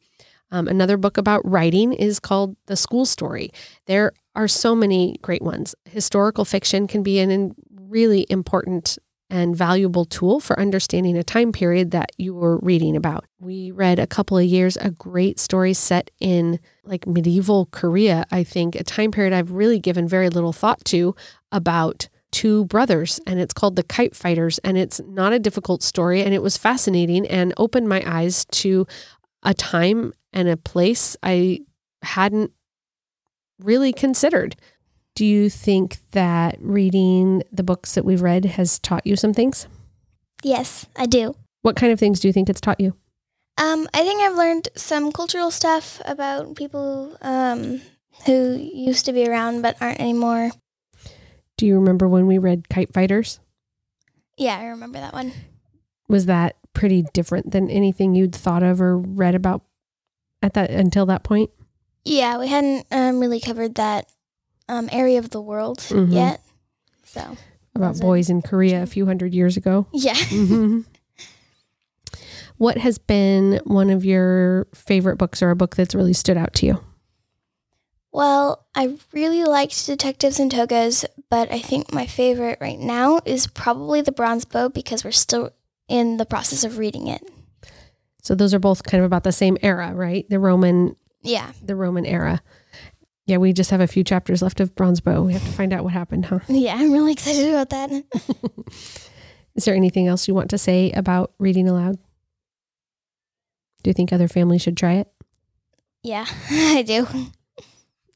Um, 0.50 0.66
another 0.66 0.96
book 0.96 1.18
about 1.18 1.48
writing 1.48 1.92
is 1.92 2.18
called 2.20 2.56
The 2.66 2.76
School 2.76 3.04
Story. 3.04 3.50
There 3.86 4.12
are 4.38 4.48
so 4.48 4.74
many 4.74 5.18
great 5.20 5.42
ones. 5.42 5.74
Historical 5.84 6.44
fiction 6.44 6.86
can 6.86 7.02
be 7.02 7.18
an 7.18 7.54
really 7.88 8.24
important 8.30 8.96
and 9.30 9.54
valuable 9.54 10.04
tool 10.04 10.38
for 10.38 10.58
understanding 10.58 11.18
a 11.18 11.24
time 11.24 11.50
period 11.52 11.90
that 11.90 12.10
you 12.16 12.32
were 12.32 12.58
reading 12.58 12.96
about. 12.96 13.24
We 13.40 13.72
read 13.72 13.98
a 13.98 14.06
couple 14.06 14.38
of 14.38 14.44
years 14.44 14.76
a 14.76 14.92
great 14.92 15.40
story 15.40 15.74
set 15.74 16.10
in 16.20 16.60
like 16.84 17.06
medieval 17.06 17.66
Korea, 17.72 18.24
I 18.30 18.44
think, 18.44 18.76
a 18.76 18.84
time 18.84 19.10
period 19.10 19.32
I've 19.32 19.50
really 19.50 19.80
given 19.80 20.06
very 20.06 20.30
little 20.30 20.52
thought 20.52 20.82
to 20.86 21.16
about 21.50 22.08
two 22.30 22.64
brothers 22.66 23.20
and 23.26 23.40
it's 23.40 23.54
called 23.54 23.74
The 23.74 23.82
Kite 23.82 24.14
Fighters 24.14 24.58
and 24.58 24.78
it's 24.78 25.00
not 25.08 25.32
a 25.32 25.38
difficult 25.38 25.82
story 25.82 26.22
and 26.22 26.32
it 26.32 26.42
was 26.42 26.56
fascinating 26.56 27.26
and 27.26 27.52
opened 27.56 27.88
my 27.88 28.04
eyes 28.06 28.44
to 28.52 28.86
a 29.42 29.52
time 29.52 30.12
and 30.32 30.48
a 30.48 30.56
place 30.56 31.16
I 31.22 31.60
hadn't 32.02 32.52
really 33.58 33.92
considered. 33.92 34.56
Do 35.14 35.24
you 35.24 35.50
think 35.50 35.98
that 36.12 36.56
reading 36.60 37.42
the 37.50 37.62
books 37.62 37.94
that 37.94 38.04
we've 38.04 38.22
read 38.22 38.44
has 38.44 38.78
taught 38.78 39.06
you 39.06 39.16
some 39.16 39.34
things? 39.34 39.66
Yes, 40.42 40.86
I 40.96 41.06
do. 41.06 41.34
What 41.62 41.76
kind 41.76 41.92
of 41.92 41.98
things 41.98 42.20
do 42.20 42.28
you 42.28 42.32
think 42.32 42.48
it's 42.48 42.60
taught 42.60 42.80
you? 42.80 42.94
Um, 43.58 43.88
I 43.92 44.04
think 44.04 44.20
I've 44.20 44.36
learned 44.36 44.68
some 44.76 45.10
cultural 45.10 45.50
stuff 45.50 46.00
about 46.04 46.54
people 46.54 47.16
um, 47.20 47.80
who 48.26 48.56
used 48.56 49.04
to 49.06 49.12
be 49.12 49.26
around 49.26 49.62
but 49.62 49.76
aren't 49.80 50.00
anymore. 50.00 50.52
Do 51.56 51.66
you 51.66 51.74
remember 51.74 52.06
when 52.06 52.28
we 52.28 52.38
read 52.38 52.68
Kite 52.68 52.94
Fighters? 52.94 53.40
Yeah, 54.36 54.56
I 54.56 54.66
remember 54.66 55.00
that 55.00 55.12
one. 55.12 55.32
Was 56.08 56.26
that 56.26 56.56
pretty 56.72 57.04
different 57.12 57.50
than 57.50 57.68
anything 57.68 58.14
you'd 58.14 58.34
thought 58.34 58.62
of 58.62 58.80
or 58.80 58.96
read 58.96 59.34
about 59.34 59.62
at 60.40 60.54
that 60.54 60.70
until 60.70 61.06
that 61.06 61.24
point? 61.24 61.50
Yeah, 62.08 62.38
we 62.38 62.48
hadn't 62.48 62.86
um, 62.90 63.20
really 63.20 63.40
covered 63.40 63.74
that 63.76 64.06
um, 64.68 64.88
area 64.92 65.18
of 65.18 65.30
the 65.30 65.40
world 65.40 65.78
Mhm. 65.78 66.12
yet. 66.12 66.40
So 67.04 67.36
About 67.74 67.98
boys 68.00 68.28
in 68.30 68.42
Korea 68.42 68.82
a 68.82 68.86
few 68.86 69.06
hundred 69.06 69.34
years 69.34 69.56
ago. 69.56 69.86
yeah. 69.92 70.14
Mhm. 70.14 70.84
what 72.56 72.78
has 72.78 72.98
been 72.98 73.60
one 73.64 73.90
of 73.90 74.04
your 74.04 74.66
favorite 74.74 75.16
books 75.16 75.42
or 75.42 75.50
a 75.50 75.56
book 75.56 75.76
that's 75.76 75.94
really 75.94 76.12
stood 76.12 76.36
out 76.36 76.54
to 76.54 76.66
you? 76.66 76.80
Well, 78.10 78.66
I 78.74 78.96
really 79.12 79.44
liked 79.44 79.86
Detectives 79.86 80.40
and 80.40 80.50
Togas, 80.50 81.04
but 81.30 81.52
I 81.52 81.60
think 81.60 81.92
my 81.92 82.06
favorite 82.06 82.58
right 82.60 82.78
now 82.78 83.20
is 83.24 83.46
probably 83.46 84.00
The 84.00 84.12
Bronze 84.12 84.44
Bow 84.46 84.70
because 84.70 85.04
we're 85.04 85.10
still 85.12 85.50
in 85.88 86.16
the 86.16 86.26
process 86.26 86.64
of 86.64 86.78
reading 86.78 87.06
it. 87.06 87.22
So 88.22 88.34
those 88.34 88.52
are 88.54 88.58
both 88.58 88.82
kind 88.82 89.00
of 89.02 89.06
about 89.06 89.24
the 89.24 89.32
same 89.32 89.56
era, 89.62 89.92
right? 89.94 90.26
The 90.28 90.38
Roman 90.38 90.96
Yeah. 91.22 91.52
the 91.62 91.76
Roman 91.76 92.06
era. 92.06 92.42
Yeah, 93.26 93.36
we 93.36 93.52
just 93.52 93.70
have 93.70 93.80
a 93.80 93.86
few 93.86 94.04
chapters 94.04 94.40
left 94.40 94.58
of 94.60 94.74
Bronze 94.74 95.00
Bow. 95.00 95.22
We 95.22 95.34
have 95.34 95.44
to 95.44 95.52
find 95.52 95.72
out 95.72 95.84
what 95.84 95.92
happened, 95.92 96.26
huh? 96.26 96.38
Yeah, 96.48 96.76
I'm 96.76 96.92
really 96.92 97.12
excited 97.12 97.48
about 97.50 97.68
that. 97.70 97.90
Is 99.54 99.64
there 99.64 99.74
anything 99.74 100.06
else 100.06 100.26
you 100.28 100.34
want 100.34 100.50
to 100.50 100.58
say 100.58 100.92
about 100.92 101.32
reading 101.38 101.68
aloud? 101.68 101.98
Do 103.82 103.90
you 103.90 103.94
think 103.94 104.12
other 104.12 104.28
families 104.28 104.62
should 104.62 104.76
try 104.76 104.94
it? 104.94 105.08
yeah, 106.02 106.24
I 106.50 106.82
do. 106.82 107.06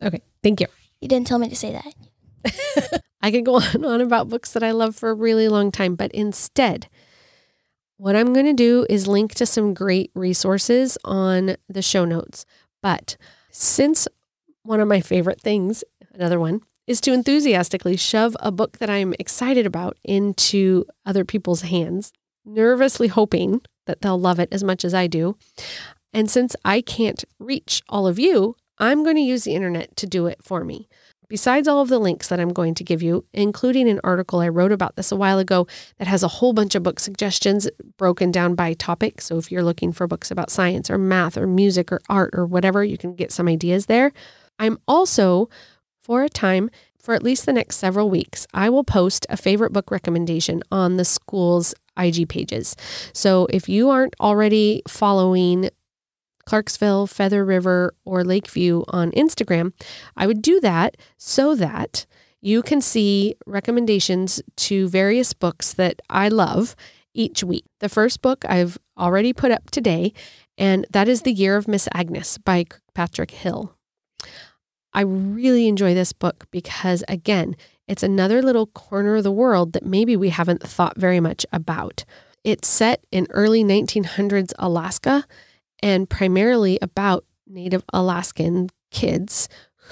Okay, 0.03 0.23
thank 0.43 0.61
you. 0.61 0.67
You 1.01 1.09
didn't 1.09 1.27
tell 1.27 1.39
me 1.39 1.49
to 1.49 1.57
say 1.57 1.73
that. 1.73 3.03
I 3.21 3.31
could 3.31 3.45
go 3.45 3.57
on 3.57 3.63
and 3.75 3.85
on 3.85 4.01
about 4.01 4.29
books 4.29 4.53
that 4.53 4.63
I 4.63 4.71
love 4.71 4.97
for 4.97 5.11
a 5.11 5.15
really 5.15 5.49
long 5.49 5.71
time, 5.71 5.95
but 5.95 6.11
instead, 6.13 6.89
what 7.99 8.17
I'm 8.17 8.33
going 8.33 8.47
to 8.47 8.53
do 8.53 8.87
is 8.89 9.07
link 9.07 9.35
to 9.35 9.47
some 9.47 9.75
great 9.75 10.11
resources 10.15 10.97
on 11.05 11.57
the 11.69 11.83
show 11.83 12.05
notes. 12.05 12.45
But 12.83 13.17
since 13.51 14.09
one 14.63 14.81
of 14.81 14.89
my 14.89 15.01
favorite 15.01 15.41
things, 15.41 15.85
another 16.13 16.39
one, 16.41 16.61
is 16.87 17.01
to 17.03 17.13
enthusiastically 17.13 17.97
shove 17.97 18.37
a 18.41 18.51
book 18.51 18.79
that 18.79 18.91
I'm 18.91 19.15
excited 19.19 19.67
about 19.67 19.97
into 20.05 20.85
other 21.07 21.25
people's 21.25 21.63
hands, 21.63 22.13
nervously 22.45 23.09
hoping 23.09 23.61
that 23.87 24.01
they'll 24.01 24.21
love 24.21 24.41
it 24.41 24.49
as 24.53 24.65
much 24.65 24.85
as 24.85 24.95
I 24.95 25.07
do. 25.07 25.37
And 26.13 26.31
since 26.31 26.55
I 26.65 26.81
can't 26.81 27.25
reach 27.39 27.83
all 27.89 28.07
of 28.07 28.19
you, 28.19 28.57
I'm 28.79 29.05
going 29.05 29.17
to 29.17 29.23
use 29.23 29.45
the 29.45 29.55
internet 29.55 29.97
to 29.97 30.07
do 30.07 30.27
it 30.27 30.43
for 30.43 30.65
me. 30.65 30.89
Besides 31.33 31.67
all 31.67 31.81
of 31.81 31.89
the 31.89 31.99
links 31.99 32.29
that 32.29 32.41
I'm 32.41 32.53
going 32.53 32.75
to 32.75 32.85
give 32.85 33.03
you, 33.03 33.25
including 33.33 33.89
an 33.89 34.03
article 34.05 34.41
I 34.41 34.51
wrote 34.51 34.71
about 34.71 34.97
this 34.97 35.11
a 35.11 35.17
while 35.17 35.39
ago 35.39 35.67
that 35.97 36.07
has 36.07 36.23
a 36.23 36.29
whole 36.29 36.53
bunch 36.53 36.75
of 36.75 36.83
book 36.83 37.01
suggestions 37.01 37.71
broken 37.97 38.31
down 38.31 38.55
by 38.55 38.75
topic. 38.75 39.23
So 39.23 39.39
if 39.39 39.51
you're 39.51 39.63
looking 39.63 39.93
for 39.93 40.07
books 40.07 40.31
about 40.31 40.51
science 40.51 40.91
or 40.91 40.99
math 40.99 41.39
or 41.39 41.47
music 41.47 41.91
or 41.91 42.03
art 42.11 42.35
or 42.35 42.45
whatever, 42.45 42.85
you 42.85 42.99
can 42.99 43.15
get 43.15 43.33
some 43.33 43.49
ideas 43.49 43.87
there. 43.87 44.13
I'm 44.59 44.77
also, 44.87 45.49
for 46.03 46.23
a 46.23 46.29
time, 46.29 46.69
for 46.99 47.15
at 47.15 47.23
least 47.23 47.47
the 47.47 47.55
next 47.55 47.77
several 47.77 48.11
weeks, 48.11 48.47
I 48.53 48.69
will 48.69 48.85
post 48.85 49.25
a 49.31 49.39
favorite 49.39 49.73
book 49.73 49.91
recommendation 49.91 50.63
on 50.71 50.99
the 50.99 51.05
school's 51.07 51.75
IG 51.97 52.29
pages. 52.29 52.77
So 53.15 53.47
if 53.49 53.71
you 53.71 53.89
aren't 53.89 54.17
already 54.21 54.83
following 54.87 55.71
Clarksville, 56.47 57.07
Feather 57.07 57.45
River, 57.45 57.95
or 58.05 58.25
Lakeview 58.25 58.85
on 58.89 59.11
Instagram, 59.13 59.73
I 60.17 60.27
would 60.27 60.43
do 60.43 60.61
that 60.61 60.97
so 61.17 61.55
that 61.55 62.07
you 62.41 62.63
can 62.63 62.81
see 62.81 63.37
recommendations 63.47 64.43
to 64.57 64.89
various 64.89 65.33
books 65.33 65.73
that 65.75 66.03
I 66.11 66.29
love 66.29 66.75
each 67.15 67.45
week. 67.45 67.65
The 67.81 67.89
first 67.89 68.21
book 68.23 68.45
I've 68.49 68.79
already 68.99 69.33
put 69.33 69.53
up 69.53 69.71
today, 69.71 70.13
and 70.59 70.87
that 70.91 71.09
is 71.09 71.23
The 71.23 71.33
Year 71.33 71.57
of 71.57 71.69
Miss 71.69 71.89
Agnes 71.95 72.39
by 72.39 72.65
Patrick 72.95 73.31
Hill. 73.31 73.77
I 74.93 75.03
really 75.03 75.69
enjoy 75.69 75.95
this 75.95 76.13
book 76.13 76.47
because, 76.51 77.03
again, 77.09 77.57
it's 77.89 78.03
another 78.03 78.43
little 78.43 78.67
corner 78.67 79.17
of 79.17 79.25
the 79.25 79.33
world 79.33 79.73
that 79.73 79.85
maybe 79.85 80.17
we 80.17 80.29
haven't 80.29 80.63
thought 80.63 80.99
very 80.99 81.21
much 81.21 81.47
about. 81.53 82.05
It's 82.45 82.69
set 82.69 83.05
in 83.11 83.27
early 83.31 83.65
1900s 83.65 84.53
Alaska 84.59 85.27
and 85.83 86.09
primarily 86.09 86.79
about 86.81 87.25
Native 87.47 87.85
Alaskan 87.93 88.69
kids 88.91 89.49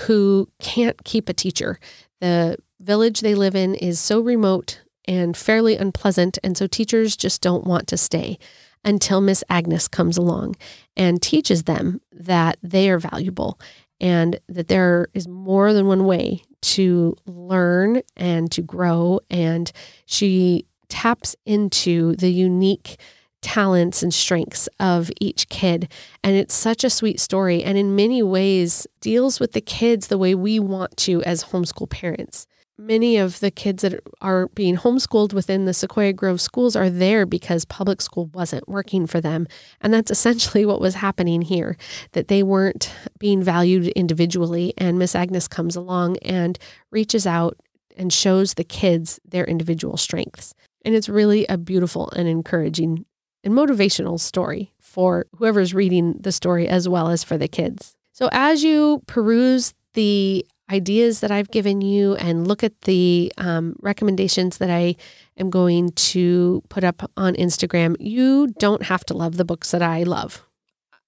who 0.07 0.49
can't 0.61 1.03
keep 1.05 1.29
a 1.29 1.35
teacher. 1.35 1.79
The 2.21 2.57
village 2.81 3.21
they 3.21 3.35
live 3.35 3.55
in 3.55 3.75
is 3.75 3.99
so 3.99 4.21
remote 4.21 4.83
and 5.07 5.37
fairly 5.37 5.77
unpleasant, 5.77 6.39
and 6.45 6.57
so 6.57 6.67
teachers 6.67 7.17
just 7.17 7.43
don't 7.43 7.65
want 7.67 7.87
to 7.89 7.97
stay 7.97 8.39
until 8.85 9.21
Miss 9.21 9.45
Agnes 9.51 9.89
comes 9.89 10.17
along 10.17 10.57
and 10.97 11.21
teaches 11.21 11.65
them 11.65 12.01
that 12.13 12.59
they 12.63 12.89
are 12.91 12.99
valuable 12.99 13.59
and 14.01 14.39
that 14.49 14.69
there 14.69 15.09
is 15.13 15.29
more 15.29 15.73
than 15.73 15.87
one 15.87 16.05
way 16.05 16.43
to 16.63 17.17
learn 17.27 18.01
and 18.17 18.51
to 18.53 18.63
grow. 18.63 19.21
And 19.29 19.71
she 20.07 20.67
taps 20.89 21.37
into 21.45 22.17
the 22.17 22.31
unique 22.31 22.99
talents 23.43 24.03
and 24.03 24.13
strengths 24.13 24.69
of 24.79 25.11
each 25.21 25.49
kid. 25.49 25.91
And 26.23 26.37
it's 26.37 26.55
such 26.55 26.85
a 26.85 26.91
sweet 26.91 27.21
story. 27.21 27.63
And 27.63 27.79
in 27.79 27.97
many 27.97 28.23
ways, 28.23 28.87
deals 29.01 29.41
with 29.41 29.53
the 29.53 29.61
kids 29.61 30.09
the 30.09 30.19
way 30.19 30.35
we 30.35 30.59
want 30.59 30.97
to 30.99 31.23
as 31.23 31.45
homeschool 31.45 31.91
parents. 31.91 32.47
Many 32.79 33.19
of 33.19 33.41
the 33.41 33.51
kids 33.51 33.83
that 33.83 34.01
are 34.23 34.49
being 34.49 34.77
homeschooled 34.77 35.35
within 35.35 35.67
the 35.67 35.75
Sequoia 35.75 36.15
Grove 36.15 36.41
schools 36.41 36.75
are 36.75 36.89
there 36.89 37.27
because 37.27 37.67
public 37.67 38.01
school 38.01 38.31
wasn't 38.33 38.67
working 38.69 39.07
for 39.07 39.21
them. 39.21 39.47
And 39.83 39.93
that's 39.93 40.11
essentially 40.11 40.65
what 40.65 40.81
was 40.81 40.95
happening 40.95 41.43
here 41.43 41.77
that 42.13 42.29
they 42.29 42.43
weren't 42.43 42.91
being 43.19 43.43
valued 43.43 43.89
individually. 43.89 44.73
And 44.79 44.99
Miss 44.99 45.15
Agnes 45.15 45.47
comes 45.47 45.77
along 45.77 46.17
and 46.19 46.59
reaches 46.91 47.27
out 47.27 47.59
and 47.99 48.11
shows 48.11 48.55
the 48.55 48.65
kids 48.65 49.21
their 49.29 49.45
individual 49.45 49.99
strengths. 49.99 50.55
And 50.85 50.95
it's 50.95 51.09
really 51.09 51.45
a 51.47 51.59
beautiful 51.59 52.11
and 52.17 52.27
encouraging 52.27 53.05
and 53.45 53.55
motivational 53.55 54.19
story 54.19 54.73
for 54.81 55.27
whoever's 55.37 55.75
reading 55.75 56.17
the 56.21 56.33
story 56.33 56.69
as 56.69 56.89
well 56.89 57.09
as 57.09 57.25
for 57.25 57.39
the 57.39 57.49
kids. 57.49 57.95
So 58.13 58.29
as 58.33 58.63
you 58.63 59.03
peruse 59.07 59.75
the 59.95 60.47
ideas 60.71 61.21
that 61.21 61.31
I've 61.31 61.51
given 61.51 61.81
you 61.81 62.15
and 62.17 62.47
look 62.47 62.63
at 62.63 62.81
the 62.83 63.33
um, 63.39 63.77
recommendations 63.81 64.59
that 64.59 64.71
I 64.71 64.97
am 65.37 65.51
going 65.51 65.91
to 65.93 66.63
put 66.69 66.85
up 66.85 67.11
on 67.17 67.35
Instagram, 67.35 67.97
you 67.99 68.49
don't 68.59 68.85
have 68.85 69.05
to 69.07 69.15
love 69.15 69.37
the 69.37 69.45
books 69.45 69.71
that 69.73 69.83
I 69.83 70.05
love. 70.05 70.47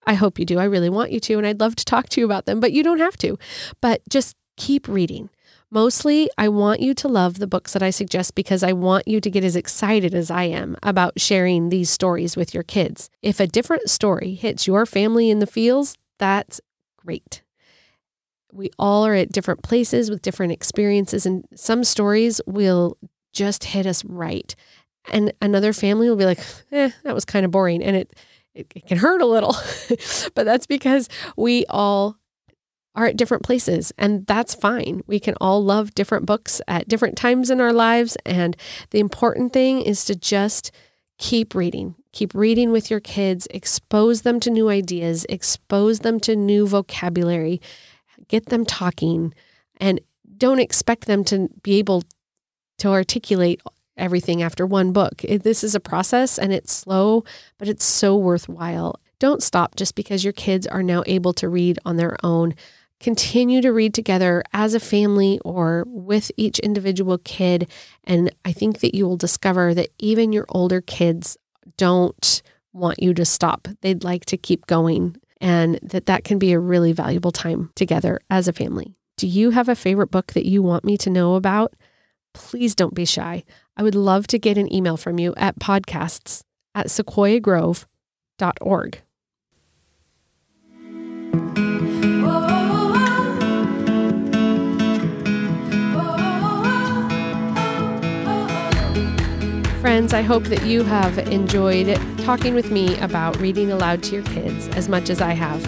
I 0.04 0.14
hope 0.14 0.38
you 0.38 0.44
do. 0.44 0.58
I 0.58 0.64
really 0.64 0.90
want 0.90 1.12
you 1.12 1.20
to, 1.20 1.38
and 1.38 1.46
I'd 1.46 1.60
love 1.60 1.76
to 1.76 1.84
talk 1.84 2.08
to 2.10 2.20
you 2.20 2.24
about 2.24 2.46
them, 2.46 2.58
but 2.58 2.72
you 2.72 2.82
don't 2.82 2.98
have 2.98 3.16
to. 3.18 3.38
But 3.80 4.02
just 4.08 4.36
keep 4.56 4.88
reading. 4.88 5.30
Mostly, 5.74 6.28
I 6.36 6.48
want 6.48 6.80
you 6.80 6.92
to 6.92 7.08
love 7.08 7.38
the 7.38 7.46
books 7.46 7.72
that 7.72 7.82
I 7.82 7.88
suggest 7.88 8.34
because 8.34 8.62
I 8.62 8.74
want 8.74 9.08
you 9.08 9.22
to 9.22 9.30
get 9.30 9.42
as 9.42 9.56
excited 9.56 10.14
as 10.14 10.30
I 10.30 10.42
am 10.42 10.76
about 10.82 11.18
sharing 11.18 11.70
these 11.70 11.88
stories 11.88 12.36
with 12.36 12.52
your 12.52 12.62
kids. 12.62 13.08
If 13.22 13.40
a 13.40 13.46
different 13.46 13.88
story 13.88 14.34
hits 14.34 14.66
your 14.66 14.84
family 14.84 15.30
in 15.30 15.38
the 15.38 15.46
feels, 15.46 15.96
that's 16.18 16.60
great. 16.98 17.40
We 18.52 18.68
all 18.78 19.06
are 19.06 19.14
at 19.14 19.32
different 19.32 19.62
places 19.62 20.10
with 20.10 20.20
different 20.20 20.52
experiences, 20.52 21.24
and 21.24 21.46
some 21.54 21.84
stories 21.84 22.38
will 22.46 22.98
just 23.32 23.64
hit 23.64 23.86
us 23.86 24.04
right. 24.04 24.54
And 25.10 25.32
another 25.40 25.72
family 25.72 26.10
will 26.10 26.16
be 26.16 26.26
like, 26.26 26.40
eh, 26.70 26.90
that 27.02 27.14
was 27.14 27.24
kind 27.24 27.46
of 27.46 27.50
boring. 27.50 27.82
And 27.82 27.96
it, 27.96 28.14
it, 28.54 28.66
it 28.74 28.86
can 28.86 28.98
hurt 28.98 29.22
a 29.22 29.26
little, 29.26 29.56
but 30.34 30.44
that's 30.44 30.66
because 30.66 31.08
we 31.34 31.64
all 31.70 32.18
are 32.94 33.06
at 33.06 33.16
different 33.16 33.42
places, 33.42 33.92
and 33.96 34.26
that's 34.26 34.54
fine. 34.54 35.02
We 35.06 35.18
can 35.18 35.34
all 35.40 35.64
love 35.64 35.94
different 35.94 36.26
books 36.26 36.60
at 36.68 36.88
different 36.88 37.16
times 37.16 37.50
in 37.50 37.60
our 37.60 37.72
lives. 37.72 38.16
And 38.26 38.56
the 38.90 39.00
important 39.00 39.52
thing 39.52 39.80
is 39.80 40.04
to 40.04 40.14
just 40.14 40.70
keep 41.18 41.54
reading. 41.54 41.94
Keep 42.12 42.34
reading 42.34 42.70
with 42.70 42.90
your 42.90 43.00
kids, 43.00 43.48
expose 43.50 44.22
them 44.22 44.40
to 44.40 44.50
new 44.50 44.68
ideas, 44.68 45.24
expose 45.30 46.00
them 46.00 46.20
to 46.20 46.36
new 46.36 46.66
vocabulary, 46.66 47.62
get 48.28 48.46
them 48.46 48.66
talking, 48.66 49.32
and 49.78 49.98
don't 50.36 50.58
expect 50.58 51.06
them 51.06 51.24
to 51.24 51.48
be 51.62 51.78
able 51.78 52.02
to 52.78 52.88
articulate 52.88 53.62
everything 53.96 54.42
after 54.42 54.66
one 54.66 54.92
book. 54.92 55.22
This 55.22 55.64
is 55.64 55.74
a 55.74 55.80
process 55.80 56.38
and 56.38 56.52
it's 56.52 56.72
slow, 56.72 57.24
but 57.56 57.68
it's 57.68 57.84
so 57.84 58.16
worthwhile. 58.16 59.00
Don't 59.18 59.42
stop 59.42 59.76
just 59.76 59.94
because 59.94 60.24
your 60.24 60.32
kids 60.32 60.66
are 60.66 60.82
now 60.82 61.04
able 61.06 61.32
to 61.34 61.48
read 61.48 61.78
on 61.84 61.96
their 61.96 62.16
own. 62.24 62.54
Continue 63.02 63.60
to 63.62 63.72
read 63.72 63.94
together 63.94 64.44
as 64.52 64.74
a 64.74 64.80
family 64.80 65.40
or 65.44 65.82
with 65.88 66.30
each 66.36 66.60
individual 66.60 67.18
kid. 67.18 67.68
And 68.04 68.32
I 68.44 68.52
think 68.52 68.78
that 68.78 68.94
you 68.94 69.08
will 69.08 69.16
discover 69.16 69.74
that 69.74 69.88
even 69.98 70.32
your 70.32 70.46
older 70.48 70.80
kids 70.80 71.36
don't 71.76 72.42
want 72.72 73.02
you 73.02 73.12
to 73.14 73.24
stop. 73.24 73.66
They'd 73.80 74.04
like 74.04 74.24
to 74.26 74.36
keep 74.36 74.66
going 74.66 75.16
and 75.40 75.80
that 75.82 76.06
that 76.06 76.22
can 76.22 76.38
be 76.38 76.52
a 76.52 76.60
really 76.60 76.92
valuable 76.92 77.32
time 77.32 77.72
together 77.74 78.20
as 78.30 78.46
a 78.46 78.52
family. 78.52 78.94
Do 79.16 79.26
you 79.26 79.50
have 79.50 79.68
a 79.68 79.74
favorite 79.74 80.12
book 80.12 80.34
that 80.34 80.46
you 80.46 80.62
want 80.62 80.84
me 80.84 80.96
to 80.98 81.10
know 81.10 81.34
about? 81.34 81.74
Please 82.34 82.76
don't 82.76 82.94
be 82.94 83.04
shy. 83.04 83.42
I 83.76 83.82
would 83.82 83.96
love 83.96 84.28
to 84.28 84.38
get 84.38 84.56
an 84.56 84.72
email 84.72 84.96
from 84.96 85.18
you 85.18 85.34
at 85.36 85.58
podcasts 85.58 86.44
at 86.74 86.86
sequoiagrove.org. 86.86 89.02
Friends, 99.82 100.14
I 100.14 100.22
hope 100.22 100.44
that 100.44 100.64
you 100.64 100.84
have 100.84 101.18
enjoyed 101.18 102.00
talking 102.18 102.54
with 102.54 102.70
me 102.70 102.96
about 103.00 103.36
reading 103.40 103.72
aloud 103.72 104.00
to 104.04 104.14
your 104.14 104.22
kids 104.22 104.68
as 104.76 104.88
much 104.88 105.10
as 105.10 105.20
I 105.20 105.32
have. 105.32 105.60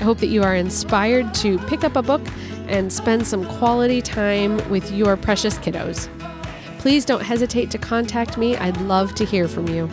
I 0.00 0.04
hope 0.04 0.16
that 0.20 0.28
you 0.28 0.42
are 0.42 0.54
inspired 0.54 1.34
to 1.34 1.58
pick 1.66 1.84
up 1.84 1.94
a 1.94 2.00
book 2.00 2.22
and 2.66 2.90
spend 2.90 3.26
some 3.26 3.44
quality 3.58 4.00
time 4.00 4.56
with 4.70 4.90
your 4.90 5.18
precious 5.18 5.58
kiddos. 5.58 6.08
Please 6.78 7.04
don't 7.04 7.20
hesitate 7.20 7.70
to 7.72 7.76
contact 7.76 8.38
me. 8.38 8.56
I'd 8.56 8.80
love 8.80 9.14
to 9.16 9.26
hear 9.26 9.46
from 9.46 9.68
you. 9.68 9.86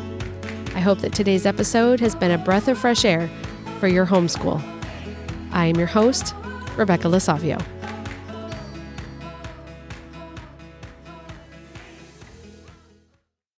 I 0.74 0.80
hope 0.80 1.00
that 1.00 1.12
today's 1.12 1.46
episode 1.46 2.00
has 2.00 2.16
been 2.16 2.32
a 2.32 2.38
breath 2.38 2.70
of 2.70 2.78
fresh 2.78 3.04
air 3.04 3.30
for 3.82 3.90
your 3.90 4.06
homeschool. 4.06 4.64
I 5.52 5.66
am 5.66 5.76
your 5.76 5.88
host, 5.88 6.34
Rebecca 6.78 7.10
Lasavio. 7.10 7.62